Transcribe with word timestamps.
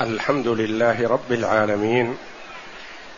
الحمد 0.00 0.48
لله 0.48 1.08
رب 1.08 1.32
العالمين 1.32 2.16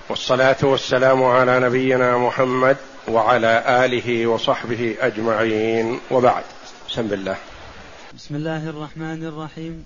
والصلاة 0.08 0.56
والسلام 0.62 1.24
على 1.24 1.60
نبينا 1.60 2.18
محمد 2.18 2.76
وعلى 3.08 3.84
آله 3.84 4.26
وصحبه 4.26 4.96
أجمعين 5.00 6.00
وبعد. 6.10 6.44
بسم 6.88 7.00
الله. 7.00 7.36
بسم 8.14 8.34
الله 8.36 8.68
الرحمن 8.68 9.24
الرحيم. 9.24 9.84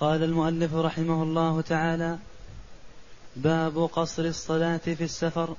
قال 0.00 0.22
المؤلف 0.22 0.74
رحمه 0.74 1.22
الله 1.22 1.60
تعالى 1.60 2.18
باب 3.36 3.90
قصر 3.92 4.22
الصلاة 4.24 4.80
في 4.84 5.04
السفر. 5.04 5.54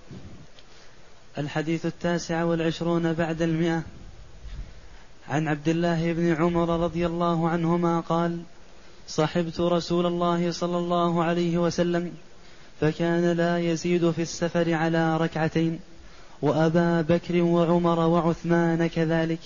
الحديث 1.38 1.86
التاسع 1.86 2.44
والعشرون 2.44 3.14
بعد 3.14 3.41
المئة. 3.41 3.82
عن 5.30 5.48
عبد 5.48 5.68
الله 5.68 6.14
بن 6.14 6.36
عمر 6.36 6.84
رضي 6.84 7.05
الله 7.05 7.50
عنهما 7.50 8.00
قال 8.00 8.39
صحبت 9.08 9.60
رسول 9.60 10.06
الله 10.06 10.52
صلى 10.52 10.78
الله 10.78 11.24
عليه 11.24 11.58
وسلم 11.58 12.12
فكان 12.82 13.32
لا 13.32 13.60
يزيد 13.60 14.11
في 14.11 14.21
السفر 14.21 14.74
على 14.74 15.18
ركعتين 15.18 15.80
وأبا 16.42 17.02
بكر 17.02 17.42
وعمر 17.42 18.00
وعثمان 18.00 18.88
كذلك. 18.88 19.39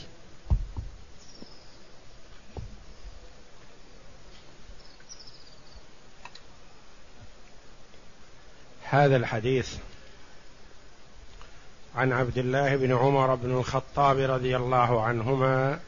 هذا 8.90 9.16
الحديث 9.16 9.76
عن 11.96 12.12
عبد 12.12 12.38
الله 12.38 12.76
بن 12.76 12.96
عمر 12.96 13.36
بن 13.36 13.52
الخطاب 13.52 14.18
رضي 14.18 14.58
الله 14.58 15.04
عنهما 15.04 15.80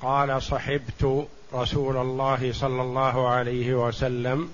قال 0.00 0.42
صحبت 0.42 1.28
رسول 1.54 1.96
الله 1.96 2.52
صلى 2.52 2.82
الله 2.82 3.28
عليه 3.28 3.74
وسلم 3.74 4.52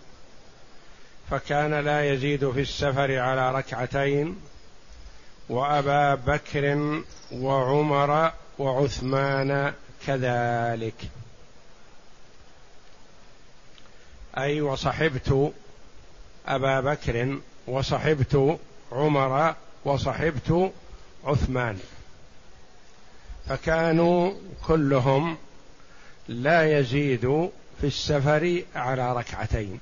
فكان 1.31 1.75
لا 1.75 2.13
يزيد 2.13 2.51
في 2.51 2.61
السفر 2.61 3.19
على 3.19 3.53
ركعتين 3.53 4.41
وأبا 5.49 6.15
بكر 6.15 6.93
وعمر 7.33 8.33
وعثمان 8.59 9.73
كذلك. 10.07 10.95
أي 14.39 14.61
وصحبت 14.61 15.53
أبا 16.47 16.81
بكر 16.81 17.39
وصحبت 17.67 18.59
عمر 18.93 19.55
وصحبت 19.85 20.73
عثمان 21.25 21.79
فكانوا 23.49 24.33
كلهم 24.67 25.37
لا 26.29 26.79
يزيد 26.79 27.51
في 27.81 27.87
السفر 27.87 28.63
على 28.75 29.13
ركعتين. 29.13 29.81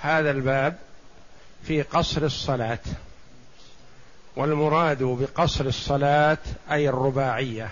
هذا 0.00 0.30
الباب 0.30 0.78
في 1.64 1.82
قصر 1.82 2.22
الصلاة 2.22 2.78
والمراد 4.36 5.02
بقصر 5.02 5.64
الصلاة 5.64 6.38
أي 6.70 6.88
الرباعية. 6.88 7.70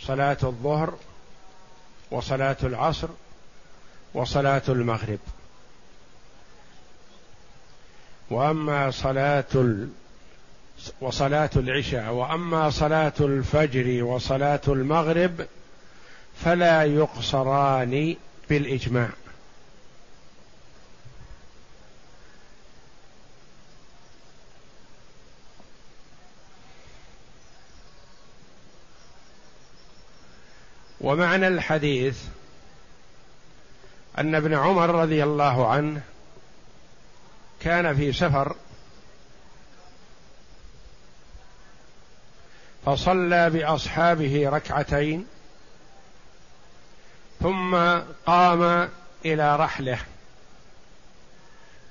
صلاة 0.00 0.38
الظهر 0.42 0.98
وصلاة 2.10 2.56
العصر 2.62 3.08
وصلاة 4.14 4.62
المغرب. 4.68 5.18
وأما 8.30 8.90
صلاة 8.90 9.44
وصلاة 11.00 11.50
العشاء 11.56 12.12
وأما 12.12 12.70
صلاة 12.70 13.12
الفجر 13.20 14.04
وصلاة 14.04 14.60
المغرب 14.68 15.46
فلا 16.44 16.84
يقصران 16.84 18.16
بالإجماع. 18.50 19.08
ومعنى 31.00 31.48
الحديث 31.48 32.18
أن 34.18 34.34
ابن 34.34 34.54
عمر 34.54 34.90
رضي 34.90 35.24
الله 35.24 35.68
عنه 35.68 36.02
كان 37.60 37.96
في 37.96 38.12
سفر 38.12 38.56
فصلى 42.86 43.50
بأصحابه 43.50 44.48
ركعتين 44.48 45.26
ثم 47.40 47.76
قام 48.26 48.88
إلى 49.24 49.56
رحله 49.56 49.98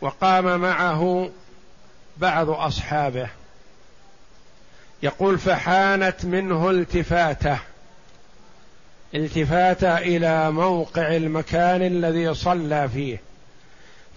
وقام 0.02 0.60
معه 0.60 1.30
بعض 2.18 2.50
أصحابه. 2.50 3.30
يقول 5.04 5.40
فحانت 5.40 6.26
منه 6.26 6.70
التفاته 6.70 7.60
التفات 9.16 9.84
إلى 9.84 10.52
موقع 10.52 11.16
المكان 11.16 11.82
الذي 11.82 12.34
صلى 12.34 12.90
فيه 12.90 13.22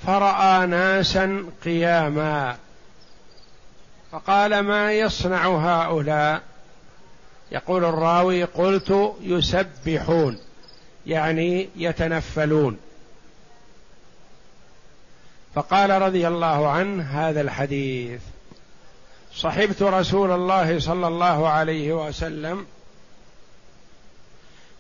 فرأى 0.06 0.66
ناسا 0.66 1.46
قياما 1.64 2.56
فقال 4.12 4.60
ما 4.60 4.92
يصنع 4.92 5.46
هؤلاء؟ 5.46 6.42
يقول 7.52 7.84
الراوي 7.84 8.44
قلت 8.44 9.14
يسبحون 9.20 10.38
يعني 11.06 11.68
يتنفلون. 11.76 12.78
فقال 15.54 15.90
رضي 15.90 16.28
الله 16.28 16.68
عنه 16.68 17.02
هذا 17.02 17.40
الحديث 17.40 18.20
صحبت 19.34 19.82
رسول 19.82 20.30
الله 20.30 20.80
صلى 20.80 21.06
الله 21.06 21.48
عليه 21.48 22.06
وسلم 22.06 22.66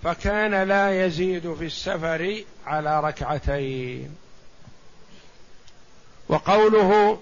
فكان 0.02 0.68
لا 0.68 1.06
يزيد 1.06 1.54
في 1.54 1.66
السفر 1.66 2.44
على 2.66 3.00
ركعتين. 3.00 4.16
وقوله 6.28 7.18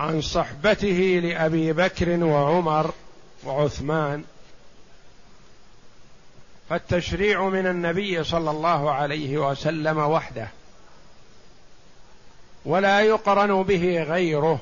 عن 0.00 0.20
صحبته 0.20 1.20
لأبي 1.24 1.72
بكر 1.72 2.24
وعمر 2.24 2.94
وعثمان 3.44 4.24
فالتشريع 6.70 7.48
من 7.48 7.66
النبي 7.66 8.24
صلى 8.24 8.50
الله 8.50 8.92
عليه 8.92 9.38
وسلم 9.38 9.98
وحده. 9.98 10.48
ولا 12.64 13.00
يقرن 13.00 13.62
به 13.62 14.02
غيره. 14.02 14.60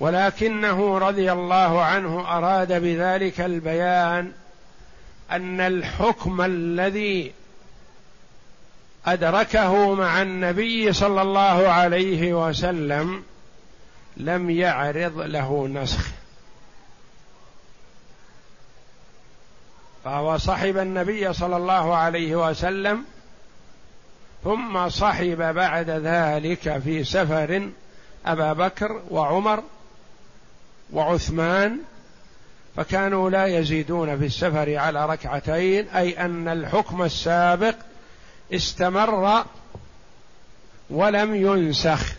ولكنه 0.00 0.98
رضي 0.98 1.32
الله 1.32 1.82
عنه 1.82 2.36
أراد 2.38 2.72
بذلك 2.72 3.40
البيان 3.40 4.32
أن 5.30 5.60
الحكم 5.60 6.40
الذي 6.40 7.32
أدركه 9.06 9.94
مع 9.94 10.22
النبي 10.22 10.92
صلى 10.92 11.22
الله 11.22 11.68
عليه 11.68 12.48
وسلم 12.48 13.22
لم 14.16 14.50
يعرض 14.50 15.18
له 15.18 15.68
نسخ. 15.68 16.21
فهو 20.04 20.38
صحب 20.38 20.78
النبي 20.78 21.32
صلى 21.32 21.56
الله 21.56 21.96
عليه 21.96 22.48
وسلم 22.48 23.04
ثم 24.44 24.88
صحب 24.88 25.54
بعد 25.54 25.90
ذلك 25.90 26.78
في 26.78 27.04
سفر 27.04 27.70
أبا 28.26 28.52
بكر 28.52 29.02
وعمر 29.10 29.62
وعثمان 30.92 31.78
فكانوا 32.76 33.30
لا 33.30 33.46
يزيدون 33.46 34.18
في 34.18 34.26
السفر 34.26 34.76
على 34.76 35.06
ركعتين 35.06 35.88
أي 35.88 36.24
أن 36.24 36.48
الحكم 36.48 37.02
السابق 37.02 37.74
استمر 38.54 39.44
ولم 40.90 41.34
ينسخ. 41.34 42.12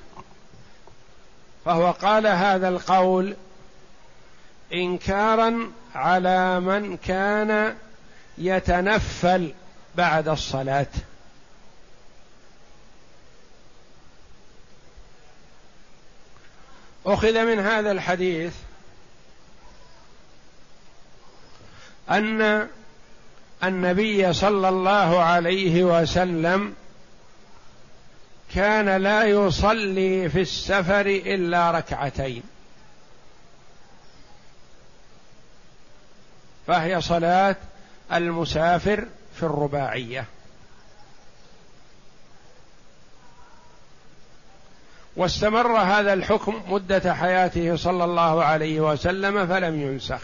فهو 1.66 1.92
قال 1.92 2.28
هذا 2.28 2.70
القول 2.70 3.36
انكارا 4.74 5.72
على 5.96 6.60
من 6.60 6.98
كان 6.98 7.76
يتنفل 8.38 9.54
بعد 9.96 10.28
الصلاة. 10.28 10.88
أخذ 17.06 17.46
من 17.46 17.60
هذا 17.60 17.92
الحديث 17.92 18.54
أن 22.10 22.68
النبي 23.64 24.34
صلى 24.34 24.70
الله 24.70 25.24
عليه 25.24 25.84
وسلم 25.84 26.74
كان 28.56 29.02
لا 29.02 29.24
يصلي 29.24 30.30
في 30.30 30.42
السفر 30.42 31.06
إلا 31.06 31.72
ركعتين. 31.72 32.53
فهي 36.68 37.02
صلاة 37.02 37.56
المسافر 38.14 39.08
في 39.36 39.44
الرباعية. 39.44 40.26
واستمر 45.16 45.78
هذا 45.78 46.14
الحكم 46.14 46.62
مدة 46.68 47.14
حياته 47.14 47.76
صلى 47.76 48.04
الله 48.04 48.44
عليه 48.44 48.82
وسلم 48.82 49.48
فلم 49.48 49.82
ينسخ. 49.82 50.22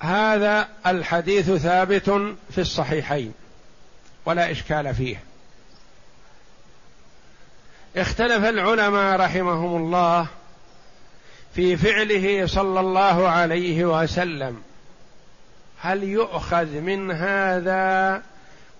هذا 0.00 0.68
الحديث 0.86 1.50
ثابت 1.50 2.10
في 2.50 2.58
الصحيحين 2.58 3.34
ولا 4.24 4.50
إشكال 4.50 4.94
فيه. 4.94 5.29
اختلف 7.96 8.44
العلماء 8.44 9.20
رحمهم 9.20 9.76
الله 9.76 10.26
في 11.54 11.76
فعله 11.76 12.46
صلى 12.46 12.80
الله 12.80 13.28
عليه 13.28 13.84
وسلم. 13.84 14.62
هل 15.80 16.02
يؤخذ 16.02 16.66
من 16.66 17.10
هذا 17.10 18.22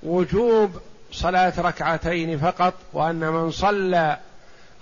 وجوب 0.03 0.81
صلاة 1.13 1.53
ركعتين 1.59 2.39
فقط 2.39 2.75
وأن 2.93 3.21
من 3.21 3.51
صلى 3.51 4.19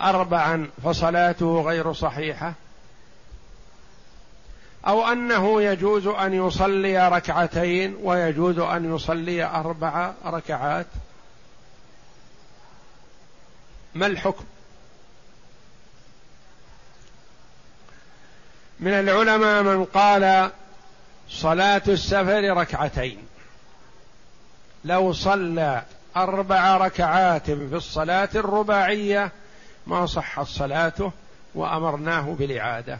اربعا 0.00 0.68
فصلاته 0.84 1.62
غير 1.62 1.92
صحيحة؟ 1.92 2.52
أو 4.86 5.12
أنه 5.12 5.62
يجوز 5.62 6.06
أن 6.06 6.46
يصلي 6.46 7.08
ركعتين 7.08 7.96
ويجوز 8.02 8.58
أن 8.58 8.94
يصلي 8.94 9.44
أربع 9.44 10.12
ركعات؟ 10.26 10.86
ما 13.94 14.06
الحكم؟ 14.06 14.44
من 18.80 18.92
العلماء 18.92 19.62
من 19.62 19.84
قال 19.84 20.50
صلاة 21.28 21.82
السفر 21.88 22.56
ركعتين. 22.56 23.18
لو 24.84 25.12
صلى 25.12 25.82
أربع 26.16 26.76
ركعات 26.76 27.50
في 27.50 27.74
الصلاة 27.74 28.28
الرباعية 28.34 29.32
ما 29.86 30.06
صحت 30.06 30.46
صلاته 30.46 31.12
وأمرناه 31.54 32.34
بالإعادة. 32.38 32.98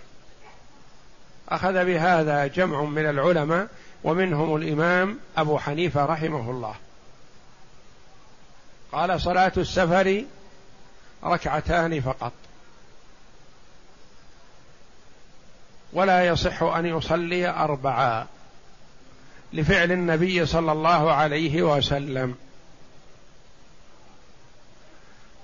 أخذ 1.49 1.85
بهذا 1.85 2.47
جمع 2.47 2.83
من 2.83 3.07
العلماء 3.07 3.69
ومنهم 4.05 4.57
الإمام 4.57 5.19
أبو 5.37 5.59
حنيفة 5.59 6.05
رحمه 6.05 6.51
الله. 6.51 6.75
قال 8.93 9.21
صلاة 9.21 9.53
السفر 9.57 10.25
ركعتان 11.25 12.01
فقط. 12.01 12.33
ولا 15.93 16.27
يصح 16.27 16.63
أن 16.63 16.87
يصلي 16.87 17.49
اربعا 17.49 18.27
لفعل 19.53 19.93
النبي 19.93 20.47
صلى 20.47 20.73
الله 20.73 21.13
عليه 21.13 21.63
وسلم. 21.63 22.37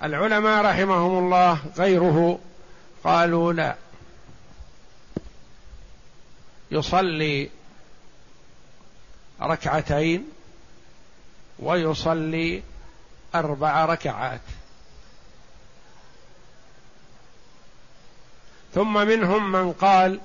العلماء 0.03 0.65
رحمهم 0.65 1.19
الله 1.19 1.59
غيره 1.79 2.38
قالوا 3.05 3.53
لا. 3.53 3.76
يصلي 6.71 7.50
ركعتين 9.43 10.29
ويصلي 11.59 12.62
أربع 13.35 13.85
ركعات. 13.85 14.41
ثم 18.75 19.06
منهم 19.06 19.53
من 19.53 19.73
قال 19.73 20.21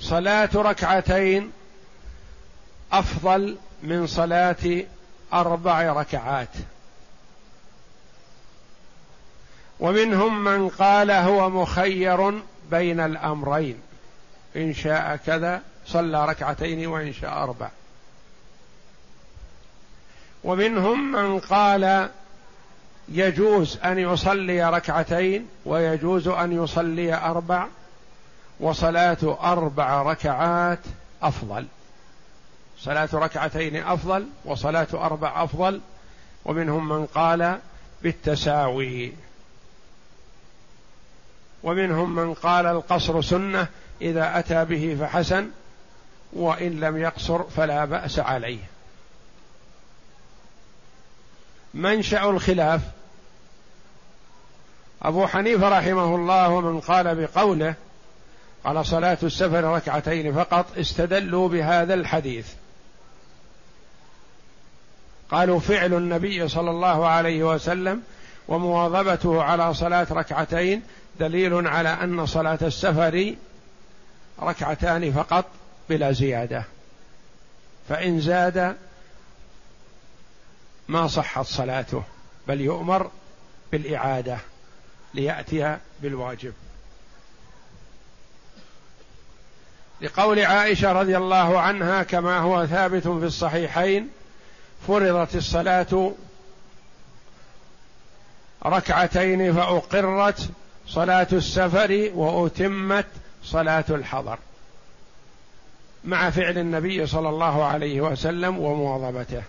صلاة 0.00 0.50
ركعتين 0.54 1.52
أفضل 2.92 3.58
من 3.82 4.06
صلاة 4.06 4.84
أربع 5.32 5.92
ركعات. 5.92 6.48
ومنهم 9.80 10.44
من 10.44 10.68
قال 10.68 11.10
هو 11.10 11.50
مخير 11.50 12.42
بين 12.70 13.00
الأمرين. 13.00 13.80
إن 14.56 14.74
شاء 14.74 15.16
كذا 15.16 15.62
صلى 15.86 16.26
ركعتين 16.26 16.86
وإن 16.86 17.12
شاء 17.12 17.42
أربع. 17.42 17.68
ومنهم 20.44 21.12
من 21.12 21.40
قال 21.40 22.10
يجوز 23.08 23.78
أن 23.84 23.98
يصلي 23.98 24.70
ركعتين 24.70 25.48
ويجوز 25.64 26.28
أن 26.28 26.64
يصلي 26.64 27.14
أربع 27.14 27.66
وصلاة 28.60 29.38
أربع 29.40 30.02
ركعات 30.02 30.78
أفضل. 31.22 31.66
صلاة 32.78 33.08
ركعتين 33.12 33.76
أفضل 33.76 34.26
وصلاة 34.44 34.86
أربع 34.94 35.44
أفضل. 35.44 35.80
ومنهم 36.44 36.88
من 36.88 37.06
قال 37.06 37.58
بالتساوي. 38.02 39.12
ومنهم 41.62 42.14
من 42.14 42.34
قال 42.34 42.66
القصر 42.66 43.22
سنة 43.22 43.66
إذا 44.00 44.38
أتى 44.38 44.64
به 44.64 44.96
فحسن 45.00 45.48
وإن 46.32 46.80
لم 46.80 46.96
يقصر 46.96 47.42
فلا 47.42 47.84
بأس 47.84 48.18
عليه. 48.18 48.75
منشأ 51.76 52.30
الخلاف. 52.30 52.80
أبو 55.02 55.26
حنيفة 55.26 55.78
رحمه 55.78 56.14
الله 56.14 56.48
ومن 56.48 56.80
قال 56.80 57.14
بقوله 57.14 57.74
قال 58.64 58.86
صلاة 58.86 59.18
السفر 59.22 59.64
ركعتين 59.64 60.34
فقط 60.34 60.78
استدلوا 60.78 61.48
بهذا 61.48 61.94
الحديث. 61.94 62.48
قالوا 65.30 65.60
فعل 65.60 65.94
النبي 65.94 66.48
صلى 66.48 66.70
الله 66.70 67.06
عليه 67.08 67.44
وسلم 67.44 68.02
ومواظبته 68.48 69.42
على 69.42 69.74
صلاة 69.74 70.06
ركعتين 70.10 70.82
دليل 71.20 71.66
على 71.66 71.88
أن 71.88 72.26
صلاة 72.26 72.58
السفر 72.62 73.34
ركعتان 74.42 75.12
فقط 75.12 75.44
بلا 75.88 76.12
زيادة. 76.12 76.64
فإن 77.88 78.20
زاد 78.20 78.76
ما 80.88 81.06
صحت 81.06 81.46
صلاته 81.46 82.02
بل 82.48 82.60
يؤمر 82.60 83.10
بالإعادة 83.72 84.38
ليأتي 85.14 85.78
بالواجب. 86.02 86.52
لقول 90.00 90.40
عائشة 90.40 90.92
رضي 90.92 91.16
الله 91.16 91.60
عنها 91.60 92.02
كما 92.02 92.38
هو 92.38 92.66
ثابت 92.66 93.02
في 93.02 93.24
الصحيحين 93.24 94.08
فرضت 94.86 95.36
الصلاة 95.36 96.12
ركعتين 98.66 99.54
فأقرت 99.54 100.50
صلاة 100.88 101.26
السفر 101.32 102.10
وأتمت 102.14 103.06
صلاة 103.44 103.84
الحضر 103.90 104.38
مع 106.04 106.30
فعل 106.30 106.58
النبي 106.58 107.06
صلى 107.06 107.28
الله 107.28 107.64
عليه 107.64 108.00
وسلم 108.00 108.58
ومواظبته. 108.58 109.42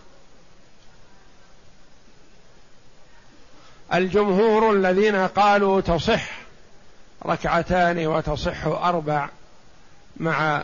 الجمهور 3.94 4.72
الذين 4.72 5.16
قالوا 5.16 5.82
تصح 5.82 6.30
ركعتان 7.26 8.08
وتصح 8.08 8.66
أربع 8.66 9.30
مع 10.18 10.64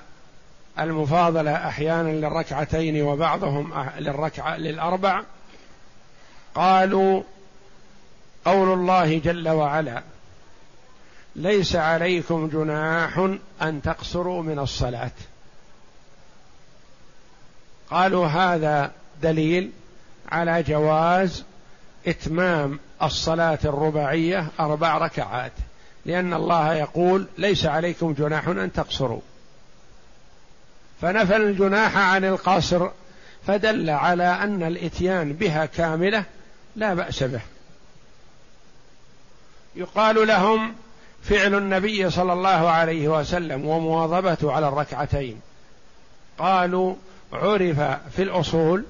المفاضلة 0.79 1.67
أحيانا 1.67 2.09
للركعتين 2.09 3.01
وبعضهم 3.01 3.89
للركعة 3.97 4.57
للأربع 4.57 5.21
قالوا 6.55 7.23
قول 8.45 8.73
الله 8.73 9.19
جل 9.19 9.49
وعلا 9.49 10.03
ليس 11.35 11.75
عليكم 11.75 12.47
جناح 12.47 13.29
أن 13.61 13.81
تقصروا 13.81 14.43
من 14.43 14.59
الصلاة. 14.59 15.11
قالوا 17.91 18.27
هذا 18.27 18.91
دليل 19.21 19.71
على 20.31 20.63
جواز 20.63 21.43
إتمام 22.07 22.79
الصلاة 23.05 23.59
الرباعية 23.65 24.47
أربع 24.59 24.97
ركعات 24.97 25.51
لأن 26.05 26.33
الله 26.33 26.73
يقول 26.73 27.27
ليس 27.37 27.65
عليكم 27.65 28.13
جناح 28.13 28.47
أن 28.47 28.71
تقصروا. 28.73 29.21
فنفى 31.01 31.35
الجناح 31.35 31.97
عن 31.97 32.25
القصر 32.25 32.89
فدل 33.47 33.89
على 33.89 34.23
أن 34.23 34.63
الإتيان 34.63 35.33
بها 35.33 35.65
كاملة 35.65 36.23
لا 36.75 36.93
بأس 36.93 37.23
به. 37.23 37.41
يقال 39.75 40.27
لهم 40.27 40.75
فعل 41.23 41.55
النبي 41.55 42.09
صلى 42.09 42.33
الله 42.33 42.69
عليه 42.69 43.07
وسلم 43.07 43.65
ومواظبته 43.65 44.51
على 44.51 44.67
الركعتين. 44.67 45.41
قالوا 46.37 46.95
عرف 47.33 47.79
في 48.15 48.23
الأصول 48.23 48.83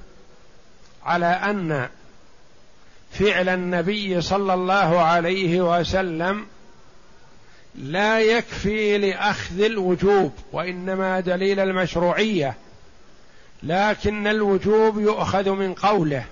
على 1.04 1.26
أن 1.26 1.88
فعل 3.14 3.48
النبي 3.48 4.20
صلى 4.20 4.54
الله 4.54 5.00
عليه 5.00 5.78
وسلم 5.78 6.46
لا 7.74 8.20
يكفي 8.20 8.98
لأخذ 8.98 9.60
الوجوب 9.60 10.32
وإنما 10.52 11.20
دليل 11.20 11.60
المشروعية 11.60 12.54
لكن 13.62 14.26
الوجوب 14.26 15.00
يؤخذ 15.00 15.50
من 15.50 15.74
قوله 15.74 16.24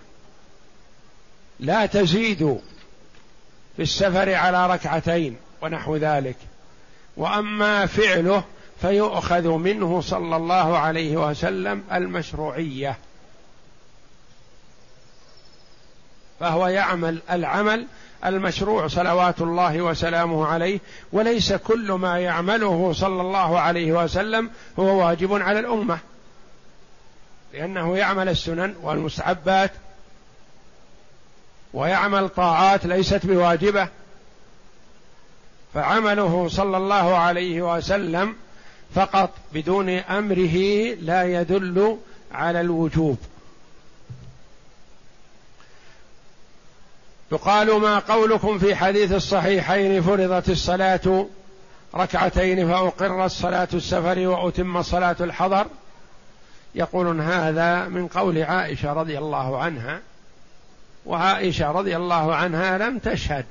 لا 1.60 1.86
تزيدوا 1.86 2.58
في 3.76 3.82
السفر 3.82 4.34
على 4.34 4.66
ركعتين 4.66 5.36
ونحو 5.62 5.96
ذلك. 5.96 6.36
وأما 7.16 7.86
فعله 7.86 8.44
فيؤخذ 8.80 9.48
منه 9.48 10.00
صلى 10.00 10.36
الله 10.36 10.78
عليه 10.78 11.16
وسلم 11.16 11.82
المشروعية. 11.92 12.96
فهو 16.42 16.66
يعمل 16.66 17.18
العمل 17.30 17.86
المشروع 18.26 18.86
صلوات 18.86 19.40
الله 19.40 19.80
وسلامه 19.82 20.46
عليه 20.46 20.80
وليس 21.12 21.52
كل 21.52 21.92
ما 21.92 22.18
يعمله 22.18 22.92
صلى 22.92 23.20
الله 23.20 23.60
عليه 23.60 23.92
وسلم 23.92 24.50
هو 24.78 25.06
واجب 25.06 25.34
على 25.34 25.58
الأمة. 25.58 25.98
لأنه 27.54 27.96
يعمل 27.96 28.28
السنن 28.28 28.74
والمستحبات 28.82 29.70
ويعمل 31.74 32.28
طاعات 32.28 32.86
ليست 32.86 33.26
بواجبة. 33.26 33.88
فعمله 35.74 36.48
صلى 36.48 36.76
الله 36.76 37.16
عليه 37.16 37.76
وسلم 37.76 38.34
فقط 38.94 39.30
بدون 39.52 39.88
أمره 39.88 40.56
لا 41.00 41.40
يدل 41.40 41.98
على 42.32 42.60
الوجوب. 42.60 43.18
يقال 47.32 47.80
ما 47.80 47.98
قولكم 47.98 48.58
في 48.58 48.74
حديث 48.74 49.12
الصحيحين 49.12 50.02
فرضت 50.02 50.48
الصلاة 50.48 51.26
ركعتين 51.94 52.68
فأقر 52.68 53.24
الصلاة 53.24 53.68
السفر 53.74 54.18
وأتم 54.18 54.82
صلاة 54.82 55.16
الحضر. 55.20 55.66
يقولون 56.74 57.20
هذا 57.20 57.84
من 57.84 58.08
قول 58.08 58.42
عائشة 58.42 58.92
رضي 58.92 59.18
الله 59.18 59.58
عنها 59.58 60.00
وعائشة 61.06 61.70
رضي 61.70 61.96
الله 61.96 62.34
عنها 62.34 62.78
لم 62.78 62.98
تشهد 62.98 63.46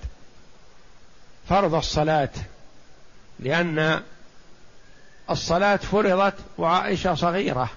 فرض 1.50 1.76
الصلاة 1.76 2.30
لأن 3.40 4.02
الصلاة 5.30 5.76
فرضت 5.76 6.36
وعائشة 6.58 7.16
صغيرة. 7.16 7.70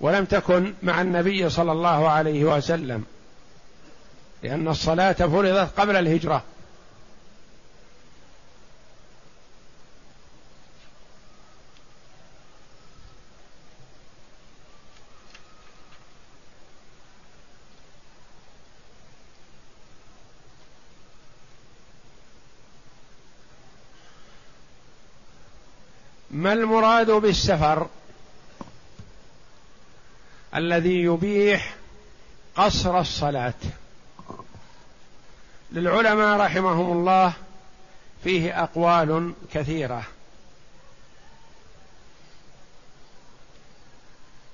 ولم 0.00 0.24
تكن 0.24 0.74
مع 0.82 1.00
النبي 1.00 1.50
صلى 1.50 1.72
الله 1.72 2.08
عليه 2.08 2.44
وسلم 2.44 3.04
لأن 4.42 4.68
الصلاة 4.68 5.12
فرضت 5.12 5.80
قبل 5.80 5.96
الهجرة. 5.96 6.42
ما 26.30 26.52
المراد 26.52 27.10
بالسفر؟ 27.10 27.88
الذي 30.54 31.02
يبيح 31.02 31.74
قصر 32.56 33.00
الصلاة. 33.00 33.54
للعلماء 35.72 36.40
رحمهم 36.40 36.92
الله 36.92 37.32
فيه 38.24 38.62
أقوال 38.62 39.32
كثيرة. 39.52 40.02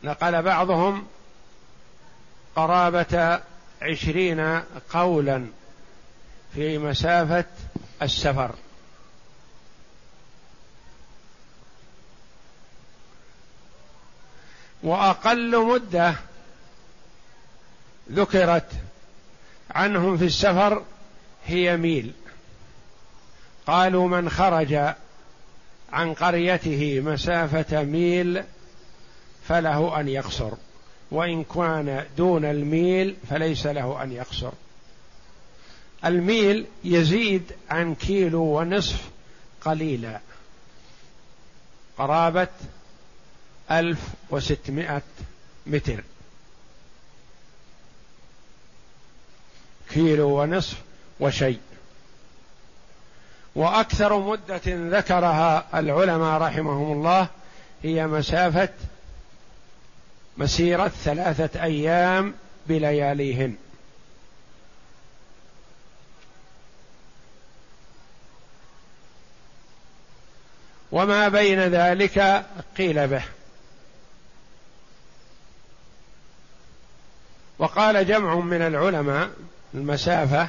نقل 0.04 0.42
بعضهم 0.42 1.06
قرابة 2.56 3.40
عشرين 3.82 4.60
قولا 4.90 5.46
في 6.54 6.78
مسافة 6.78 7.44
السفر. 8.02 8.54
وأقل 14.82 15.66
مدة 15.66 16.14
ذكرت 18.12 18.70
عنهم 19.70 20.16
في 20.16 20.24
السفر 20.24 20.82
هي 21.46 21.76
ميل. 21.76 22.12
قالوا 23.66 24.08
من 24.08 24.30
خرج 24.30 24.94
عن 25.92 26.14
قريته 26.14 27.00
مسافة 27.00 27.82
ميل 27.82 28.42
فله 29.48 30.00
أن 30.00 30.08
يقصر 30.08 30.52
وإن 31.10 31.44
كان 31.44 32.04
دون 32.16 32.44
الميل 32.44 33.16
فليس 33.30 33.66
له 33.66 34.02
أن 34.02 34.12
يقصر. 34.12 34.52
الميل 36.04 36.66
يزيد 36.84 37.52
عن 37.70 37.94
كيلو 37.94 38.42
ونصف 38.42 39.10
قليلا. 39.60 40.20
قرابة 41.98 42.48
ألف 43.70 44.08
وستمائة 44.30 45.02
متر. 45.66 46.04
كيلو 49.90 50.42
ونصف 50.42 50.76
وشيء. 51.20 51.60
وأكثر 53.54 54.18
مدة 54.18 54.60
ذكرها 54.98 55.66
العلماء 55.74 56.40
رحمهم 56.40 56.92
الله 56.92 57.28
هي 57.82 58.06
مسافة 58.06 58.68
مسيرة 60.36 60.88
ثلاثة 60.88 61.62
أيام 61.62 62.34
بلياليهن. 62.66 63.56
وما 70.92 71.28
بين 71.28 71.60
ذلك 71.60 72.46
قيل 72.78 73.08
به. 73.08 73.35
وقال 77.58 78.06
جمع 78.06 78.34
من 78.34 78.62
العلماء 78.62 79.30
المسافة 79.74 80.48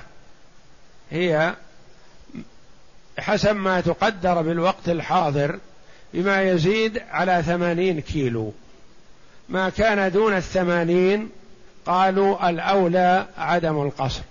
هي 1.11 1.53
حسب 3.19 3.55
ما 3.55 3.81
تقدر 3.81 4.41
بالوقت 4.41 4.89
الحاضر 4.89 5.59
بما 6.13 6.41
يزيد 6.41 7.01
على 7.11 7.43
ثمانين 7.43 7.99
كيلو. 8.01 8.53
ما 9.49 9.69
كان 9.69 10.11
دون 10.11 10.33
الثمانين 10.37 11.29
قالوا 11.85 12.49
الأولى 12.49 13.27
عدم 13.37 13.81
القصر. 13.81 14.21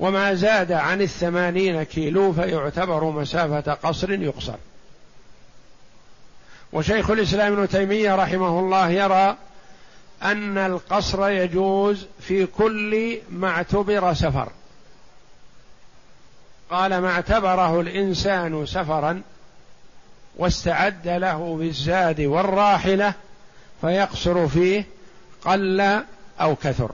وما 0.00 0.34
زاد 0.34 0.72
عن 0.72 1.02
الثمانين 1.02 1.82
كيلو 1.82 2.32
فيعتبر 2.32 3.04
مسافة 3.04 3.72
قصر 3.72 4.12
يقصر. 4.12 4.56
وشيخ 6.72 7.10
الإسلام 7.10 7.52
ابن 7.52 7.68
تيمية 7.68 8.14
رحمه 8.14 8.60
الله 8.60 8.90
يرى 8.90 9.36
أن 10.22 10.58
القصر 10.58 11.28
يجوز 11.28 12.06
في 12.20 12.46
كل 12.46 13.18
ما 13.30 13.48
اعتبر 13.48 14.14
سفر. 14.14 14.52
قال 16.70 16.98
ما 16.98 17.10
اعتبره 17.10 17.80
الإنسان 17.80 18.66
سفرا 18.66 19.22
واستعد 20.36 21.08
له 21.08 21.56
بالزاد 21.56 22.20
والراحلة 22.20 23.14
فيقصر 23.80 24.48
فيه 24.48 24.84
قل 25.44 25.80
أو 26.40 26.56
كثر. 26.56 26.90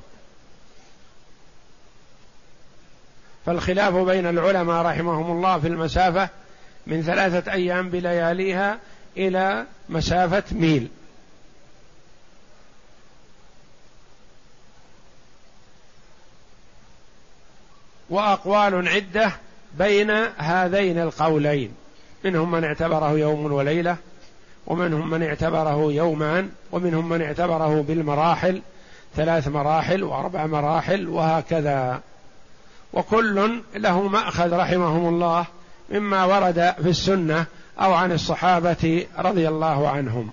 فالخلاف 3.47 3.95
بين 3.95 4.27
العلماء 4.27 4.83
رحمهم 4.83 5.31
الله 5.31 5.59
في 5.59 5.69
المسافة 5.69 6.29
من 6.87 7.03
ثلاثة 7.03 7.53
أيام 7.53 7.89
بلياليها 7.89 8.79
إلى 9.17 9.67
مسافة 9.89 10.43
ميل. 10.53 10.89
وأقوال 18.13 18.89
عدة 18.89 19.33
بين 19.79 20.11
هذين 20.37 20.99
القولين. 20.99 21.75
منهم 22.25 22.51
من 22.51 22.65
اعتبره 22.65 23.11
يوم 23.11 23.53
وليلة 23.53 23.97
ومنهم 24.67 25.11
من 25.11 25.23
اعتبره 25.23 25.93
يومان 25.93 26.51
ومنهم 26.73 27.09
من 27.09 27.23
اعتبره 27.23 27.83
بالمراحل 27.83 28.63
ثلاث 29.17 29.49
مراحل 29.49 30.03
وأربع 30.03 30.47
مراحل 30.47 31.09
وهكذا. 31.09 32.01
وكل 32.93 33.63
له 33.75 34.03
مأخذ 34.03 34.53
رحمهم 34.53 35.09
الله 35.09 35.47
مما 35.91 36.25
ورد 36.25 36.75
في 36.83 36.89
السنة 36.89 37.47
أو 37.81 37.93
عن 37.93 38.13
الصحابة 38.13 39.07
رضي 39.19 39.49
الله 39.49 39.89
عنهم. 39.89 40.31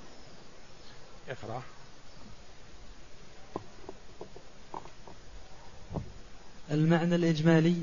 اقرأ. 1.30 1.62
المعنى 6.72 7.16
الإجمالي. 7.16 7.76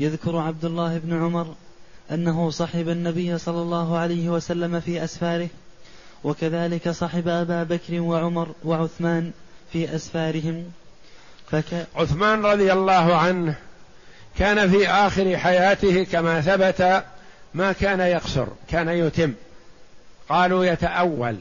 يذكر 0.00 0.36
عبد 0.36 0.64
الله 0.64 0.98
بن 0.98 1.22
عمر 1.22 1.54
أنه 2.10 2.50
صحب 2.50 2.88
النبي 2.88 3.38
صلى 3.38 3.62
الله 3.62 3.98
عليه 3.98 4.28
وسلم 4.28 4.80
في 4.80 5.04
أسفاره 5.04 5.48
وكذلك 6.24 6.88
صحب 6.88 7.28
أبا 7.28 7.62
بكر 7.62 8.00
وعمر 8.00 8.48
وعثمان 8.64 9.30
في 9.72 9.94
أسفارهم. 9.94 10.64
فك... 11.50 11.86
عثمان 11.96 12.42
رضي 12.42 12.72
الله 12.72 13.16
عنه 13.16 13.54
كان 14.38 14.70
في 14.70 14.88
آخر 14.88 15.36
حياته 15.36 16.04
كما 16.04 16.40
ثبت 16.40 17.04
ما 17.54 17.72
كان 17.72 18.00
يقصر 18.00 18.46
كان 18.68 18.88
يتم. 18.88 19.34
قالوا 20.28 20.64
يتأول. 20.64 21.36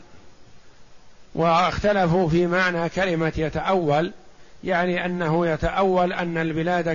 واختلفوا 1.36 2.30
في 2.30 2.48
معنى 2.48 2.90
كلمة 2.90 3.34
يتأول 3.38 4.12
يعني 4.64 5.06
أنه 5.06 5.48
يتأول 5.48 6.14
أن 6.14 6.38
البلاد 6.38 6.90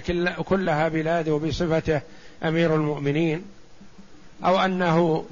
كلها 0.49 0.89
بلاد 0.89 1.31
بصفته 1.31 2.01
أمير 2.43 2.75
المؤمنين 2.75 3.45
أو 4.45 4.61
أنه 4.61 5.25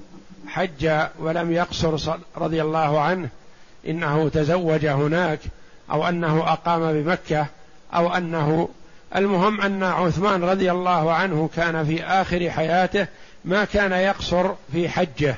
حج 0.46 0.90
ولم 1.18 1.52
يقصر 1.52 2.18
رضي 2.36 2.62
الله 2.62 3.00
عنه 3.00 3.28
إنه 3.88 4.28
تزوج 4.28 4.86
هناك 4.86 5.40
أو 5.90 6.08
أنه 6.08 6.52
أقام 6.52 7.02
بمكة 7.02 7.46
أو 7.94 8.14
أنه 8.14 8.68
المهم 9.16 9.60
أن 9.60 9.82
عثمان 9.82 10.44
رضي 10.44 10.72
الله 10.72 11.12
عنه 11.12 11.50
كان 11.56 11.84
في 11.84 12.04
آخر 12.04 12.50
حياته 12.50 13.06
ما 13.44 13.64
كان 13.64 13.92
يقصر 13.92 14.50
في 14.72 14.88
حجه 14.88 15.36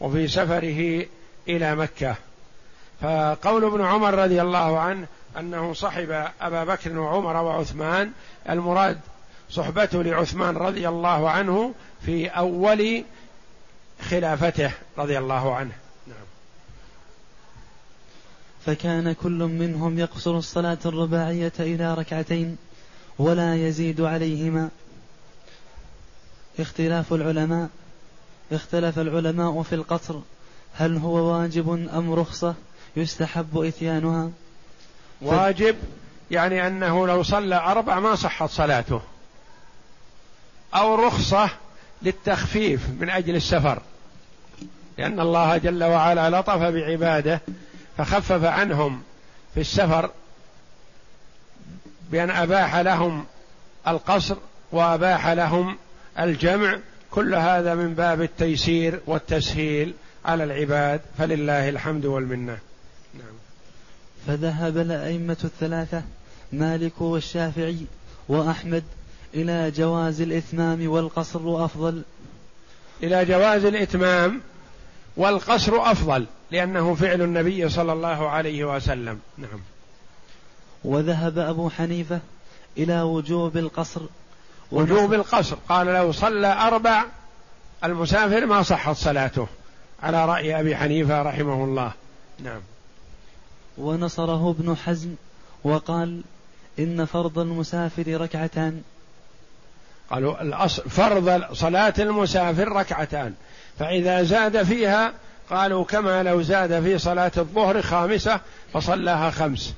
وفي 0.00 0.28
سفره 0.28 1.06
إلى 1.48 1.76
مكة. 1.76 2.14
فقول 3.00 3.64
ابن 3.64 3.84
عمر 3.84 4.14
رضي 4.14 4.42
الله 4.42 4.78
عنه 4.78 5.06
أنه 5.38 5.72
صحب 5.74 6.30
أبا 6.40 6.64
بكر 6.64 6.98
وعمر 6.98 7.36
وعثمان. 7.36 8.12
المراد 8.48 9.00
صحبته 9.50 10.02
لعثمان 10.02 10.56
رضي 10.56 10.88
الله 10.88 11.30
عنه 11.30 11.74
في 12.06 12.28
أول 12.28 13.04
خلافته 14.00 14.70
رضي 14.98 15.18
الله 15.18 15.54
عنه. 15.54 15.72
نعم. 16.06 16.26
فكان 18.66 19.12
كل 19.12 19.38
منهم 19.38 19.98
يقصر 19.98 20.38
الصلاة 20.38 20.78
الرباعية 20.86 21.52
إلى 21.60 21.94
ركعتين 21.94 22.56
ولا 23.18 23.54
يزيد 23.54 24.00
عليهما. 24.00 24.68
اختلاف 26.58 27.12
العلماء 27.12 27.68
اختلف 28.52 28.98
العلماء 28.98 29.62
في 29.62 29.74
القصر 29.74 30.18
هل 30.74 30.96
هو 30.96 31.14
واجب 31.14 31.88
أم 31.94 32.12
رخصة 32.14 32.54
يستحب 32.96 33.58
إتيانها. 33.58 34.30
واجب 35.20 35.76
يعني 36.30 36.66
أنه 36.66 37.06
لو 37.06 37.22
صلى 37.22 37.56
أربع 37.56 38.00
ما 38.00 38.14
صحت 38.14 38.50
صلاته. 38.50 39.00
أو 40.74 40.94
رخصة 40.94 41.50
للتخفيف 42.02 42.80
من 43.00 43.10
أجل 43.10 43.36
السفر. 43.36 43.82
لأن 44.98 45.20
الله 45.20 45.56
جل 45.56 45.84
وعلا 45.84 46.40
لطف 46.40 46.58
بعباده 46.58 47.40
فخفف 47.98 48.44
عنهم 48.44 49.02
في 49.54 49.60
السفر 49.60 50.10
بأن 52.10 52.30
أباح 52.30 52.76
لهم 52.76 53.26
القصر 53.88 54.36
وأباح 54.72 55.26
لهم 55.26 55.76
الجمع. 56.18 56.78
كل 57.10 57.34
هذا 57.34 57.74
من 57.74 57.94
باب 57.94 58.22
التيسير 58.22 59.00
والتسهيل 59.06 59.94
على 60.24 60.44
العباد. 60.44 61.00
فلله 61.18 61.68
الحمد 61.68 62.04
والمنة. 62.06 62.58
فذهب 64.26 64.78
الأئمة 64.78 65.36
الثلاثة 65.44 66.02
مالك 66.52 67.00
والشافعي 67.00 67.78
وأحمد 68.28 68.84
إلى 69.34 69.70
جواز 69.70 70.20
الإتمام 70.20 70.88
والقصر 70.88 71.64
أفضل. 71.64 72.02
إلى 73.02 73.24
جواز 73.24 73.64
الإتمام 73.64 74.40
والقصر 75.16 75.90
أفضل 75.90 76.26
لأنه 76.50 76.94
فعل 76.94 77.22
النبي 77.22 77.68
صلى 77.68 77.92
الله 77.92 78.28
عليه 78.28 78.76
وسلم. 78.76 79.20
نعم. 79.38 79.60
وذهب 80.84 81.38
أبو 81.38 81.70
حنيفة 81.70 82.20
إلى 82.78 83.02
وجوب 83.02 83.56
القصر. 83.56 84.00
وجوب 84.72 85.14
القصر. 85.14 85.56
قال 85.68 85.86
لو 85.86 86.12
صلى 86.12 86.46
أربع 86.46 87.04
المسافر 87.84 88.46
ما 88.46 88.62
صحت 88.62 88.96
صلاته 88.96 89.46
على 90.02 90.24
رأي 90.24 90.60
أبي 90.60 90.76
حنيفة 90.76 91.22
رحمه 91.22 91.64
الله. 91.64 91.92
نعم. 92.44 92.60
ونصره 93.78 94.50
ابن 94.50 94.76
حزم 94.76 95.14
وقال 95.64 96.22
إن 96.78 97.04
فرض 97.04 97.38
المسافر 97.38 98.20
ركعتان. 98.20 98.82
قالوا 100.10 100.42
الأصل 100.42 100.90
فرض 100.90 101.54
صلاة 101.54 101.94
المسافر 101.98 102.68
ركعتان 102.68 103.34
فإذا 103.78 104.22
زاد 104.22 104.62
فيها 104.62 105.12
قالوا 105.50 105.84
كما 105.84 106.22
لو 106.22 106.42
زاد 106.42 106.82
في 106.82 106.98
صلاة 106.98 107.32
الظهر 107.36 107.82
خامسة 107.82 108.40
فصلاها 108.72 109.30
خمس 109.30 109.74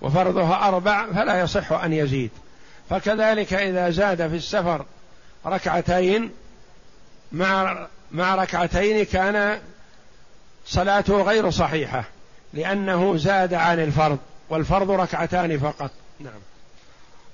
وفرضها 0.00 0.68
أربع 0.68 1.12
فلا 1.12 1.40
يصح 1.40 1.72
أن 1.72 1.92
يزيد. 1.92 2.30
فكذلك 2.90 3.52
إذا 3.52 3.90
زاد 3.90 4.28
في 4.28 4.36
السفر 4.36 4.84
ركعتين 5.46 6.30
مع 7.32 7.86
مع 8.10 8.34
ركعتين 8.34 9.04
كان 9.04 9.60
صلاته 10.66 11.22
غير 11.22 11.50
صحيحة. 11.50 12.04
لأنه 12.54 13.16
زاد 13.16 13.54
عن 13.54 13.80
الفرض 13.80 14.18
والفرض 14.50 14.90
ركعتان 14.90 15.58
فقط. 15.58 15.90
نعم. 16.20 16.40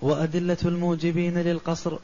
وأدلة 0.03 0.57
الموجبين 0.65 1.39
للقصر 1.39 1.99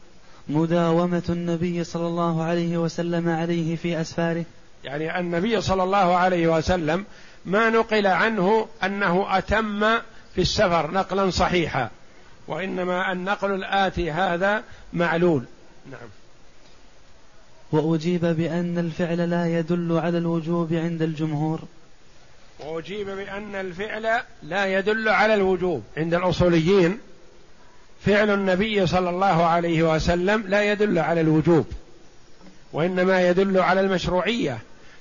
مداومة 0.49 1.23
النبي 1.29 1.85
صلى 1.85 2.07
الله 2.07 2.43
عليه 2.43 2.79
وسلم 2.79 3.29
عليه 3.29 3.77
في 3.77 4.01
أسفاره. 4.01 4.45
يعني 4.85 5.21
النبي 5.21 5.61
صلى 5.61 5.83
الله 5.83 6.17
عليه 6.17 6.57
وسلم 6.57 7.05
ما 7.45 7.71
نقل 7.71 8.07
عنه 8.07 8.67
أنه 8.85 9.39
أتم 9.39 9.81
في 10.35 10.41
السفر 10.41 10.91
نقلا 10.91 11.31
صحيحا 11.31 11.91
وإنما 12.49 13.13
النقل 13.13 13.55
الآتي 13.55 14.11
هذا 14.11 14.63
معلول. 14.93 15.45
نعم. 15.91 16.09
وأجيب 17.73 18.25
بأن 18.25 18.79
الفعل 18.79 19.31
لا 19.31 19.59
يدل 19.59 19.99
على 19.99 20.19
الوجوب 20.19 20.73
عند 20.73 21.03
الجمهور. 21.03 21.61
وأجيب 22.67 23.07
بأن 23.07 23.55
الفعل 23.55 24.21
لا 24.43 24.79
يدل 24.79 25.09
على 25.09 25.35
الوجوب. 25.35 25.83
عند 25.97 26.15
الأصوليين 26.15 26.99
فعل 28.07 28.31
النبي 28.31 28.87
صلى 28.87 29.11
الله 29.11 29.45
عليه 29.45 29.95
وسلم 29.95 30.45
لا 30.49 30.73
يدل 30.73 30.99
على 30.99 31.21
الوجوب 31.21 31.67
وإنما 32.73 33.29
يدل 33.29 33.59
على 33.61 33.81
المشروعية 33.81 34.59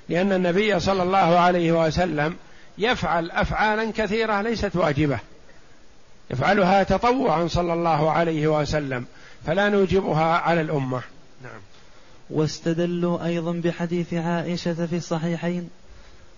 لأن 0.08 0.32
النبي 0.32 0.80
صلى 0.80 1.02
الله 1.02 1.18
عليه 1.18 1.86
وسلم 1.86 2.36
يفعل 2.78 3.30
أفعالا 3.30 3.92
كثيرة 3.96 4.42
ليست 4.42 4.76
واجبة. 4.76 5.18
يفعلها 6.30 6.82
تطوعا 6.82 7.46
صلى 7.46 7.72
الله 7.72 8.10
عليه 8.10 8.60
وسلم 8.60 9.04
فلا 9.46 9.68
نوجبها 9.68 10.38
على 10.38 10.60
الأمة. 10.60 11.02
نعم. 11.42 11.60
واستدلوا 12.30 13.26
أيضا 13.26 13.52
بحديث 13.52 14.14
عائشة 14.14 14.86
في 14.86 14.96
الصحيحين. 14.96 15.70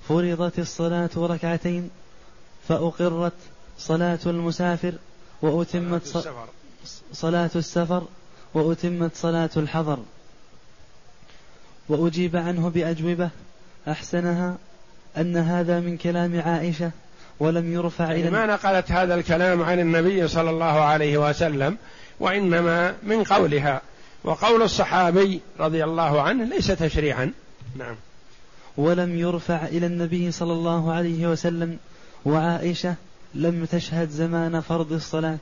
فرضت 0.09 0.59
الصلاة 0.59 1.11
ركعتين 1.17 1.91
فأقرت 2.69 3.33
صلاة 3.79 4.19
المسافر 4.27 4.93
وأتمت 5.43 6.07
صلاة 7.13 7.51
السفر, 7.57 8.03
وأتمت 8.55 9.17
صلاة 9.17 9.51
الحضر. 9.57 9.99
وأجيب 11.89 12.37
عنه 12.37 12.69
بأجوبة 12.69 13.31
أحسنها 13.89 14.57
أن 15.17 15.37
هذا 15.37 15.81
من 15.81 15.97
كلام 15.97 16.41
عائشة 16.41 16.91
ولم 17.41 17.73
يرفع 17.73 18.05
يعني 18.05 18.21
إلى 18.21 18.31
ما 18.31 18.47
نقلت 18.47 18.93
هذا 18.93 19.15
الكلام 19.15 19.63
عن 19.63 19.81
النبي 19.81 20.29
صلى 20.29 20.51
الله 20.51 20.81
عليه 20.81 21.19
وسلم 21.19 21.77
وإنما 22.21 22.95
من 23.03 23.25
قولها. 23.25 23.83
وقول 24.25 24.63
الصحابي 24.63 25.41
رضي 25.61 25.85
الله 25.85 26.23
عنه 26.23 26.45
ليس 26.45 26.67
تشريعا. 26.67 27.33
نعم. 27.77 27.97
ولم 28.77 29.19
يرفع 29.19 29.67
إلى 29.67 29.87
النبي 29.87 30.31
صلى 30.31 30.53
الله 30.53 30.93
عليه 30.93 31.27
وسلم 31.27 31.79
وعائشة 32.25 32.95
لم 33.35 33.65
تشهد 33.65 34.11
زمان 34.11 34.61
فرض 34.61 34.93
الصلاة. 34.93 35.39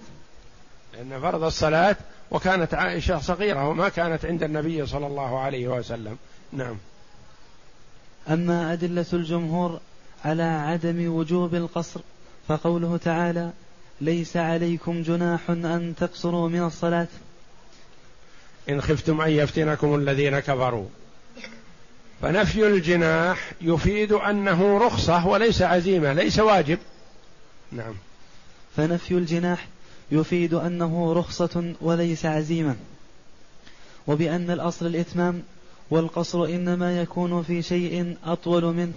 لأن 0.95 1.21
فرض 1.21 1.42
الصلاة 1.42 1.97
وكانت 2.31 2.75
عائشة 2.75 3.18
صغيرة 3.18 3.68
وما 3.68 3.88
كانت 3.88 4.25
عند 4.25 4.42
النبي 4.42 4.87
صلى 4.87 5.07
الله 5.07 5.40
عليه 5.40 5.68
وسلم. 5.68 6.16
نعم. 6.53 6.77
أما 8.29 8.73
أدلة 8.73 9.07
الجمهور 9.12 9.81
على 10.25 10.42
عدم 10.42 11.12
وجوب 11.14 11.55
القصر 11.55 12.01
فقوله 12.49 12.97
تعالى 12.97 13.51
ليس 14.01 14.37
عليكم 14.37 15.03
جناح 15.03 15.51
أن 15.51 15.95
تقصروا 16.01 16.49
من 16.49 16.62
الصلاة. 16.62 17.09
إن 18.68 18.81
خفتم 18.81 19.21
أن 19.21 19.31
يفتنكم 19.31 19.95
الذين 19.95 20.38
كفروا. 20.38 20.87
فنفي 22.23 22.67
الجناح 22.67 23.53
يفيد 23.61 24.13
أنه 24.13 24.79
رخصة 24.79 25.27
وليس 25.27 25.63
عزيمة 25.63 26.13
ليس 26.13 26.39
واجب. 26.39 26.79
نعم. 27.73 27.95
فنفي 28.77 29.15
الجناح 29.15 29.67
يفيد 30.11 30.55
أنه 30.55 31.13
رخصة 31.13 31.75
وليس 31.81 32.27
عزيمة. 32.27 32.77
وبأن 34.07 34.51
الأصل 34.51 34.87
الإتمام 34.87 35.43
والقصر 35.91 36.45
إنما 36.45 37.01
يكون 37.01 37.43
في 37.43 37.63
شيء 37.63 38.17
أطول 38.25 38.65
منه. 38.65 38.93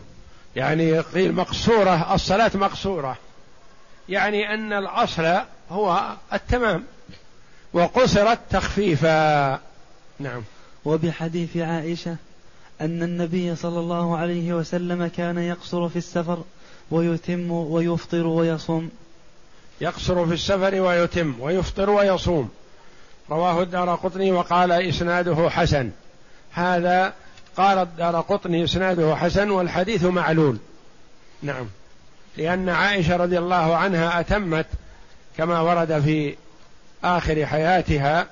يعني 0.55 0.99
قيل 0.99 1.33
مقصورة 1.33 2.13
الصلاة 2.13 2.51
مقصورة. 2.55 3.17
يعني 4.09 4.53
أن 4.53 4.73
الأصل 4.73 5.37
هو 5.69 6.15
التمام. 6.33 6.83
وقصرت 7.73 8.39
تخفيفا 8.49 9.59
نعم. 10.19 10.43
وبحديث 10.85 11.57
عائشة 11.57 12.15
أن 12.81 13.03
النبي 13.03 13.55
صلى 13.55 13.79
الله 13.79 14.17
عليه 14.17 14.53
وسلم 14.53 15.07
كان 15.07 15.37
يقصر 15.37 15.89
في 15.89 15.95
السفر 15.95 16.43
ويتم 16.91 17.51
ويفطر 17.51 18.27
ويصوم. 18.27 18.89
يقصر 19.81 20.25
في 20.25 20.33
السفر 20.33 20.81
ويتم 20.81 21.35
ويفطر 21.39 21.89
ويصوم. 21.89 22.49
رواه 23.29 23.61
الدار 23.61 23.95
قطني 23.95 24.31
وقال 24.31 24.71
إسناده 24.71 25.49
حسن. 25.49 25.91
هذا 26.51 27.13
قال 27.57 27.77
الدار 27.77 28.21
قطني 28.21 28.63
إسناده 28.63 29.15
حسن 29.15 29.49
والحديث 29.49 30.03
معلول. 30.03 30.57
نعم. 31.43 31.65
لأن 32.37 32.69
عائشة 32.69 33.15
رضي 33.15 33.37
الله 33.39 33.75
عنها 33.75 34.19
أتمت 34.19 34.65
كما 35.37 35.61
ورد 35.61 35.99
في 36.01 36.35
آخر 37.03 37.45
حياتها 37.45 38.27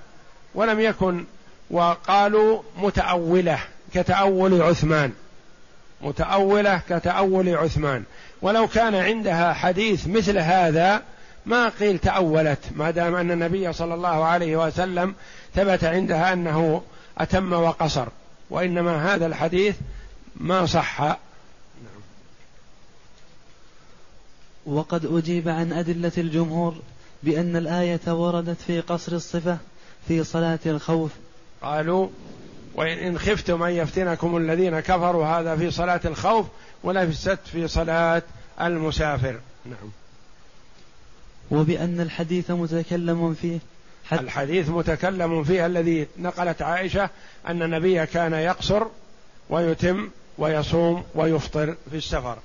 ولم 0.55 0.79
يكن 0.79 1.25
وقالوا 1.71 2.61
متأولة. 2.77 3.59
كتأول 3.93 4.61
عثمان. 4.61 5.11
متأولة 6.01 6.81
كتأول 6.89 7.49
عثمان. 7.49 8.03
ولو 8.41 8.67
كان 8.67 8.95
عندها 8.95 9.53
حديث 9.53 10.07
مثل 10.07 10.37
هذا 10.37 11.01
ما 11.45 11.69
قيل 11.69 11.99
تأولت 11.99 12.59
ما 12.75 12.91
دام 12.91 13.15
أن 13.15 13.31
النبي 13.31 13.73
صلى 13.73 13.93
الله 13.93 14.23
عليه 14.25 14.57
وسلم 14.67 15.15
ثبت 15.55 15.83
عندها 15.83 16.33
أنه 16.33 16.81
أتم 17.17 17.53
وقصر. 17.53 18.07
وإنما 18.49 19.13
هذا 19.15 19.25
الحديث 19.25 19.75
ما 20.35 20.65
صح. 20.65 21.17
وقد 24.65 25.05
أجيب 25.05 25.49
عن 25.49 25.73
أدلة 25.73 26.11
الجمهور 26.17 26.75
بأن 27.23 27.55
الآية 27.55 28.01
وردت 28.07 28.57
في 28.67 28.79
قصر 28.79 29.11
الصفة 29.11 29.57
في 30.07 30.23
صلاة 30.23 30.59
الخوف. 30.65 31.11
قالوا 31.61 32.07
وإن 32.75 33.19
خفتم 33.19 33.63
أن 33.63 33.71
يفتنكم 33.71 34.37
الذين 34.37 34.79
كفروا 34.79 35.25
هذا 35.25 35.55
في 35.55 35.71
صلاة 35.71 36.01
الخوف 36.05 36.45
ولا 36.83 37.05
في 37.05 37.11
الست 37.11 37.39
في 37.45 37.67
صلاة 37.67 38.21
المسافر. 38.61 39.39
نعم. 39.65 39.89
وبأن 41.51 41.99
الحديث 41.99 42.51
متكلم 42.51 43.33
فيه 43.33 43.59
حتى 44.05 44.21
الحديث 44.21 44.69
متكلم 44.69 45.43
فيه 45.43 45.65
الذي 45.65 46.07
نقلت 46.17 46.61
عائشة 46.61 47.09
أن 47.47 47.61
النبي 47.61 48.05
كان 48.05 48.33
يقصر 48.33 48.83
ويتم 49.49 50.09
ويصوم 50.37 51.03
ويفطر 51.15 51.75
في 51.89 51.97
السفر. 51.97 52.37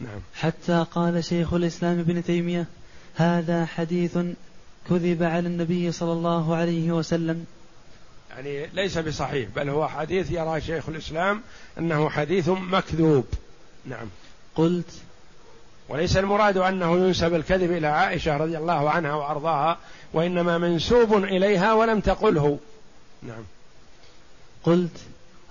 نعم. 0.00 0.20
حتى 0.34 0.86
قال 0.92 1.24
شيخ 1.24 1.54
الإسلام 1.54 1.98
ابن 1.98 2.24
تيمية 2.24 2.66
هذا 3.14 3.66
حديث 3.66 4.18
كذب 4.88 5.22
على 5.22 5.48
النبي 5.48 5.92
صلى 5.92 6.12
الله 6.12 6.56
عليه 6.56 6.92
وسلم. 6.92 7.46
يعني 8.38 8.66
ليس 8.66 8.98
بصحيح 8.98 9.48
بل 9.56 9.68
هو 9.68 9.88
حديث 9.88 10.30
يرى 10.30 10.60
شيخ 10.60 10.88
الإسلام 10.88 11.42
أنه 11.78 12.10
حديث 12.10 12.48
مكذوب. 12.48 13.26
نعم. 13.86 14.08
قلت 14.54 14.90
وليس 15.88 16.16
المراد 16.16 16.56
أنه 16.56 16.96
ينسب 16.96 17.34
الكذب 17.34 17.72
إلى 17.72 17.86
عائشة 17.86 18.36
رضي 18.36 18.58
الله 18.58 18.90
عنها 18.90 19.14
وأرضاها 19.14 19.78
وإنما 20.12 20.58
منسوب 20.58 21.24
إليها 21.24 21.72
ولم 21.72 22.00
تقله. 22.00 22.58
نعم. 23.22 23.42
قلت 24.64 24.96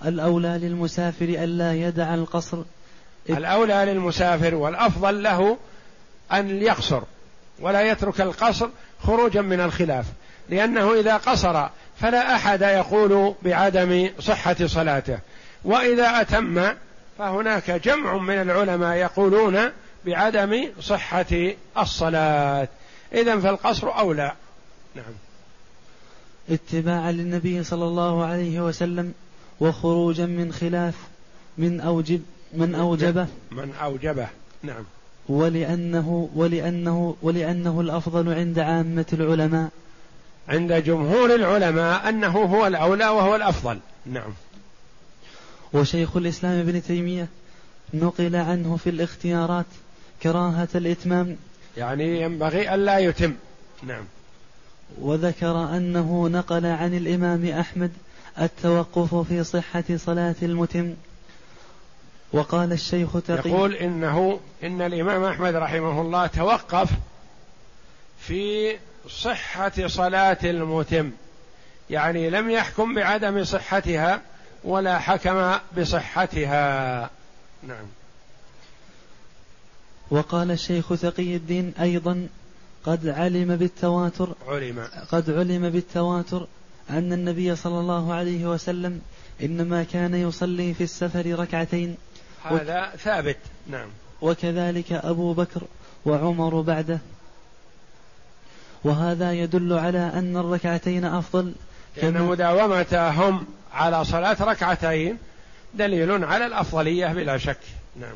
الأولى 0.04 0.58
للمسافر 0.62 1.24
ألا 1.24 1.74
يدع 1.74 2.14
القصر. 2.14 2.62
الأولى 3.30 3.84
للمسافر 3.84 4.54
والأفضل 4.54 5.22
له 5.22 5.58
أن 6.32 6.62
يقصر 6.62 7.02
ولا 7.60 7.90
يترك 7.90 8.20
القصر 8.20 8.68
خروجا 9.02 9.42
من 9.42 9.60
الخلاف 9.60 10.06
لأنه 10.48 11.00
إذا 11.00 11.16
قصر 11.16 11.68
فلا 12.00 12.34
أحد 12.34 12.62
يقول 12.62 13.34
بعدم 13.42 14.10
صحة 14.20 14.66
صلاته. 14.66 15.18
وإذا 15.64 16.20
أتم 16.20 16.64
فهناك 17.18 17.70
جمع 17.70 18.18
من 18.18 18.34
العلماء 18.34 18.96
يقولون 18.96 19.58
بعدم 20.06 20.68
صحة 20.80 21.54
الصلاة. 21.78 22.68
إذا 23.12 23.40
فالقصر 23.40 23.98
أولى. 23.98 24.32
نعم. 24.94 25.04
اتباعا 26.50 27.12
للنبي 27.12 27.64
صلى 27.64 27.84
الله 27.84 28.24
عليه 28.24 28.60
وسلم 28.60 29.12
وخروجا 29.60 30.26
من 30.26 30.52
خلاف 30.52 30.94
من 31.58 31.80
أوجب 31.80 32.22
من 32.54 32.74
أوجبه. 32.74 33.26
من 33.50 33.74
أوجبه. 33.82 34.28
نعم. 34.62 34.84
ولأنه 35.28 36.30
ولأنه 36.34 37.16
ولأنه 37.22 37.80
الأفضل 37.80 38.32
عند 38.32 38.58
عامة 38.58 39.06
العلماء 39.12 39.68
عند 40.48 40.72
جمهور 40.72 41.34
العلماء 41.34 42.08
أنه 42.08 42.38
هو 42.38 42.66
الأولى 42.66 43.08
وهو 43.08 43.36
الأفضل. 43.36 43.78
نعم. 44.06 44.32
وشيخ 45.72 46.16
الإسلام 46.16 46.58
ابن 46.60 46.82
تيمية 46.82 47.26
نقل 47.94 48.36
عنه 48.36 48.76
في 48.76 48.90
الاختيارات 48.90 49.66
كراهة 50.22 50.68
الإتمام. 50.74 51.36
يعني 51.76 52.20
ينبغي 52.22 52.74
ألا 52.74 52.98
يتم. 52.98 53.34
نعم. 53.82 54.04
وذكر 55.00 55.76
أنه 55.76 56.28
نقل 56.28 56.66
عن 56.66 56.94
الإمام 56.94 57.46
أحمد 57.46 57.90
التوقف 58.40 59.14
في 59.14 59.44
صحة 59.44 59.84
صلاة 59.96 60.36
المتم. 60.42 60.94
وقال 62.32 62.72
الشيخ 62.72 63.12
تقي 63.12 63.50
يقول 63.50 63.74
إنه 63.74 64.40
إن 64.62 64.82
الإمام 64.82 65.24
أحمد 65.24 65.54
رحمه 65.54 66.00
الله 66.00 66.26
توقف 66.26 66.90
في 68.20 68.76
صحة 69.08 69.86
صلاة 69.86 70.38
المتم. 70.44 71.10
يعني 71.90 72.30
لم 72.30 72.50
يحكم 72.50 72.94
بعدم 72.94 73.44
صحتها 73.44 74.20
ولا 74.64 74.98
حكم 74.98 75.58
بصحتها. 75.78 77.10
نعم. 77.62 77.86
وقال 80.10 80.50
الشيخ 80.50 80.88
تقي 80.88 81.36
الدين 81.36 81.74
أيضا 81.80 82.28
قد 82.84 83.08
علم 83.08 83.56
بالتواتر 83.56 84.34
علم. 84.48 84.88
قد 85.12 85.30
علم 85.30 85.70
بالتواتر 85.70 86.46
أن 86.90 87.12
النبي 87.12 87.56
صلى 87.56 87.80
الله 87.80 88.14
عليه 88.14 88.46
وسلم 88.46 89.00
إنما 89.42 89.82
كان 89.92 90.14
يصلي 90.14 90.74
في 90.74 90.84
السفر 90.84 91.38
ركعتين. 91.38 91.96
هذا 92.44 92.90
وك 92.92 93.00
ثابت. 93.00 93.38
نعم. 93.66 93.88
وكذلك 94.20 94.92
أبو 94.92 95.32
بكر 95.32 95.62
وعمر 96.04 96.60
بعده. 96.60 96.98
وهذا 98.88 99.32
يدل 99.32 99.72
على 99.72 99.98
أن 99.98 100.36
الركعتين 100.36 101.04
أفضل 101.04 101.52
لأن 101.96 102.22
مداومتهم 102.22 103.46
على 103.72 104.04
صلاة 104.04 104.36
ركعتين 104.40 105.18
دليل 105.74 106.24
على 106.24 106.46
الأفضلية 106.46 107.06
بلا 107.06 107.38
شك. 107.38 107.58
نعم. 108.00 108.14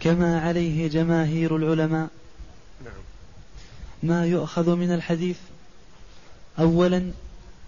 كما 0.00 0.40
عليه 0.40 0.88
جماهير 0.88 1.56
العلماء. 1.56 2.08
نعم. 2.84 3.02
ما 4.02 4.26
يؤخذ 4.26 4.76
من 4.76 4.94
الحديث 4.94 5.38
أولا 6.58 7.10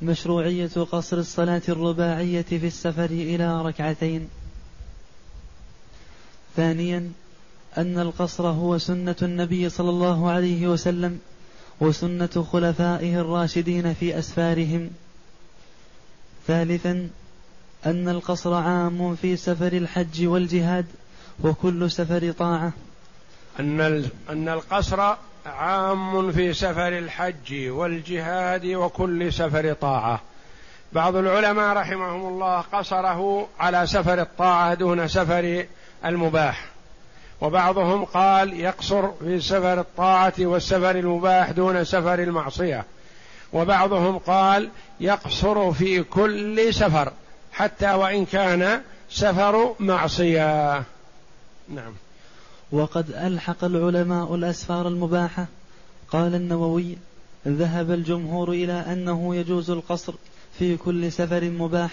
مشروعية 0.03 0.71
قصر 0.93 1.17
الصلاة 1.17 1.63
الرباعية 1.69 2.43
في 2.43 2.67
السفر 2.67 3.05
إلى 3.05 3.63
ركعتين. 3.63 4.29
ثانيا 6.57 7.13
أن 7.79 7.99
القصر 7.99 8.47
هو 8.47 8.79
سنة 8.79 9.17
النبي 9.23 9.69
صلى 9.69 9.91
الله 9.91 10.31
عليه 10.31 10.69
وسلم. 10.69 11.21
وسنة 11.85 12.47
خلفائه 12.53 13.21
الراشدين 13.21 13.95
في 13.95 14.19
أسفارهم. 14.19 14.91
ثالثا 16.47 17.09
أن 17.87 18.09
القصر 18.09 18.55
عام 18.55 19.17
في 19.17 19.37
سفر 19.37 19.73
الحج 19.73 20.27
والجهاد 20.27 20.87
وكل 21.43 21.91
سفر 21.91 22.33
طاعة. 22.33 22.73
أن 23.61 23.81
أن 24.31 24.49
القصر 24.49 25.15
عام 25.47 26.33
في 26.33 26.53
سفر 26.53 26.99
الحج 26.99 27.69
والجهاد 27.69 28.67
وكل 28.67 29.33
سفر 29.33 29.73
طاعة. 29.73 30.21
بعض 30.93 31.17
العلماء 31.17 31.77
رحمهم 31.77 32.29
الله 32.29 32.61
قصره 32.61 33.49
على 33.59 33.87
سفر 33.87 34.21
الطاعة 34.21 34.75
دون 34.75 35.09
سفر 35.09 35.67
المباح. 36.05 36.74
وبعضهم 37.45 38.05
قال 38.05 38.61
يقصر 38.61 39.13
في 39.13 39.41
سفر 39.41 39.81
الطاعة 39.81 40.33
والسفر 40.39 40.91
المباح 40.91 41.51
دون 41.51 41.85
سفر 41.85 42.19
المعصية. 42.23 42.85
وبعضهم 43.53 44.19
قال 44.19 44.69
يقصر 45.01 45.73
في 45.73 46.03
كل 46.03 46.75
سفر 46.75 47.13
حتى 47.53 47.95
وإن 47.95 48.25
كان 48.25 48.81
سفر 49.11 49.75
معصية. 49.81 50.77
نعم. 51.69 51.93
وقد 52.73 53.11
ألحق 53.11 53.65
العلماء 53.65 54.35
الأسفار 54.35 54.89
المباحة. 54.89 55.47
قال 56.11 56.35
النووي 56.35 56.97
ذهب 57.49 57.91
الجمهور 57.91 58.51
إلى 58.51 58.73
أنه 58.73 59.35
يجوز 59.35 59.71
القصر 59.71 60.15
في 60.59 60.77
كل 60.77 61.13
سفر 61.13 61.45
مباح 61.45 61.91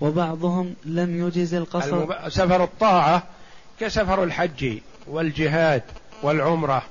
وبعضهم 0.00 0.74
لم 0.84 1.26
يجز 1.26 1.54
القصر. 1.54 1.96
المب... 1.96 2.28
سفر 2.28 2.64
الطاعة 2.64 3.22
كسفر 3.80 4.24
الحج 4.24 4.78
والجهاد 5.06 5.82
والعمرة 6.22 6.82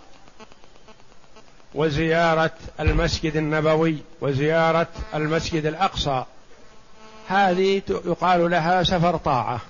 وزيارة 1.75 2.51
المسجد 2.79 3.35
النبوي 3.35 3.97
وزيارة 4.21 4.87
المسجد 5.13 5.65
الأقصى. 5.65 6.25
هذه 7.27 7.81
يقال 7.89 8.51
لها 8.51 8.83
سفر 8.83 9.17
طاعة. 9.17 9.61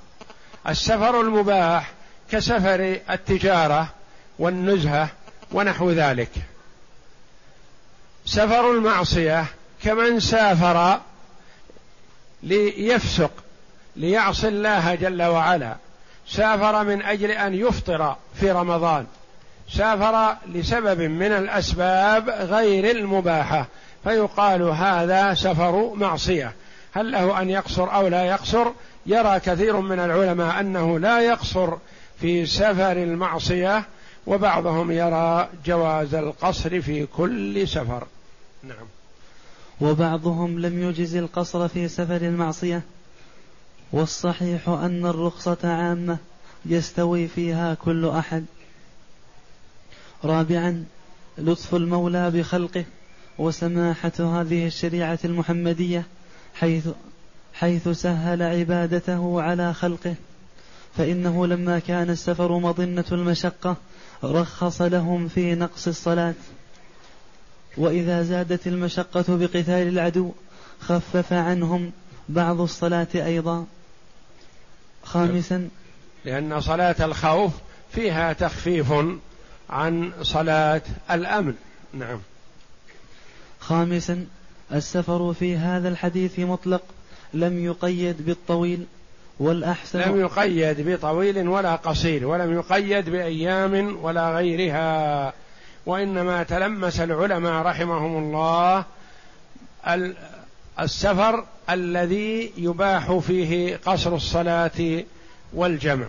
السفر 0.68 1.22
المباح 1.22 1.92
كسفر 2.32 3.00
التجارة 3.10 3.88
والنزهة 4.40 5.10
ونحو 5.52 5.92
ذلك. 5.92 6.32
سفر 8.26 8.72
المعصية 8.72 9.46
كمن 9.84 10.20
سافر 10.20 11.00
ليفسق 12.44 13.32
ليعصي 13.96 14.48
الله 14.48 14.96
جل 14.96 15.24
وعلا. 15.24 15.76
سافر 16.30 16.84
من 16.84 17.02
أجل 17.02 17.32
أن 17.32 17.54
يفطر 17.54 18.16
في 18.34 18.52
رمضان. 18.52 19.06
سافر 19.70 20.36
لسبب 20.48 21.02
من 21.02 21.32
الأسباب 21.32 22.30
غير 22.30 22.92
المباحة 22.92 23.68
فيقال 24.04 24.62
هذا 24.62 25.34
سفر 25.34 25.94
معصية. 25.96 26.54
هل 26.94 27.12
له 27.12 27.42
أن 27.42 27.50
يقصر 27.50 27.96
أو 27.96 28.08
لا 28.08 28.26
يقصر؟ 28.26 28.72
يرى 29.06 29.40
كثير 29.40 29.80
من 29.80 30.00
العلماء 30.00 30.60
أنه 30.60 31.00
لا 31.00 31.20
يقصر 31.20 31.74
في 32.22 32.46
سفر 32.46 32.92
المعصية 32.92 33.84
وبعضهم 34.28 34.92
يرى 34.92 35.50
جواز 35.66 36.16
القصر 36.16 36.82
في 36.82 37.06
كل 37.06 37.68
سفر. 37.68 38.08
نعم. 38.64 38.88
وبعضهم 39.82 40.60
لم 40.60 40.90
يجز 40.90 41.16
القصر 41.16 41.68
في 41.68 41.88
سفر 41.88 42.16
المعصية. 42.16 42.82
والصحيح 43.92 44.70
أن 44.70 45.06
الرخصة 45.06 45.58
عامة 45.64 46.18
يستوي 46.66 47.28
فيها 47.28 47.74
كل 47.74 48.06
أحد. 48.06 48.46
رابعا 50.24 50.86
لطف 51.38 51.76
المولى 51.76 52.32
بخلقه 52.32 52.86
وسماحة 53.38 54.12
هذه 54.20 54.68
الشريعة 54.68 55.20
المحمدية 55.26 56.06
حيث 56.54 56.88
حيث 57.54 57.88
سهل 57.88 58.44
عبادته 58.44 59.42
على 59.42 59.74
خلقه. 59.74 60.16
فإنه 60.98 61.48
لما 61.48 61.80
كان 61.80 62.10
السفر 62.10 62.58
مظنة 62.58 63.06
المشقة 63.12 63.76
رخص 64.24 64.82
لهم 64.82 65.28
في 65.28 65.56
نقص 65.56 65.88
الصلاة. 65.88 66.34
وإذا 67.78 68.24
زادت 68.24 68.68
المشقة 68.68 69.26
بقتال 69.28 69.88
العدو 69.88 70.32
خفف 70.80 71.34
عنهم 71.34 71.92
بعض 72.30 72.62
الصلاة 72.62 73.08
أيضا. 73.16 73.66
خامسا. 75.14 75.70
لأن 76.26 76.62
صلاة 76.62 76.96
الخوف 77.00 77.52
فيها 77.92 78.34
تخفيف 78.34 78.94
عن 79.70 80.12
صلاة 80.22 80.82
الأمن. 81.12 81.54
نعم. 81.94 82.20
خامسا 83.60 84.26
السفر 84.74 85.34
في 85.34 85.58
هذا 85.58 85.90
الحديث 85.90 86.40
مطلق 86.40 86.82
لم 87.34 87.66
يقيد 87.66 88.26
بالطويل 88.26 88.86
والأحسن 89.40 90.00
لم 90.00 90.20
يقيد 90.20 90.90
بطويل 90.90 91.48
ولا 91.48 91.76
قصير 91.76 92.28
ولم 92.28 92.54
يقيد 92.54 93.10
بأيام 93.10 93.98
ولا 94.02 94.36
غيرها. 94.36 95.34
وإنما 95.86 96.44
تلمس 96.44 97.00
العلماء 97.00 97.66
رحمهم 97.66 98.24
الله 98.24 98.86
السفر 100.82 101.46
الذي 101.70 102.52
يباح 102.58 103.18
فيه 103.18 103.80
قصر 103.86 104.16
الصلاة 104.16 105.04
والجمع. 105.54 106.06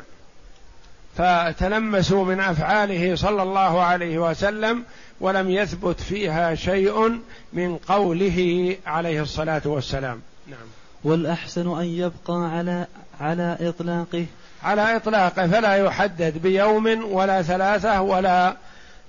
فتلمسوا 1.17 2.25
من 2.25 2.41
أفعاله 2.41 3.17
صلى 3.17 3.43
الله 3.43 3.83
عليه 3.83 4.19
وسلم 4.19 4.85
ولم 5.21 5.51
يثبت 5.51 6.01
فيها 6.01 6.55
شيء 6.55 7.21
من 7.53 7.77
قوله 7.77 8.77
عليه 8.87 9.23
الصلاة 9.23 9.63
والسلام. 9.65 10.21
نعم. 10.47 10.67
والأحسن 11.05 11.79
أن 11.79 11.85
يبقى 11.85 12.51
على 12.57 12.87
على 13.21 13.57
إطلاقه. 13.61 14.27
على 14.63 14.97
إطلاقه 14.97 15.47
فلا 15.47 15.75
يحدد 15.75 16.39
بيوم 16.39 17.05
ولا 17.13 17.43
ثلاثة 17.43 18.01
ولا 18.01 18.57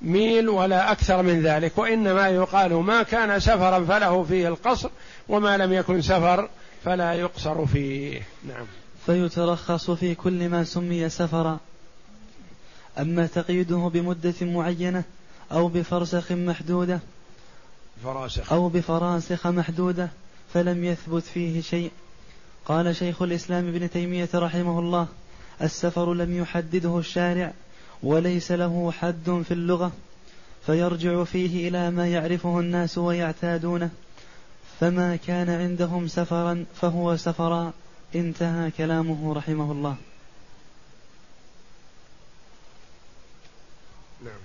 ميل 0.02 0.50
ولا 0.50 0.92
أكثر 0.92 1.22
من 1.22 1.42
ذلك 1.42 1.78
وإنما 1.78 2.30
يقال 2.30 2.74
ما 2.74 3.04
كان 3.04 3.40
سفرا 3.40 3.86
فله 3.86 4.24
فيه 4.24 4.48
القصر 4.48 4.90
وما 5.30 5.58
لم 5.58 5.74
يكن 5.74 6.02
سفر 6.02 6.50
فلا 6.86 7.14
يقصر 7.14 7.66
فيه. 7.66 8.22
نعم. 8.48 8.66
فيترخص 9.06 9.92
في 9.92 10.16
كل 10.16 10.50
ما 10.50 10.64
سمي 10.64 11.10
سفرا. 11.10 11.60
أما 13.00 13.26
تقييده 13.26 13.92
بمدة 13.94 14.34
معينة 14.42 15.04
أو 15.52 15.68
بفرسخ 15.68 16.32
محدودة 16.32 17.00
فراسخ. 18.04 18.54
أو 18.54 18.70
بفراسخ 18.70 19.48
محدودة 19.48 20.10
فلم 20.54 20.86
يثبت 20.86 21.24
فيه 21.24 21.62
شيء. 21.62 21.92
قال 22.66 22.96
شيخ 22.96 23.22
الإسلام 23.22 23.68
ابن 23.68 23.90
تيمية 23.90 24.30
رحمه 24.36 24.80
الله 24.80 25.08
السفر 25.62 26.14
لم 26.14 26.38
يحدده 26.38 26.98
الشارع 26.98 27.54
وليس 28.04 28.52
له 28.52 28.92
حد 28.92 29.44
في 29.48 29.54
اللغة 29.54 29.92
فيرجع 30.66 31.24
فيه 31.24 31.70
إلى 31.70 31.92
ما 31.92 32.08
يعرفه 32.08 32.60
الناس 32.60 32.98
ويعتادونه. 32.98 33.90
فما 34.80 35.16
كان 35.16 35.50
عندهم 35.50 36.08
سفرا 36.08 36.66
فهو 36.82 37.18
سفرا 37.18 37.74
انتهى 38.16 38.72
كلامه 38.72 39.34
رحمه 39.34 39.72
الله. 39.72 39.96
نعم. 44.26 44.40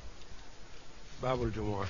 باب 1.23 1.43
الجمعة. 1.43 1.87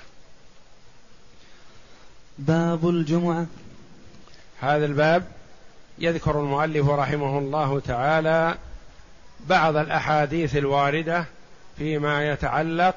باب 2.39 2.89
الجمعة. 2.89 3.45
هذا 4.59 4.85
الباب 4.85 5.27
يذكر 5.99 6.39
المؤلف 6.39 6.89
رحمه 6.89 7.37
الله 7.37 7.79
تعالى 7.79 8.57
بعض 9.47 9.75
الأحاديث 9.75 10.55
الواردة 10.55 11.25
فيما 11.77 12.31
يتعلق 12.31 12.95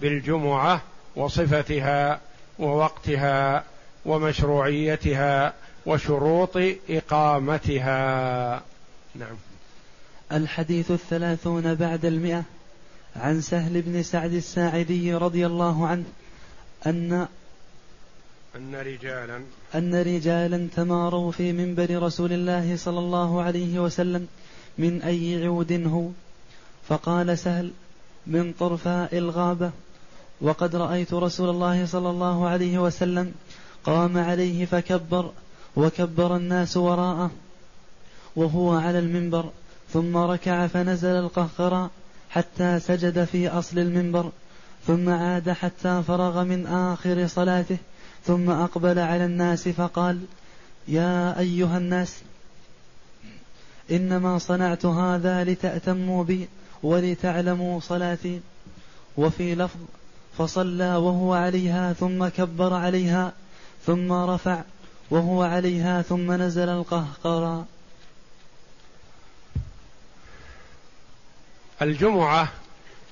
بالجمعة 0.00 0.82
وصفتها 1.16 2.20
ووقتها 2.58 3.64
ومشروعيتها 4.06 5.54
وشروط 5.86 6.56
إقامتها. 6.90 8.62
نعم. 9.14 9.36
الحديث 10.32 10.90
الثلاثون 10.90 11.74
بعد 11.74 12.04
المئة 12.04 12.42
عن 13.16 13.40
سهل 13.40 13.82
بن 13.82 14.02
سعد 14.02 14.32
الساعدي 14.32 15.14
رضي 15.14 15.46
الله 15.46 15.86
عنه 15.86 16.04
أن 16.86 17.26
أن 18.56 18.74
رجالا 18.74 19.42
أن 19.74 19.94
رجالا 19.94 20.68
تماروا 20.76 21.32
في 21.32 21.52
منبر 21.52 22.02
رسول 22.02 22.32
الله 22.32 22.76
صلى 22.76 22.98
الله 22.98 23.42
عليه 23.42 23.78
وسلم 23.78 24.28
من 24.78 25.02
أي 25.02 25.46
عود 25.46 25.72
هو؟ 25.86 26.08
فقال 26.88 27.38
سهل 27.38 27.72
من 28.26 28.52
طرفاء 28.52 29.18
الغابة. 29.18 29.70
وقد 30.40 30.76
رأيت 30.76 31.14
رسول 31.14 31.50
الله 31.50 31.86
صلى 31.86 32.10
الله 32.10 32.48
عليه 32.48 32.78
وسلم 32.78 33.34
قام 33.84 34.18
عليه 34.18 34.64
فكبر 34.64 35.30
وكبر 35.76 36.36
الناس 36.36 36.76
وراءه 36.76 37.30
وهو 38.36 38.74
على 38.74 38.98
المنبر 38.98 39.50
ثم 39.92 40.16
ركع 40.16 40.66
فنزل 40.66 41.08
القهقرى 41.08 41.90
حتى 42.30 42.80
سجد 42.80 43.24
في 43.24 43.48
أصل 43.48 43.78
المنبر 43.78 44.30
ثم 44.86 45.08
عاد 45.08 45.50
حتى 45.50 46.02
فرغ 46.06 46.44
من 46.44 46.66
آخر 46.66 47.26
صلاته 47.26 47.76
ثم 48.24 48.50
أقبل 48.50 48.98
على 48.98 49.24
الناس 49.24 49.68
فقال 49.68 50.20
يا 50.88 51.38
أيها 51.38 51.78
الناس 51.78 52.16
إنما 53.90 54.38
صنعت 54.38 54.86
هذا 54.86 55.44
لتأتموا 55.44 56.24
بي 56.24 56.48
ولتعلموا 56.86 57.80
صلاتي. 57.80 58.40
وفي 59.16 59.54
لفظ 59.54 59.80
فصلى 60.38 60.96
وهو 60.96 61.34
عليها 61.34 61.92
ثم 61.92 62.28
كبر 62.28 62.74
عليها 62.74 63.32
ثم 63.86 64.12
رفع 64.12 64.62
وهو 65.10 65.42
عليها 65.42 66.02
ثم 66.02 66.32
نزل 66.32 66.68
القهقرى. 66.68 67.64
الجمعة 71.82 72.48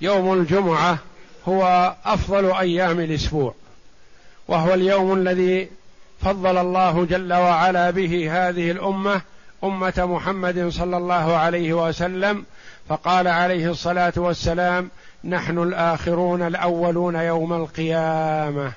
يوم 0.01 0.33
الجمعة 0.33 0.99
هو 1.49 1.95
أفضل 2.05 2.53
أيام 2.53 3.01
الأسبوع 3.01 3.55
وهو 4.49 4.75
اليوم 4.75 5.13
الذي 5.13 5.69
فضل 6.21 6.59
الله 6.59 7.05
جل 7.05 7.33
وعلا 7.33 7.91
به 7.91 8.31
هذه 8.31 8.71
الأمة 8.71 9.21
أمة 9.65 9.95
محمد 9.99 10.69
صلى 10.69 10.97
الله 10.97 11.37
عليه 11.37 11.89
وسلم 11.89 12.45
فقال 12.89 13.29
عليه 13.29 13.71
الصلاة 13.71 14.13
والسلام 14.17 14.91
نحن 15.25 15.59
الآخرون 15.59 16.43
الأولون 16.43 17.15
يوم 17.15 17.53
القيامة. 17.53 18.73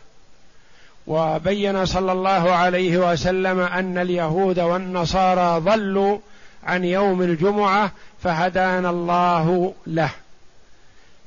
وبين 1.07 1.85
صلى 1.85 2.11
الله 2.11 2.51
عليه 2.51 3.11
وسلم 3.11 3.59
أن 3.59 3.97
اليهود 3.97 4.59
والنصارى 4.59 5.59
ضلوا 5.59 6.17
عن 6.63 6.83
يوم 6.83 7.21
الجمعة 7.21 7.91
فهدانا 8.23 8.89
الله 8.89 9.73
له. 9.87 10.09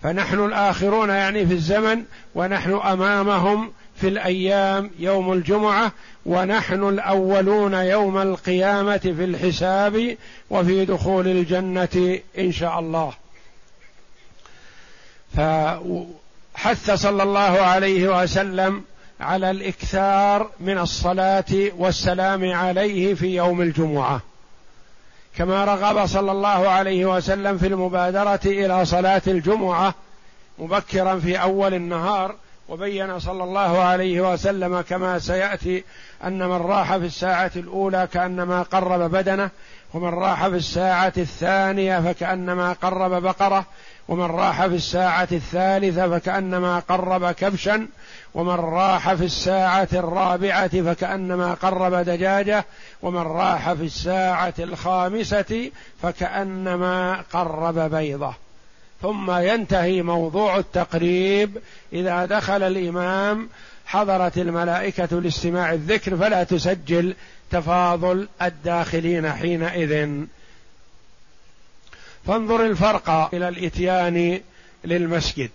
فنحن 0.03 0.45
الآخرون 0.45 1.09
يعني 1.09 1.47
في 1.47 1.55
الزمن 1.55 2.05
ونحن 2.35 2.73
أمامهم 2.73 3.73
في 3.97 4.09
الأيام 4.09 4.91
يوم 4.99 5.33
الجمعة 5.33 5.93
ونحن 6.27 6.89
الأولون 6.89 7.75
يوم 7.75 8.19
القيامة 8.19 8.99
في 8.99 9.25
الحساب 9.25 10.17
وفي 10.51 10.85
دخول 10.85 11.29
الجنة 11.29 12.19
إن 12.39 12.53
شاء 12.53 12.79
الله. 12.79 13.13
فحث 15.37 16.91
صلى 16.91 17.23
الله 17.23 17.41
عليه 17.41 18.23
وسلم 18.23 18.85
على 19.21 19.51
الإكثار 19.51 20.51
من 20.61 20.79
الصلاة 20.79 21.71
والسلام 21.79 22.53
عليه 22.53 23.15
في 23.15 23.27
يوم 23.37 23.63
الجمعة. 23.63 24.21
كما 25.37 25.65
رغب 25.65 26.07
صلى 26.07 26.33
الله 26.33 26.69
عليه 26.69 27.17
وسلم 27.17 27.59
في 27.59 27.67
المبادرة 27.67 28.41
إلى 28.47 28.85
صلاة 28.85 29.23
الجمعة 29.27 29.95
مبكرا 30.59 31.19
في 31.19 31.43
أول 31.43 31.75
النهار 31.75 32.35
وبين 32.69 33.19
صلى 33.19 33.45
الله 33.45 33.79
عليه 33.79 34.33
وسلم 34.33 34.81
كما 34.81 35.19
سيأتي 35.19 35.85
أن 36.25 36.49
من 36.49 36.57
راح 36.57 36.97
في 36.97 37.07
الساعة 37.07 37.51
الأولى 37.57 38.09
كأنما 38.13 38.63
قرب 38.63 39.11
بدنه 39.11 39.51
ومن 39.95 40.09
راح 40.09 40.49
في 40.49 40.57
الساعة 40.57 41.13
الثانية 41.17 42.01
فكأنما 42.01 42.73
قرب 42.73 43.23
بقرة 43.23 43.65
ومن 44.09 44.25
راح 44.25 44.67
في 44.67 44.75
الساعة 44.75 45.29
الثالثة 45.33 46.19
فكأنما 46.19 46.79
قرب 46.79 47.31
كبشا 47.31 47.87
ومن 48.35 48.55
راح 48.55 49.15
في 49.15 49.25
الساعة 49.25 49.89
الرابعة 49.93 50.83
فكأنما 50.83 51.55
قرب 51.55 51.95
دجاجة 51.95 52.65
ومن 53.03 53.23
راح 53.23 53.73
في 53.73 53.85
الساعة 53.85 54.55
الخامسة 54.59 55.71
فكأنما 56.03 57.23
قرب 57.33 57.79
بيضة. 57.79 58.35
ثم 59.03 59.31
ينتهي 59.31 60.03
موضوع 60.03 60.57
التقريب. 60.57 61.59
إذا 61.93 62.27
دخل 62.27 62.63
الإمام 62.63 63.49
حضرت 63.91 64.39
الملائكة 64.39 65.21
لاستماع 65.21 65.73
الذكر 65.73 66.17
فلا 66.17 66.45
تسجل 66.45 67.15
تفاضل 67.51 68.29
الداخلين 68.43 69.33
حينئذ. 69.33 70.25
فانظر 72.27 72.67
الفرق 72.67 73.35
إلى 73.35 73.49
الإتيان 73.49 74.41
للمسجد. 74.85 75.51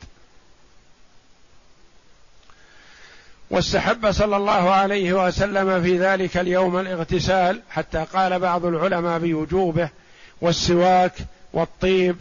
واستحب 3.49 4.11
صلى 4.11 4.37
الله 4.37 4.71
عليه 4.71 5.27
وسلم 5.27 5.83
في 5.83 5.99
ذلك 5.99 6.37
اليوم 6.37 6.77
الاغتسال 6.77 7.61
حتى 7.69 8.05
قال 8.13 8.39
بعض 8.39 8.65
العلماء 8.65 9.19
بوجوبه 9.19 9.89
والسواك 10.41 11.13
والطيب 11.53 12.15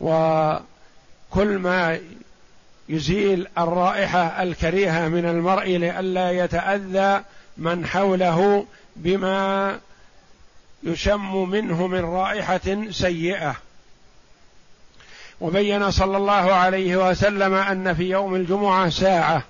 وكل 0.00 1.58
ما 1.58 1.98
يزيل 2.88 3.48
الرائحة 3.58 4.42
الكريهة 4.42 5.08
من 5.08 5.24
المرء 5.24 5.76
لئلا 5.76 6.30
يتأذى 6.30 7.22
من 7.56 7.86
حوله 7.86 8.66
بما 8.96 9.78
يشم 10.82 11.48
منه 11.50 11.86
من 11.86 12.04
رائحة 12.04 12.90
سيئة. 12.90 13.56
وبين 15.40 15.90
صلى 15.90 16.16
الله 16.16 16.52
عليه 16.52 17.10
وسلم 17.10 17.54
أن 17.54 17.94
في 17.94 18.10
يوم 18.10 18.34
الجمعة 18.34 18.88
ساعة 18.88 19.42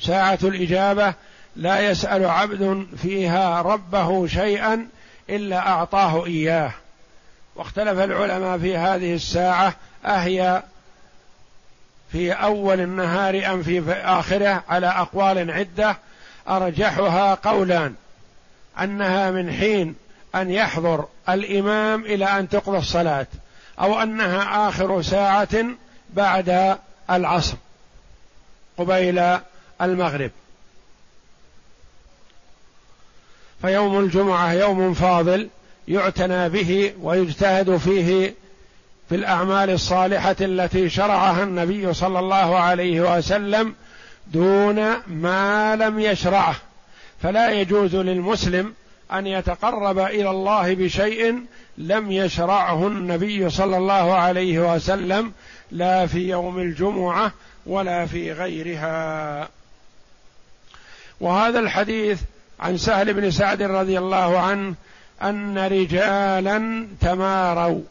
ساعة 0.00 0.38
الإجابة 0.42 1.14
لا 1.56 1.90
يسأل 1.90 2.24
عبد 2.24 2.86
فيها 3.02 3.62
ربه 3.62 4.26
شيئا 4.26 4.88
إلا 5.30 5.68
أعطاه 5.68 6.26
إياه. 6.26 6.72
واختلف 7.56 7.98
العلماء 7.98 8.58
في 8.58 8.76
هذه 8.76 9.14
الساعة 9.14 9.74
أهي 10.04 10.62
في 12.12 12.32
أول 12.32 12.80
النهار 12.80 13.52
أم 13.52 13.62
في 13.62 13.92
آخره 13.92 14.64
على 14.68 14.86
أقوال 14.86 15.50
عدة 15.50 15.96
أرجحها 16.48 17.34
قولان 17.34 17.94
أنها 18.80 19.30
من 19.30 19.52
حين 19.52 19.94
أن 20.34 20.50
يحضر 20.50 21.06
الإمام 21.28 22.04
إلى 22.04 22.24
أن 22.24 22.48
تقضى 22.48 22.78
الصلاة 22.78 23.26
أو 23.80 24.02
أنها 24.02 24.68
آخر 24.68 25.02
ساعة 25.02 25.64
بعد 26.10 26.78
العصر 27.10 27.56
قبيل 28.78 29.38
المغرب. 29.82 30.30
فيوم 33.62 33.98
الجمعة 33.98 34.52
يوم 34.52 34.94
فاضل 34.94 35.48
يعتنى 35.88 36.48
به 36.48 36.94
ويجتهد 37.00 37.76
فيه 37.76 38.34
في 39.08 39.14
الأعمال 39.14 39.70
الصالحة 39.70 40.36
التي 40.40 40.88
شرعها 40.88 41.42
النبي 41.42 41.92
صلى 41.94 42.18
الله 42.18 42.58
عليه 42.58 43.16
وسلم 43.16 43.74
دون 44.26 44.94
ما 45.06 45.76
لم 45.76 46.00
يشرعه. 46.00 46.54
فلا 47.22 47.50
يجوز 47.50 47.96
للمسلم 47.96 48.74
أن 49.12 49.26
يتقرب 49.26 49.98
إلى 49.98 50.30
الله 50.30 50.74
بشيء 50.74 51.46
لم 51.78 52.12
يشرعه 52.12 52.86
النبي 52.86 53.50
صلى 53.50 53.76
الله 53.76 54.14
عليه 54.14 54.74
وسلم 54.74 55.32
لا 55.70 56.06
في 56.06 56.28
يوم 56.28 56.58
الجمعة 56.58 57.32
ولا 57.66 58.06
في 58.06 58.32
غيرها. 58.32 59.48
وهذا 61.20 61.58
الحديث 61.58 62.20
عن 62.60 62.76
سهل 62.76 63.14
بن 63.14 63.30
سعد 63.30 63.62
رضي 63.62 63.98
الله 63.98 64.38
عنه 64.40 64.74
أن 65.22 65.58
رجالا 65.58 66.86
تماروا. 67.00 67.82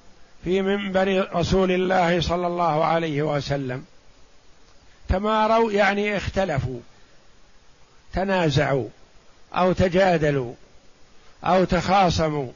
في 0.44 0.62
منبر 0.62 1.30
رسول 1.36 1.72
الله 1.72 2.22
صلى 2.22 2.48
الله 2.48 2.86
عليه 2.86 3.22
وسلم. 3.22 3.86
تماروا 5.10 5.72
يعني 5.72 6.18
اختلفوا 6.18 6.80
تنازعوا 8.14 8.88
أو 9.54 9.72
تجادلوا 9.72 10.54
أو 11.44 11.64
تخاصموا 11.64 12.52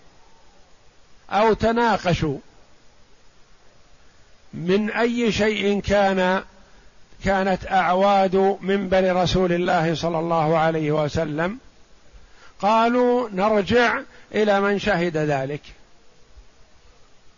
أو 1.30 1.54
تناقشوا. 1.54 2.38
من 4.54 4.92
أي 4.92 5.32
شيء 5.32 5.82
كان 5.82 6.44
كانت 7.26 7.68
أعواد 7.68 8.58
منبر 8.62 9.16
رسول 9.16 9.54
الله 9.54 9.96
صلى 9.96 10.20
الله 10.20 10.58
عليه 10.58 10.92
وسلم؟ 10.92 11.60
قالوا 12.60 13.30
نرجع 13.30 14.02
إلى 14.32 14.62
من 14.62 14.80
شهد 14.80 15.18
ذلك. 15.18 15.62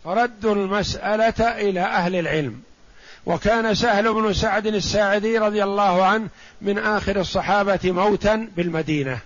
فردوا 0.08 0.54
المسألة 0.54 1.60
إلى 1.60 1.80
أهل 1.80 2.16
العلم. 2.16 2.62
وكان 3.26 3.74
سهل 3.74 4.14
بن 4.14 4.32
سعد 4.32 4.66
الساعدي 4.66 5.38
رضي 5.38 5.64
الله 5.64 6.04
عنه 6.04 6.28
من 6.60 6.78
آخر 6.78 7.20
الصحابة 7.20 7.78
موتا 7.84 8.48
بالمدينة. 8.56 9.18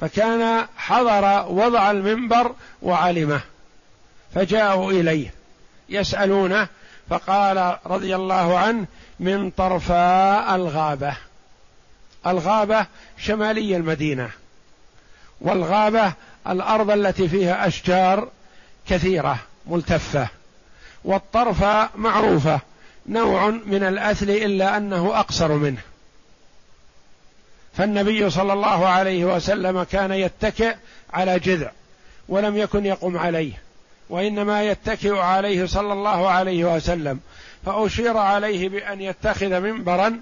فكان 0.00 0.66
حضر 0.76 1.46
وضع 1.48 1.90
المنبر 1.90 2.54
وعلمه 2.82 3.40
فجاءوا 4.34 4.92
إليه 4.92 5.34
يسألونه 5.88 6.68
فقال 7.10 7.78
رضي 7.86 8.16
الله 8.16 8.58
عنه 8.58 8.86
من 9.20 9.50
طرفاء 9.50 10.54
الغابة. 10.54 11.16
الغابة 12.26 12.86
شمالي 13.18 13.76
المدينة 13.76 14.30
والغابة 15.40 16.12
الأرض 16.48 16.90
التي 16.90 17.28
فيها 17.28 17.66
أشجار 17.66 18.28
كثيرة 18.88 19.38
ملتفة. 19.66 20.28
والطرف 21.04 21.64
معروفة. 21.96 22.60
نوع 23.08 23.50
من 23.50 23.82
الأثل 23.82 24.30
إلا 24.30 24.76
أنه 24.76 25.18
أقصر 25.18 25.52
منه. 25.52 25.80
فالنبي 27.76 28.30
صلى 28.30 28.52
الله 28.52 28.86
عليه 28.86 29.24
وسلم 29.24 29.82
كان 29.82 30.12
يتكئ 30.12 30.74
على 31.12 31.38
جذع 31.38 31.70
ولم 32.28 32.56
يكن 32.56 32.86
يقم 32.86 33.18
عليه. 33.18 33.52
وإنما 34.08 34.62
يتكئ 34.62 35.18
عليه 35.18 35.66
صلى 35.66 35.92
الله 35.92 36.28
عليه 36.30 36.76
وسلم. 36.76 37.20
فأشير 37.66 38.16
عليه 38.16 38.68
بأن 38.68 39.00
يتخذ 39.00 39.60
منبرا 39.60 40.20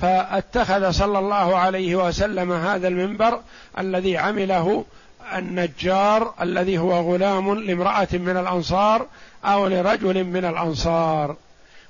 فاتخذ 0.00 0.90
صلى 0.90 1.18
الله 1.18 1.56
عليه 1.56 1.96
وسلم 1.96 2.52
هذا 2.52 2.88
المنبر 2.88 3.40
الذي 3.78 4.18
عمله 4.18 4.84
النجار 5.32 6.34
الذي 6.40 6.78
هو 6.78 7.12
غلام 7.14 7.54
لامرأة 7.54 8.08
من 8.12 8.36
الأنصار 8.36 9.06
أو 9.44 9.66
لرجل 9.66 10.24
من 10.24 10.44
الأنصار. 10.44 11.36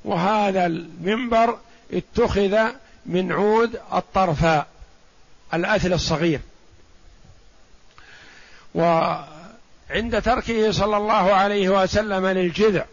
وهذا 0.05 0.66
المنبر 0.66 1.59
اتخذ 1.93 2.59
من 3.07 3.32
عود 3.32 3.80
الطرفاء 3.93 4.66
الأثل 5.55 5.93
الصغير. 5.93 6.41
وعند 8.74 10.22
تركه 10.24 10.70
صلى 10.70 10.97
الله 10.97 11.32
عليه 11.32 11.82
وسلم 11.82 12.26
للجذع 12.26 12.85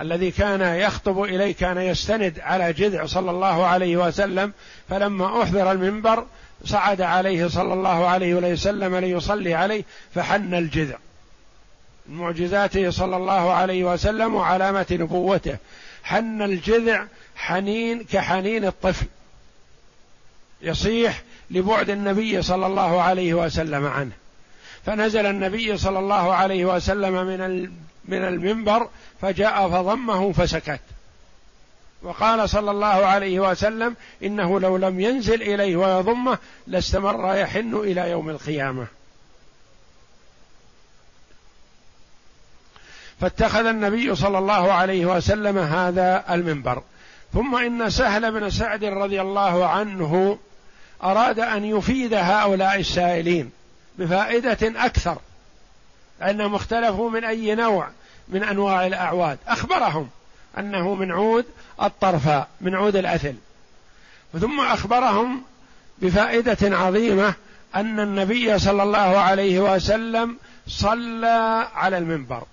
الذي 0.00 0.30
كان 0.30 0.60
يخطب 0.60 1.22
إليه 1.22 1.54
كان 1.54 1.78
يستند 1.78 2.40
على 2.40 2.72
جذع 2.72 3.06
صلى 3.06 3.30
الله 3.30 3.66
عليه 3.66 3.96
وسلم 3.96 4.52
فلما 4.88 5.42
أحضر 5.42 5.72
المنبر 5.72 6.26
صعد 6.64 7.00
عليه 7.00 7.48
صلى 7.48 7.74
الله 7.74 8.06
عليه 8.06 8.34
وسلم 8.34 8.96
ليصلي 8.96 9.54
عليه 9.54 9.84
فحن 10.14 10.54
الجذع. 10.54 10.96
معجزاته 12.08 12.90
صلى 12.90 13.16
الله 13.16 13.52
عليه 13.52 13.84
وسلم 13.84 14.34
وعلامة 14.34 14.86
نبوته. 14.90 15.56
حن 16.02 16.42
الجذع 16.42 17.04
حنين 17.36 18.04
كحنين 18.04 18.64
الطفل. 18.64 19.06
يصيح 20.62 21.22
لبعد 21.50 21.90
النبي 21.90 22.42
صلى 22.42 22.66
الله 22.66 23.02
عليه 23.02 23.34
وسلم 23.34 23.86
عنه. 23.86 24.12
فنزل 24.86 25.26
النبي 25.26 25.76
صلى 25.76 25.98
الله 25.98 26.32
عليه 26.34 26.64
وسلم 26.64 27.26
من 27.26 27.70
من 28.04 28.24
المنبر 28.24 28.88
فجاء 29.20 29.68
فضمه 29.68 30.32
فسكت. 30.32 30.80
وقال 32.02 32.48
صلى 32.48 32.70
الله 32.70 32.86
عليه 32.86 33.40
وسلم 33.40 33.96
إنه 34.22 34.60
لو 34.60 34.76
لم 34.76 35.00
ينزل 35.00 35.42
إليه 35.42 35.76
ويضمه 35.76 36.38
لاستمر 36.66 37.34
يحن 37.36 37.74
إلى 37.74 38.10
يوم 38.10 38.30
القيامة. 38.30 38.86
فاتخذ 43.20 43.66
النبي 43.66 44.14
صلى 44.14 44.38
الله 44.38 44.72
عليه 44.72 45.06
وسلم 45.06 45.58
هذا 45.58 46.24
المنبر. 46.30 46.82
ثم 47.34 47.56
إن 47.56 47.90
سهل 47.90 48.32
بن 48.32 48.50
سعد 48.50 48.84
رضي 48.84 49.20
الله 49.20 49.66
عنه 49.66 50.38
أراد 51.02 51.40
أن 51.40 51.64
يفيد 51.64 52.14
هؤلاء 52.14 52.80
السائلين 52.80 53.50
بفائدة 53.98 54.86
أكثر 54.86 55.18
انهم 56.22 56.54
اختلفوا 56.54 57.10
من 57.10 57.24
أي 57.24 57.54
نوع 57.54 57.88
من 58.28 58.42
أنواع 58.42 58.86
الأعواد. 58.86 59.38
أخبرهم 59.46 60.08
أنه 60.58 60.94
من 60.94 61.12
عود 61.12 61.44
الطرفاء 61.82 62.48
من 62.60 62.74
عود 62.74 62.96
الأثل. 62.96 63.34
ثم 64.40 64.60
أخبرهم 64.60 65.42
بفائدة 65.98 66.76
عظيمة 66.76 67.34
أن 67.74 68.00
النبي 68.00 68.58
صلى 68.58 68.82
الله 68.82 68.98
عليه 68.98 69.74
وسلم 69.74 70.38
صلى 70.66 71.68
على 71.74 71.98
المنبر. 71.98 72.44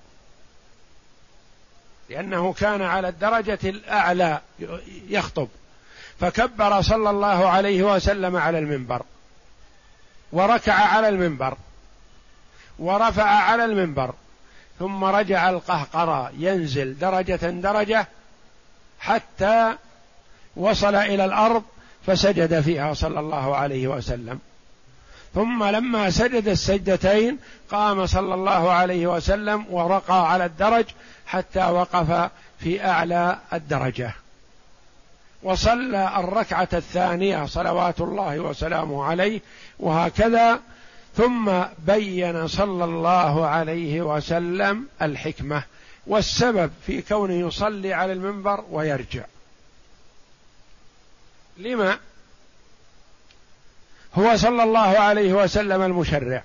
لأنه 2.10 2.54
كان 2.54 2.82
على 2.82 3.10
الدرجة 3.10 3.60
الأعلى 3.64 4.41
يخطب. 5.10 5.47
فكبر 6.20 6.82
صلى 6.82 7.10
الله 7.10 7.47
عليه 7.50 7.84
وسلم 7.95 8.36
على 8.36 8.60
المنبر. 8.60 9.02
وركع 10.32 10.74
على 10.74 11.10
المنبر. 11.10 11.58
ورفع 12.80 13.24
على 13.24 13.66
المنبر. 13.66 14.14
ثم 14.80 15.04
رجع 15.04 15.50
القهقرى 15.50 16.32
ينزل 16.38 16.98
درجة 17.00 17.50
درجة 17.50 18.08
حتى 19.00 19.76
وصل 20.56 20.96
إلى 20.96 21.26
الأرض 21.26 21.64
فسجد 22.08 22.62
فيها 22.62 22.94
صلى 22.94 23.20
الله 23.20 23.56
عليه 23.56 23.88
وسلم. 23.88 24.40
ثم 25.36 25.64
لما 25.64 26.10
سجد 26.10 26.48
السجدتين 26.48 27.38
قام 27.72 28.06
صلى 28.06 28.34
الله 28.34 28.72
عليه 28.72 29.08
وسلم 29.08 29.66
ورقى 29.70 30.32
على 30.32 30.46
الدرج 30.46 30.86
حتى 31.28 31.66
وقف 31.66 32.32
في 32.60 32.86
أعلى 32.86 33.38
الدرجة. 33.54 34.14
وصلى 35.44 36.12
الركعة 36.18 36.68
الثانية 36.74 37.46
صلوات 37.46 38.02
الله 38.02 38.40
وسلامه 38.40 39.04
عليه 39.04 39.42
وهكذا 39.80 40.60
ثم 41.20 41.64
بين 41.80 42.48
صلى 42.48 42.84
الله 42.84 43.48
عليه 43.48 44.02
وسلم 44.02 44.88
الحكمة 45.02 45.64
والسبب 46.08 46.72
في 46.86 47.02
كونه 47.02 47.48
يصلي 47.48 47.94
على 47.94 48.14
المنبر 48.14 48.66
ويرجع. 48.70 49.26
لما؟ 51.58 52.00
هو 54.16 54.38
صلى 54.38 54.64
الله 54.64 55.00
عليه 55.00 55.34
وسلم 55.34 55.82
المشرع. 55.82 56.44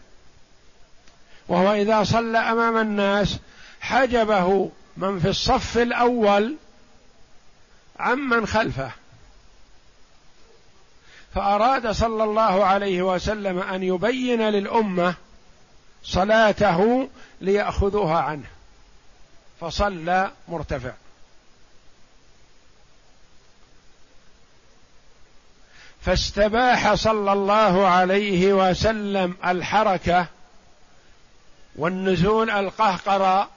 وهو 1.48 1.72
إذا 1.72 2.04
صلى 2.04 2.38
أمام 2.38 2.76
الناس 2.76 3.38
حجبه 3.80 4.70
من 4.96 5.20
في 5.20 5.28
الصف 5.28 5.78
الأول 5.78 6.56
عمن 7.98 8.46
خلفه. 8.46 8.90
فأراد 11.34 11.90
صلى 11.90 12.24
الله 12.24 12.64
عليه 12.64 13.02
وسلم 13.02 13.58
أن 13.58 13.82
يبين 13.82 14.42
للأمة 14.42 15.14
صلاته 16.02 17.08
ليأخذوها 17.40 18.18
عنه. 18.18 18.46
فصلى 19.60 20.30
مرتفع. 20.48 20.92
فاستباح 26.02 26.94
صلى 26.94 27.32
الله 27.32 27.86
عليه 27.86 28.52
وسلم 28.52 29.36
الحركة 29.44 30.26
والنزول 31.76 32.50
القهقرة 32.50 33.48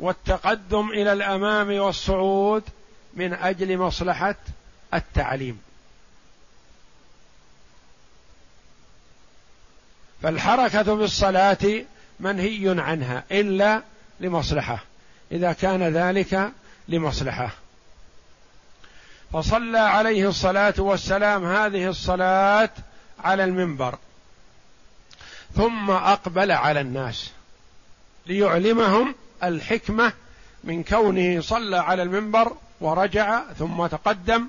والتقدم 0.00 0.90
إلى 0.90 1.12
الأمام 1.12 1.78
والصعود 1.78 2.62
من 3.14 3.32
أجل 3.34 3.78
مصلحة 3.78 4.34
التعليم. 4.94 5.60
فالحركة 10.24 10.94
بالصلاة 10.94 11.84
منهي 12.20 12.80
عنها 12.80 13.24
إلا 13.32 13.82
لمصلحة 14.20 14.84
إذا 15.32 15.52
كان 15.52 15.82
ذلك 15.82 16.52
لمصلحة. 16.88 17.50
فصلى 19.32 19.78
عليه 19.78 20.28
الصلاة 20.28 20.74
والسلام 20.78 21.44
هذه 21.44 21.88
الصلاة 21.88 22.70
على 23.24 23.44
المنبر 23.44 23.98
ثم 25.56 25.90
أقبل 25.90 26.50
على 26.52 26.80
الناس 26.80 27.30
ليعلمهم 28.26 29.14
الحكمة 29.42 30.12
من 30.64 30.84
كونه 30.84 31.40
صلى 31.40 31.76
على 31.76 32.02
المنبر 32.02 32.56
ورجع 32.80 33.42
ثم 33.58 33.86
تقدم. 33.86 34.46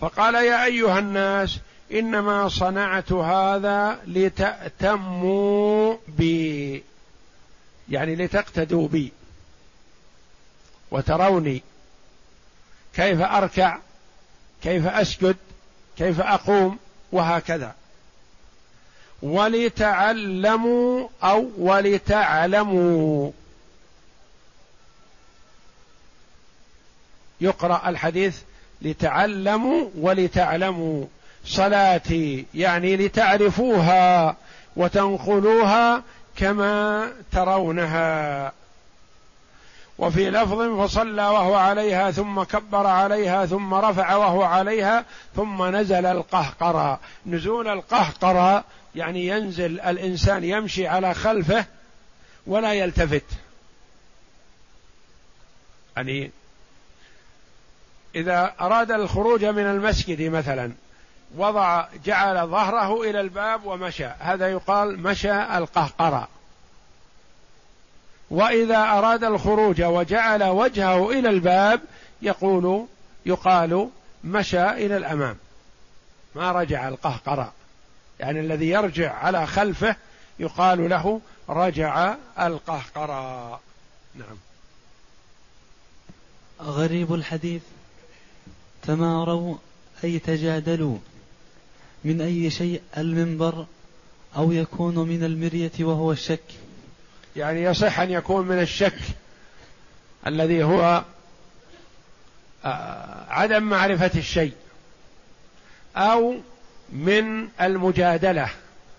فقال 0.00 0.34
يا 0.34 0.64
أيها 0.64 0.98
الناس 0.98 1.58
إنما 1.92 2.48
صنعت 2.48 3.12
هذا 3.12 4.00
لتأتموا 4.06 5.96
بي. 6.08 6.82
يعني 7.88 8.14
لتقتدوا 8.14 8.88
بي. 8.88 9.12
وتروني. 10.90 11.62
كيف 12.94 13.20
أركع؟ 13.20 13.78
كيف 14.62 14.86
أسجد؟ 14.86 15.36
كيف 15.98 16.20
أقوم؟ 16.20 16.78
وهكذا. 17.12 17.74
ولتعلموا 19.22 21.08
أو 21.22 21.50
ولتعلموا. 21.58 23.30
يقرأ 27.40 27.88
الحديث 27.88 28.40
لتعلموا 28.82 29.88
ولتعلموا. 29.94 31.06
صلاتي 31.44 32.46
يعني 32.54 32.96
لتعرفوها 32.96 34.36
وتنقلوها 34.76 36.02
كما 36.36 37.08
ترونها. 37.32 38.52
وفي 39.98 40.30
لفظ 40.30 40.80
فصلى 40.80 41.22
وهو 41.22 41.54
عليها 41.54 42.10
ثم 42.10 42.42
كبر 42.42 42.86
عليها 42.86 43.46
ثم 43.46 43.74
رفع 43.74 44.16
وهو 44.16 44.42
عليها 44.42 45.04
ثم 45.36 45.76
نزل 45.76 46.06
القهقرى. 46.06 46.98
نزول 47.26 47.68
القهقرى 47.68 48.64
يعني 48.94 49.26
ينزل 49.26 49.80
الإنسان 49.80 50.44
يمشي 50.44 50.86
على 50.86 51.14
خلفه 51.14 51.64
ولا 52.46 52.72
يلتفت. 52.72 53.24
يعني 55.96 56.30
إذا 58.14 58.54
أراد 58.60 58.90
الخروج 58.90 59.44
من 59.44 59.66
المسجد 59.66 60.22
مثلا 60.22 60.72
وضع 61.36 61.86
جعل 62.04 62.46
ظهره 62.46 63.02
إلى 63.02 63.20
الباب 63.20 63.64
ومشى. 63.64 64.06
هذا 64.18 64.50
يقال 64.50 65.00
مشى 65.02 65.42
القهقرة 65.58 66.28
وإذا 68.30 68.78
أراد 68.78 69.24
الخروج 69.24 69.82
وجعل 69.82 70.44
وجهه 70.44 71.10
إلى 71.10 71.28
الباب 71.28 71.80
يقول 72.22 72.86
يقال 73.26 73.88
مشى 74.24 74.70
إلى 74.70 74.96
الأمام. 74.96 75.36
ما 76.34 76.52
رجع 76.52 76.88
القهقرة 76.88 77.52
يعني 78.20 78.40
الذي 78.40 78.68
يرجع 78.68 79.14
على 79.14 79.46
خلفه 79.46 79.96
يقال 80.38 80.90
له 80.90 81.20
رجع 81.48 82.14
القهقرى. 82.40 83.60
نعم. 84.14 84.36
غريب 86.60 87.14
الحديث. 87.14 87.62
تماروا 88.82 89.56
أي 90.04 90.18
تجادلوا. 90.18 90.98
من 92.04 92.20
أي 92.20 92.50
شيء؟ 92.50 92.80
المنبر 92.98 93.66
أو 94.36 94.52
يكون 94.52 94.98
من 94.98 95.24
المرية 95.24 95.72
وهو 95.80 96.12
الشك. 96.12 96.42
يعني 97.36 97.62
يصح 97.62 98.00
أن 98.00 98.10
يكون 98.10 98.46
من 98.46 98.58
الشك 98.58 98.98
الذي 100.26 100.64
هو 100.64 101.04
آه، 102.64 103.26
عدم 103.28 103.62
معرفة 103.62 104.10
الشيء 104.16 104.52
أو 105.96 106.34
من 106.92 107.48
المجادلة. 107.60 108.48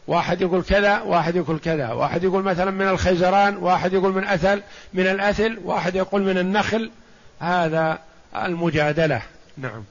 واحد 0.07 0.41
يقول 0.41 0.63
كذا 0.63 1.01
واحد 1.01 1.35
يقول 1.35 1.59
كذا. 1.59 1.91
واحد 1.91 2.23
يقول 2.23 2.43
مثلا 2.43 2.71
من 2.71 2.87
الخيزران 2.87 3.57
واحد 3.57 3.93
يقول 3.93 4.13
من 4.13 4.23
أثل 4.23 4.61
من 4.93 5.07
الأثل 5.07 5.59
واحد 5.63 5.95
يقول 5.95 6.21
من 6.21 6.37
النخل. 6.37 6.91
هذا 7.39 7.99
المجادلة. 8.35 9.21
نعم. 9.57 9.83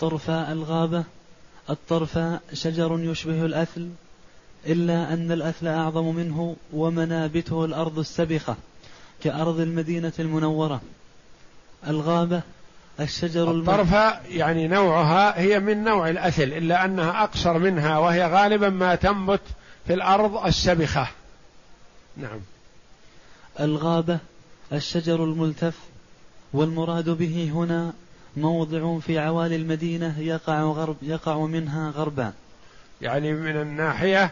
طرفاء 0.00 0.52
الغابة. 0.52 1.04
الطرفاء 1.70 2.42
شجر 2.52 2.98
يشبه 3.00 3.44
الأثل 3.44 3.88
إلا 4.66 5.12
أن 5.12 5.32
الأثل 5.32 5.66
أعظم 5.66 6.14
منه 6.14 6.56
ومنابته 6.72 7.64
الأرض 7.64 7.98
السبخة 7.98 8.56
كأرض 9.22 9.60
المدينة 9.60 10.12
المنورة. 10.18 10.80
الغابة 11.86 12.42
الشجر 13.00 13.50
الطرفة 13.50 14.20
يعني 14.20 14.68
نوعها 14.68 15.40
هي 15.40 15.60
من 15.60 15.84
نوع 15.84 16.10
الأثل 16.10 16.42
إلا 16.42 16.84
أنها 16.84 17.24
أقصر 17.24 17.58
منها 17.58 17.98
وهي 17.98 18.26
غالبا 18.26 18.68
ما 18.68 18.94
تنبت 18.94 19.40
في 19.86 19.94
الأرض 19.94 20.46
السبخة. 20.46 21.08
نعم. 22.16 22.40
الغابة 23.60 24.18
الشجر 24.72 25.24
الملتف 25.24 25.74
والمراد 26.52 27.10
به 27.10 27.50
هنا 27.54 27.92
موضع 28.36 28.98
في 28.98 29.18
عوالي 29.18 29.56
المدينة 29.56 30.20
يقع 30.20 30.62
غرب 30.62 30.96
يقع 31.02 31.38
منها 31.38 31.90
غربا 31.90 32.32
يعني 33.02 33.32
من 33.32 33.60
الناحية 33.60 34.30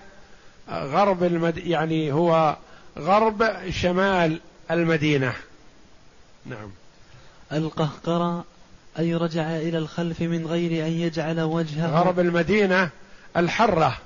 غرب 0.70 1.24
المد... 1.24 1.59
يعني 1.59 2.12
هو 2.12 2.57
غرب 2.98 3.70
شمال 3.70 4.40
المدينة. 4.70 5.32
نعم. 6.46 6.70
القهقرة 7.53 8.44
أي 8.98 9.14
رجع 9.14 9.57
إلى 9.57 9.78
الخلف 9.78 10.20
من 10.20 10.46
غير 10.46 10.86
أن 10.86 10.92
يجعل 10.92 11.40
وجهه. 11.40 12.00
غرب 12.00 12.20
المدينة 12.20 12.88
الحرة 13.36 13.98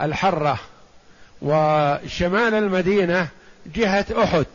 الحرة. 0.00 0.58
وشمال 1.42 2.54
المدينة 2.54 3.28
جهة 3.74 4.06
أحد. 4.24 4.46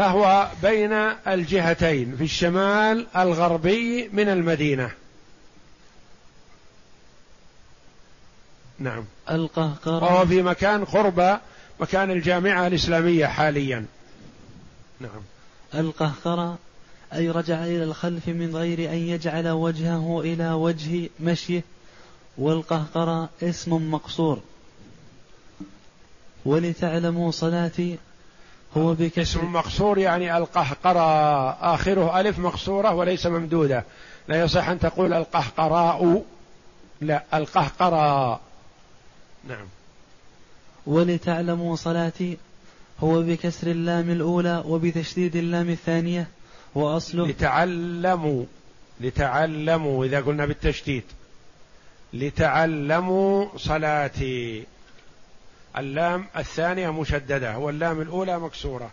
فهو 0.00 0.48
بين 0.62 0.92
الجهتين 1.28 2.16
في 2.16 2.24
الشمال 2.24 3.06
الغربي 3.16 4.08
من 4.12 4.28
المدينة. 4.28 4.90
نعم. 8.78 9.04
القهقرة 9.30 10.04
وهو 10.04 10.26
في 10.26 10.42
مكان 10.42 10.84
قرب 10.84 11.40
مكان 11.80 12.10
الجامعة 12.10 12.66
الإسلامية 12.66 13.26
حاليا. 13.26 13.86
نعم. 15.00 15.20
القهقرة 15.74 16.58
أي 17.14 17.30
رجع 17.30 17.64
إلى 17.64 17.84
الخلف 17.84 18.28
من 18.28 18.56
غير 18.56 18.90
أن 18.90 18.98
يجعل 18.98 19.48
وجهه 19.48 20.20
إلى 20.20 20.52
وجه 20.52 21.10
مشيه. 21.20 21.62
والقهقرة 22.38 23.28
اسم 23.42 23.90
مقصور. 23.90 24.40
ولتعلموا 26.44 27.30
صلاتي 27.30 27.98
هو 28.76 28.94
بكسر 28.94 29.22
اسم 29.22 29.52
مقصور 29.52 29.98
يعني 29.98 30.36
القهقرة 30.36 31.50
آخره 31.74 32.20
ألف 32.20 32.38
مقصورة 32.38 32.94
وليس 32.94 33.26
ممدودة. 33.26 33.84
لا 34.28 34.40
يصح 34.40 34.68
أن 34.68 34.78
تقول 34.78 35.12
القهقراء. 35.12 36.22
لا 37.00 37.24
القهقرة 37.34 38.40
نعم. 39.48 39.66
ولتعلموا 40.86 41.76
صلاتي 41.76 42.36
هو 43.00 43.22
بكسر 43.22 43.66
اللام 43.66 44.10
الأولى 44.10 44.62
وبتشديد 44.66 45.36
اللام 45.36 45.70
الثانية 45.70 46.28
وأصله. 46.74 47.26
لتعلموا 47.26 48.44
لتعلموا 49.00 50.04
إذا 50.04 50.20
قلنا 50.20 50.46
بالتشديد. 50.46 51.04
لتعلموا 52.12 53.46
صلاتي. 53.56 54.64
اللام 55.76 56.26
الثانية 56.36 56.90
مشددة 56.90 57.58
واللام 57.58 58.00
الأولى 58.00 58.38
مكسورة. 58.38 58.90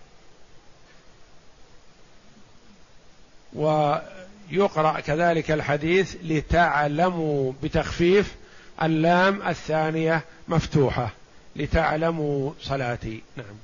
ويقرأ 3.54 5.00
كذلك 5.00 5.52
الحديث 5.52 6.16
لتعلموا 6.24 7.54
بتخفيف 7.64 8.36
اللام 8.84 9.48
الثانية 9.48 10.22
مفتوحة. 10.48 11.12
لتعلموا 11.56 12.52
صلاتي. 12.62 13.22
نعم. 13.38 13.56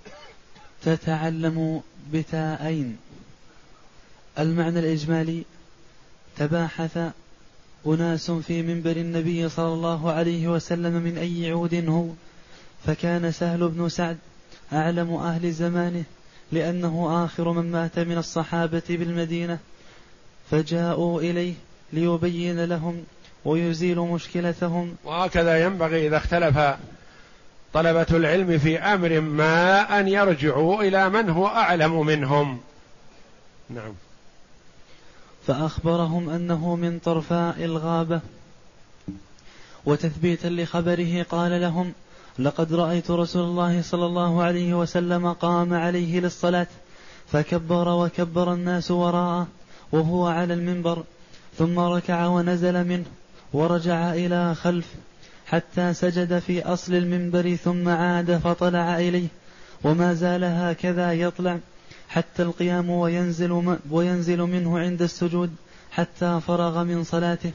تتعلموا 0.84 1.82
بتاءين 2.11 2.97
المعنى 4.39 4.80
الإجمالي 4.80 5.43
تباحث 6.38 6.99
أناس 7.88 8.32
في 8.32 8.61
منبر 8.61 8.91
النبي 8.91 9.49
صلى 9.49 9.74
الله 9.74 10.11
عليه 10.11 10.47
وسلم 10.47 10.93
من 10.93 11.18
أي 11.18 11.51
عود 11.51 11.86
هو 11.89 12.05
فكان 12.86 13.31
سهل 13.31 13.67
بن 13.67 13.89
سعد 13.89 14.17
أعلم 14.73 15.13
أهل 15.13 15.51
زمانه 15.51 16.03
لأنه 16.51 17.25
آخر 17.25 17.51
من 17.51 17.71
مات 17.71 17.99
من 17.99 18.17
الصحابة 18.17 18.84
بالمدينة 18.89 19.59
فجاءوا 20.51 21.21
إليه 21.21 21.53
ليبين 21.93 22.63
لهم 22.63 23.03
ويزيل 23.45 23.99
مشكلتهم. 23.99 24.95
وهكذا 25.03 25.65
ينبغي 25.65 26.07
إذا 26.07 26.17
اختلف 26.17 26.59
طلبة 27.73 28.07
العلم 28.11 28.57
في 28.57 28.79
أمر 28.79 29.19
ما 29.19 29.99
أن 29.99 30.07
يرجعوا 30.07 30.84
إلى 30.84 31.09
من 31.09 31.29
هو 31.29 31.47
أعلم 31.47 32.05
منهم. 32.05 32.59
نعم. 33.69 33.93
فأخبرهم 35.47 36.29
أنه 36.29 36.75
من 36.75 36.99
طرفاء 36.99 37.65
الغابة. 37.65 38.21
وتثبيتا 39.86 40.47
لخبره 40.47 41.23
قال 41.23 41.61
لهم 41.61 41.93
لقد 42.39 42.73
رأيت 42.73 43.11
رسول 43.11 43.43
الله 43.43 43.81
صلى 43.81 44.05
الله 44.05 44.43
عليه 44.43 44.73
وسلم 44.79 45.34
قام 45.34 45.73
عليه 45.73 46.19
للصلاة 46.19 46.67
فكبر 47.27 47.88
وكبر 47.89 48.53
الناس 48.53 48.91
وراءه 48.91 49.47
وهو 49.91 50.27
على 50.27 50.53
المنبر 50.53 51.03
ثم 51.57 51.79
ركع 51.79 52.27
ونزل 52.27 52.88
منه 52.88 53.05
ورجع 53.53 54.13
إلى 54.13 54.55
خلف 54.55 54.86
حتى 55.45 55.93
سجد 55.93 56.39
في 56.39 56.65
أصل 56.65 56.93
المنبر 56.93 57.55
ثم 57.55 57.89
عاد 57.89 58.38
فطلع 58.38 58.97
إليه 58.97 59.27
وما 59.84 60.13
زال 60.13 60.43
هكذا 60.43 61.13
يطلع 61.13 61.59
حتى 62.09 62.43
القيام 62.43 62.89
وينزل, 62.89 63.77
وينزل 63.91 64.41
منه 64.41 64.79
عند 64.79 65.01
السجود 65.01 65.55
حتى 65.91 66.39
فرغ 66.47 66.84
من 66.84 67.03
صلاته. 67.03 67.51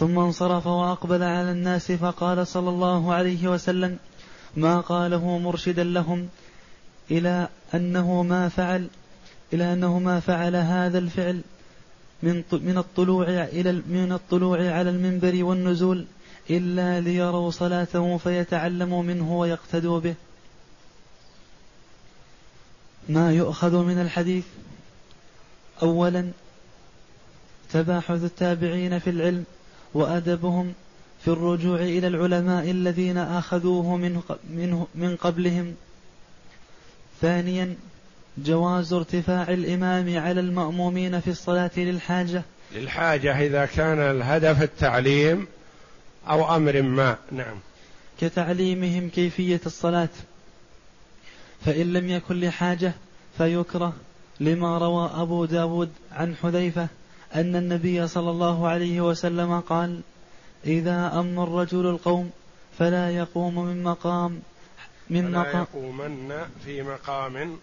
ثم 0.00 0.18
انصرف 0.18 0.66
وأقبل 0.66 1.22
على 1.22 1.50
الناس 1.52 1.92
فقال 1.92 2.46
صلى 2.46 2.68
الله 2.68 3.14
عليه 3.14 3.48
وسلم 3.48 3.98
ما 4.56 4.80
قاله 4.80 5.38
مرشدا 5.38 5.84
لهم 5.84 6.28
إلى 7.10 7.48
أنه 7.74 8.22
ما 8.22 8.48
فعل 8.48 8.88
إلى 9.52 9.72
أنه 9.72 9.98
ما 9.98 10.20
فعل 10.20 10.56
هذا 10.56 10.98
الفعل 10.98 11.40
من 12.22 12.42
من 12.52 12.78
الطلوع 12.78 13.26
إلى 13.28 13.72
من 13.72 14.12
الطلوع 14.12 14.70
على 14.72 14.90
المنبر 14.90 15.44
والنزول 15.44 16.04
إلا 16.50 17.00
ليروا 17.00 17.50
صلاته 17.50 18.16
فيتعلموا 18.16 19.02
منه 19.02 19.38
ويقتدوا 19.38 20.00
به. 20.00 20.14
ما 23.08 23.32
يؤخذ 23.32 23.76
من 23.76 24.00
الحديث 24.00 24.44
أولا 25.82 26.30
تباحث 27.72 28.24
التابعين 28.24 28.98
في 28.98 29.10
العلم 29.10 29.44
وأدبهم 29.94 30.72
في 31.24 31.28
الرجوع 31.28 31.80
إلى 31.80 32.06
العلماء 32.06 32.70
الذين 32.70 33.18
أخذوه 33.18 33.96
من, 33.96 34.20
منه 34.50 34.86
من 34.94 35.16
قبلهم. 35.16 35.74
ثانيا 37.20 37.74
جواز 38.38 38.92
ارتفاع 38.92 39.42
الإمام 39.42 40.18
على 40.18 40.40
المأمومين 40.40 41.20
في 41.20 41.30
الصلاة 41.30 41.70
للحاجة. 41.76 42.42
للحاجة 42.74 43.46
إذا 43.46 43.66
كان 43.66 43.98
الهدف 43.98 44.62
التعليم 44.62 45.46
أو 46.28 46.56
أمر 46.56 46.82
ما. 46.82 47.16
نعم. 47.32 47.56
كتعليمهم 48.20 49.08
كيفية 49.08 49.60
الصلاة. 49.66 50.08
فإن 51.64 51.92
لم 51.92 52.08
يكن 52.08 52.40
لحاجة 52.40 52.92
فيكره 53.38 53.92
لما 54.40 54.78
روى 54.78 55.10
أبو 55.14 55.44
داود 55.44 55.90
عن 56.12 56.36
حذيفة 56.36 56.88
أن 57.34 57.56
النبي 57.56 58.08
صلى 58.08 58.30
الله 58.30 58.68
عليه 58.68 59.00
وسلم 59.00 59.60
قال 59.60 60.00
إذا 60.66 61.12
أما 61.14 61.42
الرجل 61.42 61.86
القوم 61.86 62.30
فلا 62.78 63.10
يقوم 63.10 63.64
من 63.64 63.82
مقام 63.82 64.42
من 65.10 65.22
فلا 65.22 65.38
مقام 65.40 65.66
يقومن 65.72 66.46
في 66.64 66.82
مقام 66.82 67.58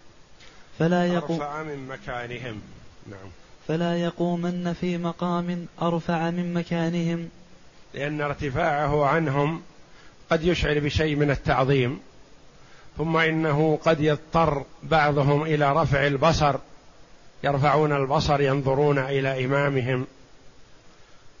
فلا 0.78 1.06
يقوم 1.06 1.42
أرفع 1.42 1.62
من 1.62 1.88
مكانهم. 1.88 2.60
نعم. 3.06 3.30
فلا 3.68 3.96
يقومن 3.96 4.72
في 4.72 4.98
مقام 4.98 5.66
أرفع 5.82 6.30
من 6.30 6.54
مكانهم. 6.54 7.28
لأن 7.94 8.20
ارتفاعه 8.20 9.06
عنهم 9.06 9.62
قد 10.30 10.44
يشعر 10.44 10.78
بشيء 10.78 11.16
من 11.16 11.30
التعظيم 11.30 12.00
ثم 12.98 13.16
إنه 13.16 13.78
قد 13.84 14.00
يضطر 14.00 14.64
بعضهم 14.82 15.42
إلى 15.42 15.72
رفع 15.72 16.06
البصر 16.06 16.56
يرفعون 17.44 17.92
البصر 17.92 18.40
ينظرون 18.40 18.98
إلى 18.98 19.44
إمامهم 19.44 20.06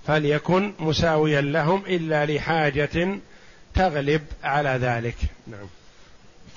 فليكن 0.06 0.72
مساويا 0.78 1.40
لهم 1.40 1.82
إلا 1.86 2.26
لحاجة 2.26 3.18
تغلب 3.74 4.22
على 4.44 4.70
ذلك. 4.70 5.16
نعم. 5.46 5.66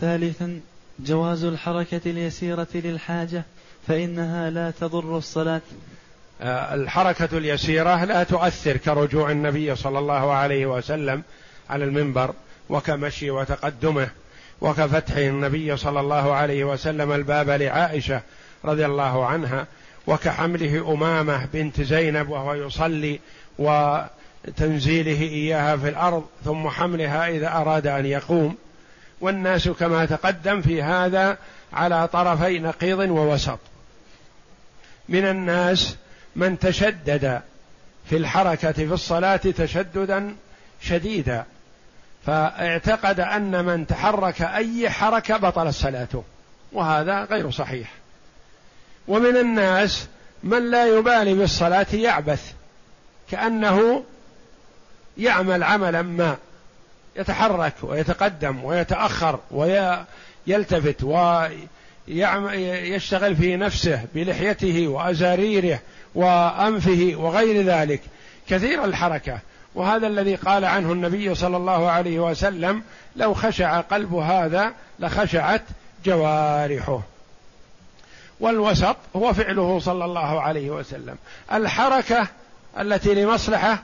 ثالثا 0.02 0.60
جواز 1.00 1.44
الحركة 1.44 2.02
اليسيرة 2.06 2.68
للحاجة 2.76 3.44
فإنها 3.88 4.50
لا 4.50 4.72
تضر 4.72 5.18
الصلاة. 5.18 5.62
آه، 6.42 6.76
الحركة 6.76 7.38
اليسيرة 7.38 8.06
لا 8.06 8.24
تؤثر 8.24 8.78
كرجوع 8.78 9.32
النبي 9.32 9.76
صلى 9.76 10.00
الله 10.00 10.34
عليه 10.34 10.66
وسلم 10.66 11.24
على 11.70 11.86
المنبر 11.86 12.34
وكمشي 12.70 13.32
وتقدمه 13.32 14.10
وكفتح 14.62 15.16
النبي 15.16 15.78
صلى 15.78 16.00
الله 16.00 16.34
عليه 16.34 16.64
وسلم 16.64 17.12
الباب 17.12 17.50
لعائشة 17.50 18.22
رضي 18.66 18.86
الله 18.86 19.26
عنها 19.26 19.68
وكحمله 20.08 20.94
أمامة 20.94 21.48
بنت 21.54 21.82
زينب 21.82 22.30
وهو 22.30 22.54
يصلي 22.54 23.20
وتنزيله 23.60 25.22
إياها 25.22 25.78
في 25.78 25.90
الأرض 25.90 26.26
ثم 26.46 26.70
حملها 26.70 27.28
إذا 27.28 27.48
أراد 27.48 27.88
أن 27.88 28.06
يقوم. 28.06 28.56
والناس 29.22 29.70
كما 29.70 30.06
تقدم 30.06 30.62
في 30.62 30.84
هذا 30.84 31.38
على 31.74 32.08
طرفي 32.08 32.60
نقيض 32.60 33.00
ووسط. 33.00 33.60
من 35.10 35.26
الناس 35.26 35.96
من 36.36 36.60
تشدد 36.60 37.42
في 38.10 38.18
الحركة 38.18 38.72
في 38.72 38.94
الصلاة 38.94 39.36
تشددا 39.36 40.36
شديدا 40.82 41.46
فاعتقد 42.26 43.20
أن 43.20 43.66
من 43.66 43.88
تحرك 43.88 44.42
أي 44.42 44.90
حركة 44.90 45.38
بطل 45.38 45.74
صلاته 45.74 46.24
وهذا 46.72 47.24
غير 47.24 47.52
صحيح. 47.52 48.01
ومن 49.08 49.38
الناس 49.38 50.08
من 50.44 50.72
لا 50.72 50.86
يبالي 50.86 51.34
بالصلاة 51.34 51.88
يعبث 51.94 52.52
كأنه 53.32 54.04
يعمل 55.18 55.64
عملا 55.64 56.02
ما 56.02 56.38
يتحرك 57.16 57.74
ويتقدم 57.84 58.64
ويتأخر 58.64 59.40
ويلتفت 60.48 61.04
ويشتغل 62.08 63.36
في 63.36 63.56
نفسه 63.56 64.02
بلحيته 64.16 64.88
وأزاريره 64.88 65.80
وأنفه 66.16 67.14
وغير 67.16 67.66
ذلك. 67.66 68.02
كثير 68.50 68.86
الحركة. 68.86 69.40
وهذا 69.76 70.08
الذي 70.08 70.36
قال 70.36 70.66
عنه 70.66 70.92
النبي 70.92 71.36
صلى 71.36 71.58
الله 71.58 71.90
عليه 71.90 72.20
وسلم 72.20 72.84
لو 73.16 73.34
خشع 73.34 73.82
قلب 73.82 74.14
هذا 74.14 74.74
لخشعت 75.00 75.62
جوارحه. 76.06 77.02
والوسط 78.42 78.96
هو 79.16 79.34
فعله 79.34 79.80
صلى 79.80 80.06
الله 80.06 80.42
عليه 80.42 80.70
وسلم. 80.70 81.16
الحركة 81.54 82.28
التي 82.80 83.14
لمصلحة 83.14 83.84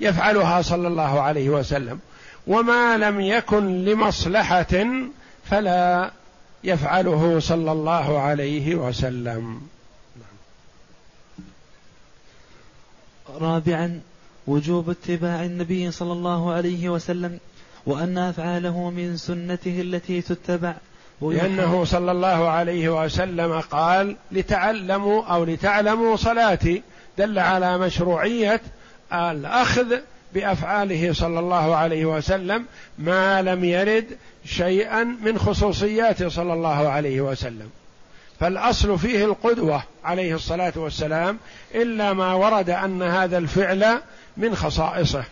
يفعلها 0.00 0.62
صلى 0.62 0.88
الله 0.88 1.20
عليه 1.20 1.48
وسلم. 1.48 1.98
وما 2.46 2.96
لم 2.96 3.20
يكن 3.20 3.84
لمصلحة 3.84 4.86
فلا 5.50 6.10
يفعله 6.64 7.40
صلى 7.40 7.72
الله 7.72 8.18
عليه 8.20 8.74
وسلم. 8.74 9.60
رابعا 13.40 14.00
وجوب 14.46 14.90
اتباع 14.90 15.44
النبي 15.44 15.90
صلى 15.90 16.12
الله 16.12 16.52
عليه 16.52 16.88
وسلم 16.88 17.38
وأن 17.86 18.18
أفعاله 18.18 18.90
من 18.90 19.16
سنته 19.16 19.80
التي 19.80 20.22
تتبع 20.22 20.74
لأنه 21.22 21.84
صلى 21.84 22.12
الله 22.12 22.48
عليه 22.48 23.04
وسلم 23.04 23.60
قال 23.60 24.16
لتعلموا 24.32 25.24
أو 25.24 25.44
لتعلموا 25.44 26.16
صلاتي 26.16 26.82
دل 27.18 27.38
على 27.38 27.78
مشروعية 27.78 28.60
الأخذ 29.12 29.96
بأفعاله 30.34 31.12
صلى 31.12 31.38
الله 31.40 31.76
عليه 31.76 32.04
وسلم 32.04 32.66
ما 32.98 33.42
لم 33.42 33.64
يرد 33.64 34.06
شيئا 34.44 35.04
من 35.04 35.38
خصوصياته 35.38 36.28
صلى 36.28 36.52
الله 36.52 36.88
عليه 36.88 37.20
وسلم. 37.20 37.70
فالأصل 38.40 38.98
فيه 38.98 39.24
القدوة 39.24 39.82
عليه 40.04 40.34
الصلاة 40.34 40.72
والسلام 40.76 41.38
إلا 41.74 42.12
ما 42.12 42.34
ورد 42.34 42.70
أن 42.70 43.02
هذا 43.02 43.38
الفعل 43.38 44.00
من 44.36 44.56
خصائصه. 44.56 45.24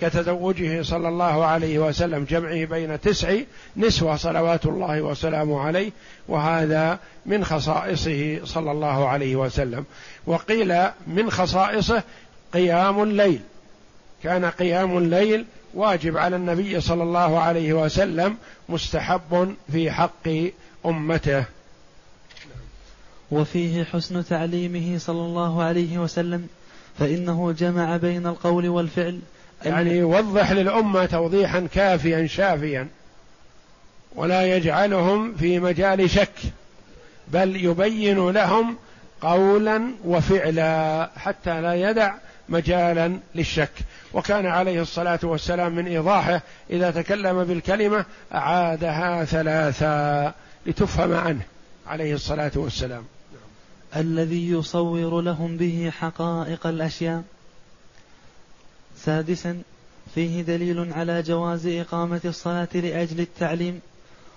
كتزوجه 0.00 0.82
صلى 0.82 1.08
الله 1.08 1.44
عليه 1.44 1.78
وسلم 1.78 2.24
جمعه 2.24 2.64
بين 2.64 3.00
تسع 3.00 3.36
نسوة 3.76 4.16
صلوات 4.16 4.66
الله 4.66 5.02
وسلامه 5.02 5.60
عليه 5.60 5.90
وهذا 6.28 6.98
من 7.26 7.44
خصائصه 7.44 8.44
صلى 8.44 8.70
الله 8.70 9.08
عليه 9.08 9.36
وسلم. 9.36 9.84
وقيل 10.26 10.82
من 11.06 11.30
خصائصه 11.30 12.02
قيام 12.52 13.02
الليل. 13.02 13.40
كان 14.22 14.44
قيام 14.44 14.98
الليل 14.98 15.44
واجب 15.74 16.16
على 16.16 16.36
النبي 16.36 16.80
صلى 16.80 17.02
الله 17.02 17.38
عليه 17.38 17.72
وسلم 17.72 18.36
مستحب 18.68 19.54
في 19.72 19.90
حق 19.90 20.28
أمته. 20.86 21.44
وفيه 23.30 23.84
حسن 23.84 24.24
تعليمه 24.24 24.98
صلى 24.98 25.20
الله 25.20 25.62
عليه 25.62 25.98
وسلم 25.98 26.46
فإنه 26.98 27.52
جمع 27.52 27.96
بين 27.96 28.26
القول 28.26 28.68
والفعل 28.68 29.20
يعني 29.64 29.96
يوضح 29.96 30.52
للأمة 30.52 31.06
توضيحا 31.06 31.68
كافيا 31.74 32.26
شافيا. 32.26 32.88
ولا 34.14 34.56
يجعلهم 34.56 35.34
في 35.34 35.60
مجال 35.60 36.10
شك 36.10 36.34
بل 37.28 37.56
يبين 37.64 38.30
لهم 38.30 38.76
قولا 39.20 39.82
وفعلا 40.04 41.10
حتى 41.16 41.60
لا 41.60 41.90
يدع 41.90 42.14
مجالا 42.48 43.18
للشك. 43.34 43.70
وكان 44.12 44.46
عليه 44.46 44.82
الصلاة 44.82 45.20
والسلام 45.22 45.72
من 45.74 45.86
إيضاحه 45.86 46.42
إذا 46.70 46.90
تكلم 46.90 47.44
بالكلمة 47.44 48.04
أعادها 48.34 49.24
ثلاثا 49.24 50.34
لتفهم 50.66 51.14
عنه 51.14 51.42
عليه 51.86 52.14
الصلاة 52.14 52.52
والسلام. 52.54 53.04
الذي 53.96 54.50
يصور 54.50 55.20
لهم 55.20 55.56
به 55.56 55.92
حقائق 55.98 56.66
الأشياء. 56.66 57.22
سادسا 59.04 59.62
فيه 60.14 60.42
دليل 60.42 60.92
على 60.92 61.22
جواز 61.22 61.66
إقامة 61.66 62.20
الصلاة 62.24 62.68
لأجل 62.74 63.20
التعليم 63.20 63.80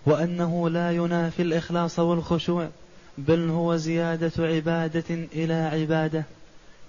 وأنه 0.05 0.70
لا 0.70 0.91
ينافي 0.91 1.41
الإخلاص 1.41 1.99
والخشوع 1.99 2.70
بل 3.18 3.49
هو 3.49 3.76
زيادة 3.76 4.32
عبادة 4.39 5.03
إلى 5.09 5.53
عبادة. 5.53 6.24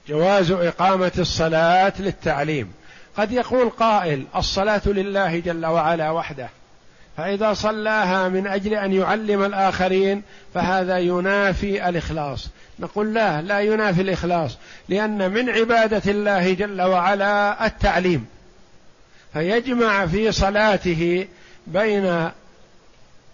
جواز 0.09 0.51
إقامة 0.51 1.13
الصلاة 1.19 1.93
للتعليم. 1.99 2.73
قد 3.17 3.33
يقول 3.33 3.69
قائل 3.69 4.25
الصلاة 4.37 4.83
لله 4.87 5.39
جل 5.39 5.67
وعلا 5.67 6.11
وحده. 6.11 6.49
فإذا 7.17 7.55
صلاها 7.55 8.29
من 8.29 8.47
أجل 8.47 8.75
أن 8.75 8.93
يعلم 8.93 9.45
الآخرين 9.45 10.23
فهذا 10.55 10.99
ينافي 10.99 11.89
الإخلاص. 11.89 12.49
نقول 12.79 13.15
لا 13.15 13.43
لا 13.43 13.61
ينافي 13.61 14.01
الإخلاص 14.01 14.59
لأن 14.89 15.31
من 15.31 15.51
عبادة 15.51 16.11
الله 16.11 16.53
جل 16.53 16.83
وعلا 16.83 17.67
التعليم. 17.67 18.27
فيجمع 19.33 20.07
في 20.07 20.33
صلاته 20.33 21.27
بين 21.67 22.31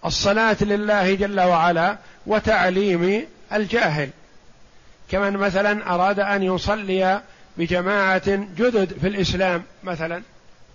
الصلاة 0.05 0.57
لله 0.61 1.15
جل 1.15 1.39
وعلا 1.39 1.97
وتعليم 2.27 3.25
الجاهل. 3.53 4.09
كمن 5.11 5.33
مثلا 5.33 5.95
أراد 5.95 6.19
أن 6.19 6.43
يصلي 6.43 7.21
بجماعة 7.57 8.29
جدد 8.35 8.93
في 9.01 9.07
الإسلام 9.07 9.63
مثلا 9.83 10.21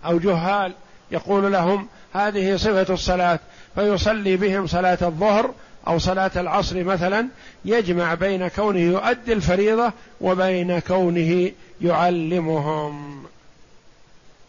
أو 0.04 0.18
جهال 0.18 0.72
يقول 1.10 1.52
لهم 1.52 1.88
هذه 2.14 2.56
صفة 2.56 2.94
الصلاة 2.94 3.38
فيصلي 3.74 4.36
بهم 4.36 4.66
صلاة 4.66 4.98
الظهر 5.02 5.54
أو 5.88 5.98
صلاة 5.98 6.30
العصر 6.36 6.84
مثلا 6.84 7.28
يجمع 7.64 8.14
بين 8.14 8.48
كونه 8.48 8.78
يؤدي 8.78 9.32
الفريضة 9.32 9.92
وبين 10.20 10.78
كونه 10.78 11.52
يعلمهم. 11.80 13.24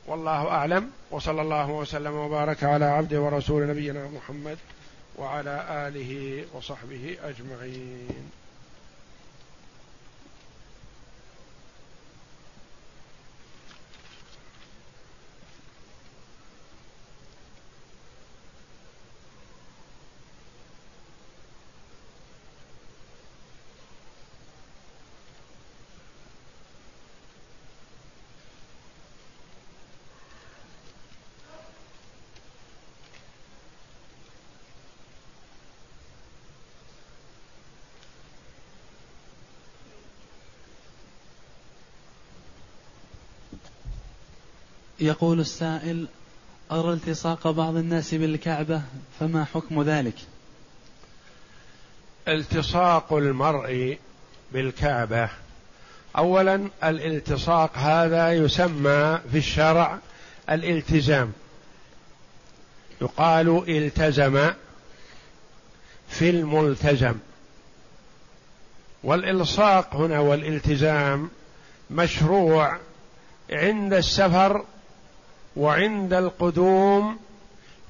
والله 0.07 0.47
أعلم 0.47 0.89
وصلى 1.11 1.41
الله 1.41 1.69
وسلم 1.69 2.15
وبارك 2.15 2.63
على 2.63 2.85
عبده 2.85 3.21
ورسول 3.21 3.67
نبينا 3.67 4.07
محمد 4.07 4.57
وعلى 5.17 5.65
آله 5.87 6.43
وصحبه 6.53 7.17
أجمعين. 7.23 8.29
يقول 45.01 45.39
السائل 45.39 46.07
أرى 46.71 46.93
التصاق 46.93 47.47
بعض 47.51 47.75
الناس 47.75 48.13
بالكعبة 48.13 48.81
فما 49.19 49.45
حكم 49.45 49.83
ذلك؟ 49.83 50.15
التصاق 52.27 53.13
المرء 53.13 53.97
بالكعبة. 54.51 55.29
أولا 56.17 56.69
الالتصاق 56.83 57.77
هذا 57.77 58.33
يسمى 58.33 59.19
في 59.31 59.37
الشرع 59.37 59.99
الالتزام. 60.49 61.31
يقال 63.01 63.77
التزم 63.77 64.51
في 66.09 66.29
الملتزم. 66.29 67.15
والإلصاق 69.03 69.95
هنا 69.95 70.19
والالتزام 70.19 71.29
مشروع 71.91 72.77
عند 73.51 73.93
السفر 73.93 74.65
وعند 75.55 76.13
القدوم 76.13 77.19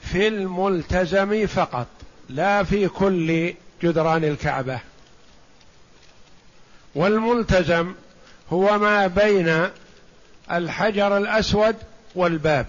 في 0.01 0.27
الملتزم 0.27 1.47
فقط 1.47 1.87
لا 2.29 2.63
في 2.63 2.87
كل 2.87 3.53
جدران 3.83 4.23
الكعبة. 4.23 4.79
والملتزم 6.95 7.93
هو 8.51 8.77
ما 8.77 9.07
بين 9.07 9.67
الحجر 10.51 11.17
الأسود 11.17 11.75
والباب. 12.15 12.65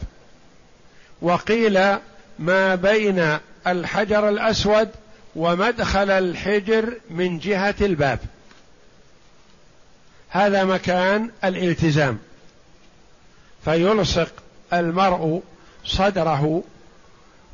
وقيل 1.22 1.96
ما 2.38 2.74
بين 2.74 3.38
الحجر 3.66 4.28
الأسود 4.28 4.88
ومدخل 5.36 6.10
الحجر 6.10 6.94
من 7.10 7.38
جهة 7.38 7.74
الباب. 7.80 8.18
هذا 10.28 10.64
مكان 10.64 11.30
الالتزام. 11.44 12.18
فيلصق 13.64 14.32
المرء 14.72 15.42
صدره 15.84 16.62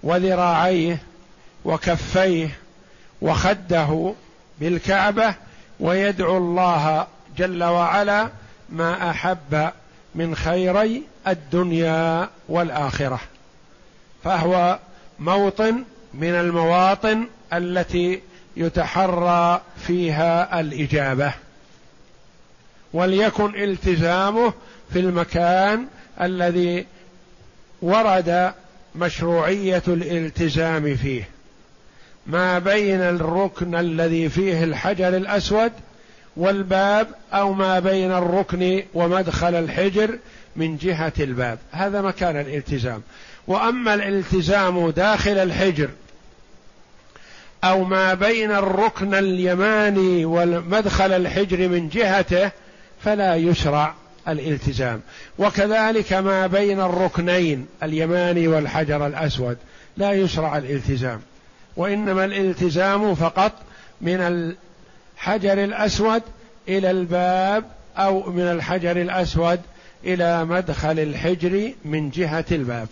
وذراعيه 0.02 1.02
وكفيه 1.64 2.48
وخده 3.22 4.12
بالكعبة 4.60 5.34
ويدعو 5.80 6.36
الله 6.36 7.06
جل 7.38 7.64
وعلا 7.64 8.28
ما 8.68 9.10
أحب 9.10 9.70
من 10.14 10.36
خيري 10.36 11.02
الدنيا 11.26 12.28
والآخرة. 12.48 13.20
فهو 14.24 14.78
موطن 15.18 15.84
من 16.14 16.30
المواطن 16.30 17.26
التي 17.52 18.22
يتحرى 18.56 19.60
فيها 19.86 20.60
الإجابة. 20.60 21.32
وليكن 22.92 23.54
التزامه 23.54 24.52
في 24.92 25.00
المكان 25.00 25.86
الذي 26.20 26.86
ورد 27.86 28.52
مشروعية 28.94 29.82
الالتزام 29.88 30.96
فيه. 30.96 31.28
ما 32.26 32.58
بين 32.58 33.00
الركن 33.00 33.74
الذي 33.74 34.28
فيه 34.28 34.64
الحجر 34.64 35.08
الأسود 35.08 35.72
والباب 36.36 37.08
أو 37.32 37.52
ما 37.52 37.78
بين 37.78 38.12
الركن 38.12 38.82
ومدخل 38.94 39.54
الحجر 39.54 40.18
من 40.56 40.76
جهة 40.76 41.12
الباب. 41.20 41.58
هذا 41.72 42.02
مكان 42.02 42.40
الالتزام. 42.40 43.02
وأما 43.46 43.94
الالتزام 43.94 44.90
داخل 44.90 45.38
الحجر 45.38 45.88
أو 47.64 47.84
ما 47.84 48.14
بين 48.14 48.50
الركن 48.52 49.14
اليماني 49.14 50.24
ومدخل 50.24 51.12
الحجر 51.12 51.68
من 51.68 51.88
جهته 51.88 52.50
فلا 53.04 53.36
يشرع. 53.36 53.94
الالتزام 54.28 55.00
وكذلك 55.38 56.12
ما 56.12 56.46
بين 56.46 56.80
الركنين 56.80 57.66
اليماني 57.82 58.48
والحجر 58.48 59.06
الأسود 59.06 59.56
لا 59.96 60.12
يشرع 60.12 60.58
الالتزام 60.58 61.20
وإنما 61.76 62.24
الالتزام 62.24 63.14
فقط 63.14 63.52
من 64.00 64.20
الحجر 64.20 65.64
الأسود 65.64 66.22
إلى 66.68 66.90
الباب 66.90 67.64
أو 67.96 68.30
من 68.30 68.42
الحجر 68.42 68.96
الأسود 68.96 69.60
إلى 70.04 70.44
مدخل 70.44 70.98
الحجر 70.98 71.72
من 71.84 72.10
جهة 72.10 72.44
الباب. 72.52 72.88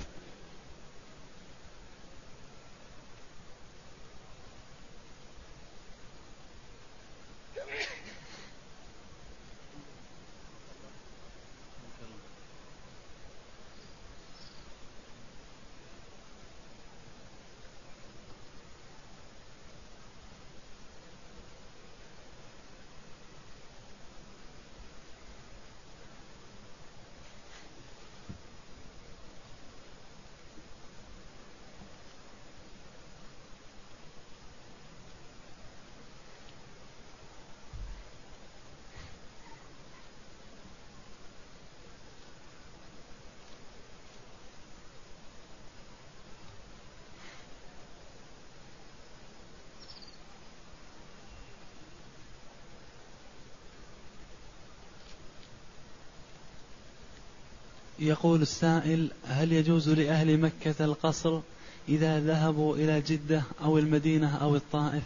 يقول 58.05 58.43
السائل 58.43 59.11
هل 59.29 59.53
يجوز 59.53 59.89
لأهل 59.89 60.41
مكة 60.41 60.85
القصر 60.85 61.41
إذا 61.89 62.21
ذهبوا 62.21 62.77
إلى 62.77 63.01
جدة 63.01 63.43
أو 63.65 63.79
المدينة 63.79 64.37
أو 64.37 64.57
الطائف؟ 64.57 65.03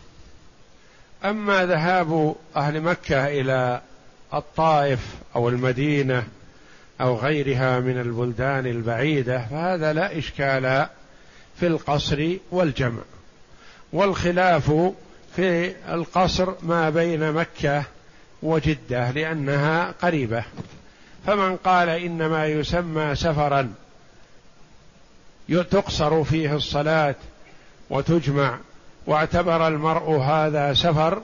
أما 1.25 1.67
ذهاب 1.67 2.35
أهل 2.57 2.81
مكة 2.81 3.27
إلى 3.27 3.81
الطائف 4.35 5.01
أو 5.37 5.49
المدينة 5.49 6.27
أو 7.01 7.17
غيرها 7.17 7.81
من 7.81 8.01
البلدان 8.01 8.67
البعيدة 8.67 9.47
فهذا 9.51 9.93
لا 9.93 10.19
إشكال 10.19 10.87
في 11.57 11.67
القصر 11.67 12.37
والجمع. 12.51 13.03
والخلاف 13.93 14.73
في 15.37 15.75
القصر 15.95 16.55
ما 16.63 16.91
بين 16.91 17.33
مكة 17.33 17.85
وجدة 18.43 19.11
لأنها 19.11 19.95
قريبة. 20.03 20.45
فمن 21.27 21.57
قال 21.57 21.89
إنما 21.89 22.47
يسمى 22.47 23.15
سفرا 23.15 23.73
تقصر 25.49 26.25
فيه 26.25 26.57
الصلاة 26.57 27.15
وتجمع 27.91 28.59
واعتبر 29.07 29.69
المرء 29.69 30.11
هذا 30.11 30.75
سفر 30.75 31.23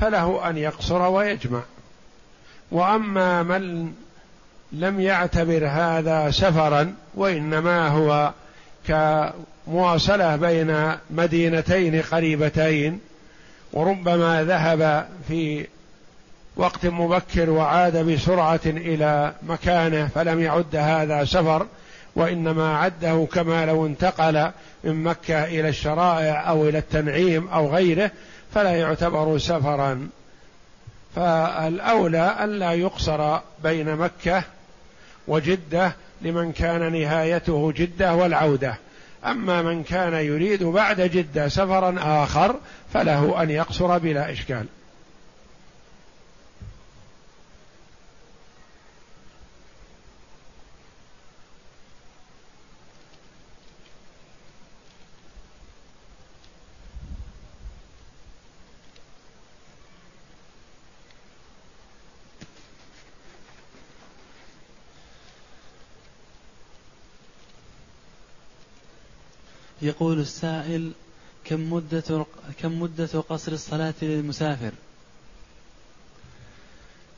فله 0.00 0.50
أن 0.50 0.56
يقصر 0.56 1.02
ويجمع. 1.02 1.62
وأما 2.70 3.42
من 3.42 3.92
لم 4.72 5.00
يعتبر 5.00 5.66
هذا 5.66 6.30
سفرا 6.30 6.94
وإنما 7.14 7.88
هو 7.88 8.32
كمواصلة 8.88 10.36
بين 10.36 10.92
مدينتين 11.10 12.02
قريبتين 12.02 13.00
وربما 13.72 14.44
ذهب 14.44 15.08
في 15.28 15.66
وقت 16.58 16.86
مبكر 16.86 17.50
وعاد 17.50 17.96
بسرعة 17.96 18.60
إلى 18.66 19.32
مكانه 19.42 20.08
فلم 20.14 20.40
يعد 20.40 20.76
هذا 20.76 21.24
سفر 21.24 21.66
وإنما 22.16 22.78
عده 22.78 23.28
كما 23.32 23.66
لو 23.66 23.86
انتقل 23.86 24.50
من 24.84 25.02
مكة 25.02 25.44
إلى 25.44 25.68
الشرائع 25.68 26.48
أو 26.48 26.68
إلى 26.68 26.78
التنعيم 26.78 27.48
أو 27.48 27.74
غيره 27.74 28.10
فلا 28.54 28.76
يعتبر 28.76 29.38
سفرا. 29.38 30.08
فالأولى 31.16 32.36
ألا 32.44 32.72
يقصر 32.72 33.38
بين 33.62 33.96
مكة 33.96 34.42
وجدة 35.28 35.92
لمن 36.22 36.52
كان 36.52 36.92
نهايته 36.92 37.72
جدة 37.72 38.14
والعودة. 38.14 38.74
أما 39.26 39.62
من 39.62 39.82
كان 39.82 40.14
يريد 40.14 40.62
بعد 40.62 41.00
جدة 41.00 41.48
سفرا 41.48 41.94
آخر 41.98 42.56
فله 42.94 43.42
أن 43.42 43.50
يقصر 43.50 43.98
بلا 43.98 44.32
إشكال. 44.32 44.66
يقول 69.82 70.20
السائل 70.20 70.92
كم 71.44 71.72
مدة 71.72 72.26
كم 72.62 72.80
مدة 72.80 73.20
قصر 73.28 73.52
الصلاة 73.52 73.94
للمسافر؟ 74.02 74.72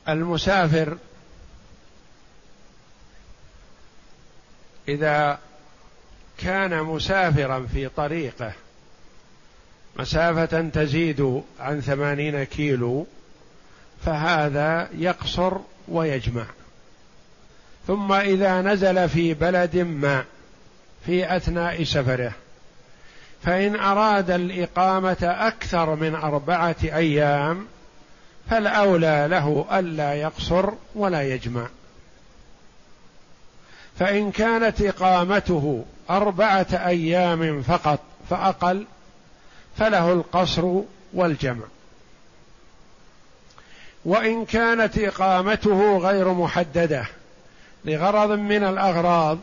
المسافر 0.09 0.97
إذا 4.87 5.39
كان 6.37 6.83
مسافرا 6.83 7.67
في 7.73 7.89
طريقه 7.89 8.53
مسافة 9.99 10.69
تزيد 10.69 11.41
عن 11.59 11.81
ثمانين 11.81 12.43
كيلو 12.43 13.07
فهذا 14.05 14.89
يقصر 14.97 15.57
ويجمع 15.87 16.45
ثم 17.87 18.11
إذا 18.11 18.61
نزل 18.61 19.09
في 19.09 19.33
بلد 19.33 19.77
ما 19.77 20.25
في 21.05 21.35
أثناء 21.35 21.83
سفره 21.83 22.33
فإن 23.43 23.75
أراد 23.75 24.31
الإقامة 24.31 25.17
أكثر 25.21 25.95
من 25.95 26.15
أربعة 26.15 26.75
أيام 26.83 27.67
فالأولى 28.49 29.27
له 29.29 29.65
ألا 29.71 30.13
يقصر 30.13 30.69
ولا 30.95 31.21
يجمع. 31.21 31.67
فإن 33.99 34.31
كانت 34.31 34.81
إقامته 34.81 35.85
أربعة 36.09 36.67
أيام 36.73 37.61
فقط 37.61 37.99
فأقل 38.29 38.85
فله 39.77 40.13
القصر 40.13 40.81
والجمع. 41.13 41.65
وإن 44.05 44.45
كانت 44.45 44.97
إقامته 44.97 45.97
غير 45.97 46.33
محددة 46.33 47.05
لغرض 47.85 48.31
من 48.31 48.63
الأغراض 48.63 49.37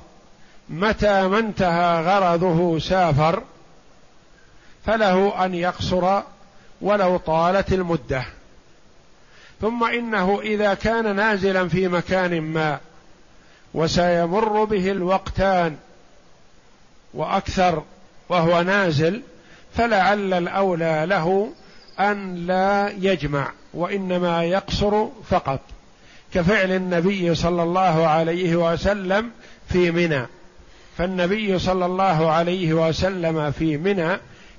متى 0.68 1.28
ما 1.28 1.38
انتهى 1.38 2.02
غرضه 2.02 2.78
سافر 2.78 3.42
فله 4.88 5.44
أن 5.44 5.54
يقصر 5.54 6.22
ولو 6.80 7.16
طالت 7.16 7.72
المدة. 7.72 8.24
ثم 9.60 9.84
إنه 9.84 10.40
إذا 10.40 10.74
كان 10.74 11.16
نازلا 11.16 11.68
في 11.68 11.88
مكان 11.88 12.40
ما 12.40 12.78
وسيمر 13.74 14.64
به 14.64 14.90
الوقتان 14.90 15.76
وأكثر 17.14 17.82
وهو 18.28 18.62
نازل 18.62 19.22
فلعل 19.74 20.32
الأولى 20.32 21.04
له 21.08 21.52
أن 22.00 22.46
لا 22.46 22.88
يجمع 22.88 23.52
وإنما 23.74 24.44
يقصر 24.44 25.06
فقط 25.30 25.60
كفعل 26.34 26.72
النبي 26.72 27.34
صلى 27.34 27.62
الله 27.62 28.06
عليه 28.06 28.56
وسلم 28.56 29.30
في 29.68 29.90
منى. 29.90 30.26
فالنبي 30.98 31.58
صلى 31.58 31.86
الله 31.86 32.30
عليه 32.30 32.88
وسلم 32.88 33.50
في 33.50 33.76
منى 33.76 34.18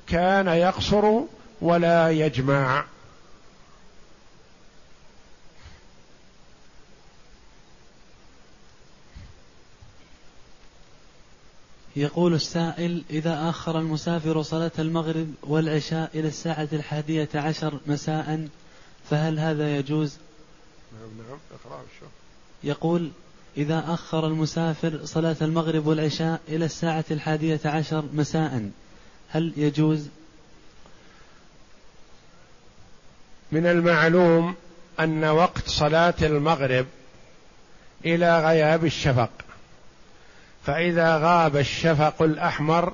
كان 0.10 0.48
يقصر 0.48 1.22
ولا 1.62 2.12
يجمع 2.12 2.86
يقول 11.96 12.34
السائل 12.34 13.04
إذا 13.10 13.50
أخر 13.50 13.80
المسافر 13.80 14.42
صلاة 14.42 14.72
المغرب 14.80 15.34
والعشاء 15.44 16.10
إلى 16.14 16.28
الساعة 16.28 16.68
الحادية 16.74 17.30
عشر 17.36 17.80
مساء 17.88 18.48
فهل 19.10 19.40
هذا 19.40 19.78
يجوز؟ 19.78 20.18
نعم 20.94 21.28
نعم 21.28 21.38
اقرأ 21.52 21.82
يقول 22.64 23.12
إذا 23.58 23.84
أخر 23.88 24.28
المسافر 24.28 25.06
صلاة 25.06 25.36
المغرب 25.42 25.88
والعشاء 25.88 26.42
إلى 26.48 26.66
الساعة 26.66 27.06
الحادية 27.12 27.60
عشر 27.66 28.06
مساء 28.14 28.70
هل 29.32 29.54
يجوز؟ 29.58 30.08
من 33.52 33.66
المعلوم 33.66 34.56
أن 35.00 35.24
وقت 35.26 35.68
صلاة 35.68 36.14
المغرب 36.22 36.86
إلى 38.06 38.40
غياب 38.40 38.86
الشفق. 38.86 39.30
فإذا 40.66 41.18
غاب 41.18 41.58
الشفق 41.58 42.22
الأحمر 42.22 42.94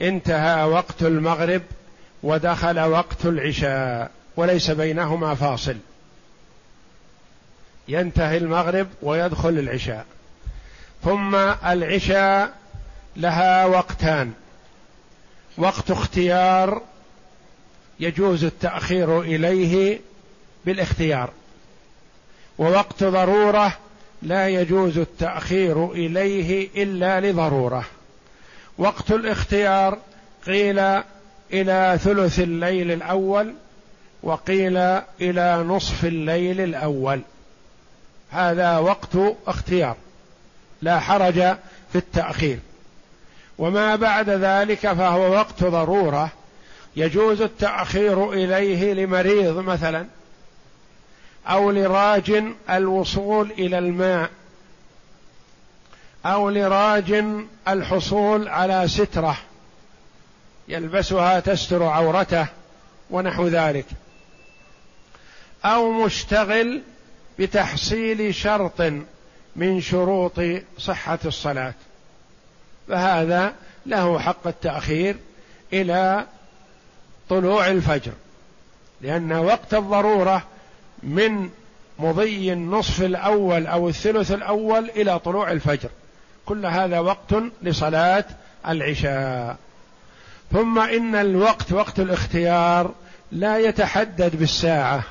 انتهى 0.00 0.64
وقت 0.64 1.02
المغرب 1.02 1.62
ودخل 2.22 2.80
وقت 2.80 3.26
العشاء 3.26 4.10
وليس 4.36 4.70
بينهما 4.70 5.34
فاصل. 5.34 5.76
ينتهي 7.88 8.36
المغرب 8.36 8.88
ويدخل 9.02 9.48
العشاء. 9.48 10.06
ثم 11.04 11.34
العشاء 11.64 12.52
لها 13.16 13.64
وقتان. 13.64 14.32
وقت 15.58 15.90
اختيار 15.90 16.82
يجوز 18.00 18.44
التأخير 18.44 19.20
إليه 19.20 20.00
بالاختيار 20.66 21.30
ووقت 22.58 23.04
ضرورة 23.04 23.76
لا 24.22 24.48
يجوز 24.48 24.98
التأخير 24.98 25.92
إليه 25.92 26.68
إلا 26.82 27.20
لضرورة. 27.20 27.84
وقت 28.78 29.10
الاختيار 29.10 29.98
قيل 30.46 30.78
إلى 31.52 31.98
ثلث 32.02 32.40
الليل 32.40 32.90
الأول 32.90 33.54
وقيل 34.22 34.76
إلى 35.20 35.64
نصف 35.68 36.04
الليل 36.04 36.60
الأول. 36.60 37.20
هذا 38.30 38.78
وقت 38.78 39.16
اختيار 39.46 39.96
لا 40.82 41.00
حرج 41.00 41.34
في 41.92 41.96
التأخير. 41.96 42.58
وما 43.58 43.96
بعد 43.96 44.30
ذلك 44.30 44.92
فهو 44.92 45.32
وقت 45.32 45.64
ضرورة 45.64 46.30
يجوز 46.96 47.42
التأخير 47.42 48.32
إليه 48.32 48.92
لمريض 48.92 49.56
مثلا 49.58 50.06
أو 51.46 51.70
لراج 51.70 52.42
الوصول 52.70 53.50
إلى 53.50 53.78
الماء 53.78 54.30
أو 56.26 56.50
لراج 56.50 57.24
الحصول 57.68 58.48
على 58.48 58.88
سترة 58.88 59.36
يلبسها 60.68 61.40
تستر 61.40 61.82
عورته 61.82 62.46
ونحو 63.10 63.46
ذلك 63.46 63.86
أو 65.64 65.92
مشتغل 65.92 66.82
بتحصيل 67.38 68.34
شرط 68.34 68.92
من 69.56 69.80
شروط 69.80 70.40
صحة 70.78 71.18
الصلاة 71.24 71.74
فهذا 72.88 73.54
له 73.86 74.18
حق 74.18 74.46
التأخير 74.46 75.16
إلى 75.72 76.26
طلوع 77.28 77.66
الفجر 77.66 78.12
لأن 79.00 79.32
وقت 79.32 79.74
الضرورة 79.74 80.42
من 81.02 81.50
مضي 81.98 82.52
النصف 82.52 83.02
الأول 83.02 83.66
أو 83.66 83.88
الثلث 83.88 84.32
الأول 84.32 84.90
إلى 84.90 85.18
طلوع 85.18 85.52
الفجر. 85.52 85.88
كل 86.46 86.66
هذا 86.66 86.98
وقت 86.98 87.34
لصلاة 87.62 88.24
العشاء. 88.68 89.56
ثم 90.52 90.78
إن 90.78 91.14
الوقت 91.14 91.72
وقت 91.72 92.00
الاختيار 92.00 92.94
لا 93.32 93.58
يتحدد 93.58 94.36
بالساعة. 94.36 95.02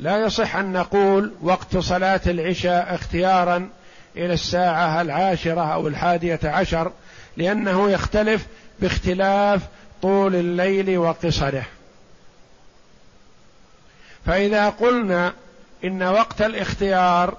لا 0.00 0.18
يصح 0.18 0.56
أن 0.56 0.72
نقول 0.72 1.32
وقت 1.42 1.76
صلاة 1.76 2.20
العشاء 2.26 2.94
اختيارا 2.94 3.68
إلى 4.16 4.32
الساعة 4.32 5.02
العاشرة 5.02 5.74
أو 5.74 5.88
الحادية 5.88 6.40
عشر 6.44 6.92
لأنه 7.36 7.90
يختلف 7.90 8.46
باختلاف 8.80 9.62
طول 10.02 10.34
الليل 10.34 10.98
وقصره. 10.98 11.64
فإذا 14.26 14.68
قلنا 14.68 15.32
إن 15.84 16.02
وقت 16.02 16.42
الاختيار 16.42 17.36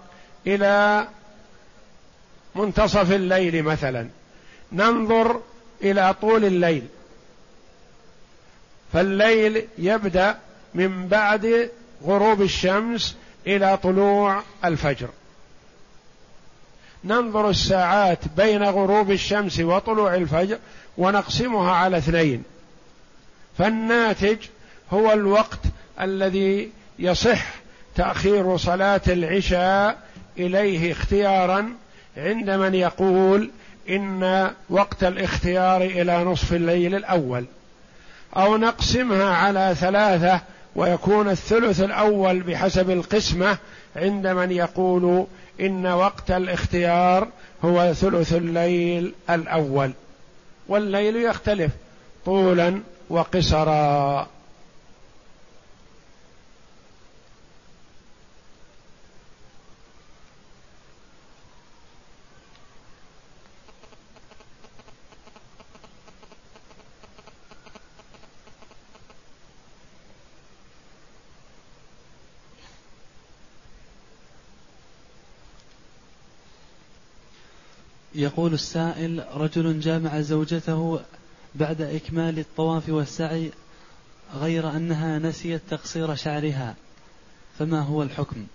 إلى 0.47 1.07
منتصف 2.55 3.11
الليل 3.11 3.63
مثلا 3.63 4.07
ننظر 4.72 5.41
إلى 5.82 6.13
طول 6.22 6.45
الليل. 6.45 6.88
فالليل 8.93 9.67
يبدأ 9.78 10.38
من 10.74 11.07
بعد 11.07 11.69
غروب 12.03 12.41
الشمس 12.41 13.15
إلى 13.47 13.78
طلوع 13.78 14.43
الفجر. 14.65 15.09
ننظر 17.04 17.49
الساعات 17.49 18.20
بين 18.38 18.64
غروب 18.64 19.12
الشمس 19.12 19.60
وطلوع 19.60 20.16
الفجر 20.16 20.58
ونقسمها 20.97 21.72
على 21.72 21.97
اثنين. 21.97 22.43
فالناتج 23.58 24.38
هو 24.91 25.12
الوقت 25.12 25.60
الذي 26.02 26.70
يصح 26.99 27.45
تأخير 27.95 28.58
صلاة 28.58 29.02
العشاء 29.08 29.97
إليه 30.38 30.91
اختيارا 30.91 31.74
عند 32.18 32.49
من 32.49 32.76
يقول 32.76 33.49
إن 33.89 34.52
وقت 34.70 35.04
الاختيار 35.04 35.82
إلى 35.82 36.24
نصف 36.24 36.54
الليل 36.54 36.95
الأول. 36.95 37.45
أو 38.38 38.58
نقسمها 38.58 39.34
على 39.34 39.76
ثلاثة 39.80 40.41
ويكون 40.76 41.30
الثلث 41.30 41.82
الأول 41.82 42.39
بحسب 42.39 42.89
القسمة 42.89 43.58
عند 43.95 44.28
من 44.28 44.52
يقول 44.52 45.28
إن 45.62 45.86
وقت 45.86 46.32
الاختيار 46.32 47.28
هو 47.66 47.93
ثلث 47.93 48.34
الليل 48.34 49.14
الأول 49.30 49.91
والليل 50.68 51.16
يختلف 51.16 51.72
طولا 52.26 52.82
وقصرا. 53.09 54.28
يقول 78.22 78.53
السائل 78.53 79.26
رجل 79.34 79.80
جامع 79.80 80.22
زوجته 80.22 80.99
بعد 81.55 81.82
إكمال 81.82 82.39
الطواف 82.39 82.89
والسعي 82.89 83.51
غير 84.36 84.69
أنها 84.69 85.19
نسيت 85.19 85.61
تقصير 85.69 86.15
شعرها 86.15 86.76
فما 87.59 87.82
هو 87.82 88.03
الحكم؟ 88.03 88.47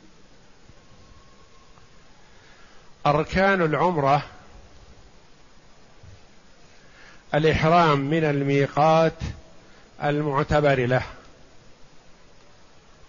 أركان 3.06 3.62
العمرة 3.62 4.22
الإحرام 7.34 8.00
من 8.00 8.24
الميقات 8.24 9.18
المعتبر 10.02 10.86
له. 10.86 11.02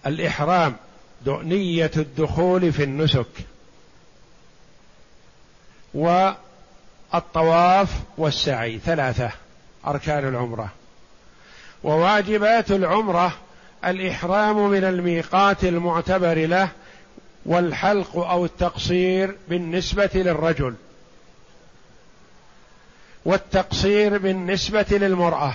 الإحرام 0.06 0.76
نية 1.28 1.92
الدخول 1.98 2.74
في 2.74 2.84
النسك 2.84 3.28
والطواف 7.14 7.90
والسعي 8.18 8.80
ثلاثة 8.80 9.32
أركان 9.88 10.28
العمرة. 10.28 10.70
وواجبات 11.84 12.72
العمرة 12.72 13.32
الإحرام 13.86 14.70
من 14.70 14.84
الميقات 14.84 15.64
المعتبر 15.64 16.48
له 16.48 16.70
والحلق 17.46 18.18
أو 18.18 18.46
التقصير 18.46 19.36
بالنسبة 19.50 20.10
للرجل. 20.16 20.74
والتقصير 23.26 24.18
بالنسبة 24.18 24.86
للمرأة. 24.92 25.54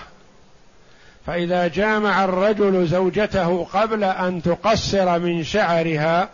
فإذا 1.27 1.69
جامع 1.69 2.25
الرجل 2.25 2.87
زوجته 2.87 3.65
قبل 3.65 4.05
أن 4.05 4.43
تقصر 4.43 5.19
من 5.19 5.45
شعرها 5.45 6.29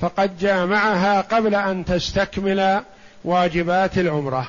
فقد 0.00 0.38
جامعها 0.38 1.20
قبل 1.20 1.54
أن 1.54 1.84
تستكمل 1.84 2.82
واجبات 3.24 3.98
العمرة. 3.98 4.48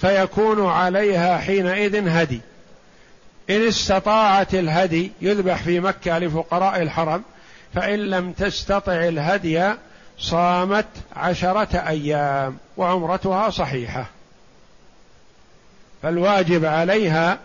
فيكون 0.00 0.66
عليها 0.66 1.38
حينئذ 1.38 2.08
هدي. 2.08 2.40
إن 3.50 3.66
استطاعت 3.66 4.54
الهدي 4.54 5.12
يذبح 5.20 5.62
في 5.62 5.80
مكة 5.80 6.18
لفقراء 6.18 6.82
الحرم 6.82 7.22
فإن 7.74 7.98
لم 7.98 8.32
تستطع 8.32 8.92
الهدي 8.92 9.72
صامت 10.18 10.86
عشرة 11.16 11.76
أيام 11.76 12.56
وعمرتها 12.76 13.50
صحيحة. 13.50 14.06
فالواجب 16.02 16.64
عليها 16.64 17.38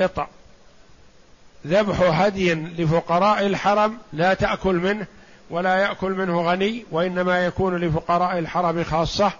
إطع. 0.00 0.26
ذبح 1.66 2.00
هدي 2.00 2.54
لفقراء 2.54 3.46
الحرم 3.46 3.98
لا 4.12 4.34
تأكل 4.34 4.74
منه 4.74 5.06
ولا 5.50 5.76
يأكل 5.76 6.10
منه 6.10 6.42
غني 6.42 6.84
وإنما 6.90 7.46
يكون 7.46 7.76
لفقراء 7.76 8.38
الحرم 8.38 8.84
خاصة. 8.84 9.32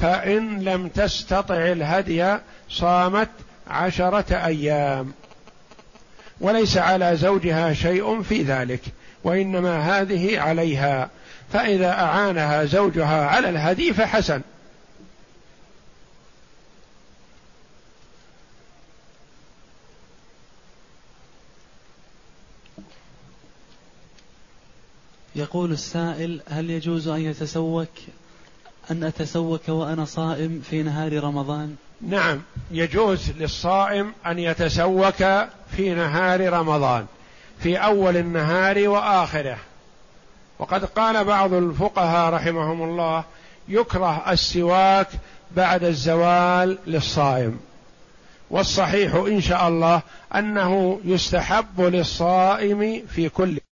فإن 0.00 0.60
لم 0.60 0.88
تستطع 0.88 1.54
الهدي 1.72 2.36
صامت 2.70 3.28
عشرة 3.66 4.46
أيام. 4.46 5.12
وليس 6.40 6.76
على 6.76 7.16
زوجها 7.16 7.72
شيء 7.72 8.22
في 8.22 8.42
ذلك 8.42 8.80
وإنما 9.24 10.00
هذه 10.00 10.40
عليها. 10.40 11.10
فإذا 11.52 11.90
أعانها 11.90 12.64
زوجها 12.64 13.26
على 13.26 13.48
الهدي 13.48 13.92
فحسن. 13.92 14.40
يقول 25.34 25.72
السائل 25.72 26.40
هل 26.48 26.70
يجوز 26.70 27.08
أن 27.08 27.20
يتسوك؟ 27.20 27.88
أن 28.92 29.04
أتسوك 29.04 29.68
وأنا 29.68 30.04
صائم 30.04 30.62
في 30.70 30.82
نهار 30.82 31.24
رمضان؟ 31.24 31.76
نعم 32.08 32.42
يجوز 32.70 33.30
للصائم 33.30 34.12
أن 34.26 34.38
يتسوك 34.38 35.24
في 35.76 35.94
نهار 35.94 36.52
رمضان 36.52 37.06
في 37.58 37.76
أول 37.76 38.16
النهار 38.16 38.88
وآخره. 38.88 39.56
وقد 40.58 40.84
قال 40.84 41.24
بعض 41.24 41.52
الفقهاء 41.52 42.34
رحمهم 42.34 42.82
الله 42.82 43.24
يكره 43.68 44.32
السواك 44.32 45.08
بعد 45.56 45.84
الزوال 45.84 46.78
للصائم. 46.86 47.60
والصحيح 48.50 49.14
إن 49.14 49.40
شاء 49.40 49.68
الله 49.68 50.02
أنه 50.34 51.00
يستحب 51.04 51.80
للصائم 51.80 53.06
في 53.06 53.28
كل 53.28 53.58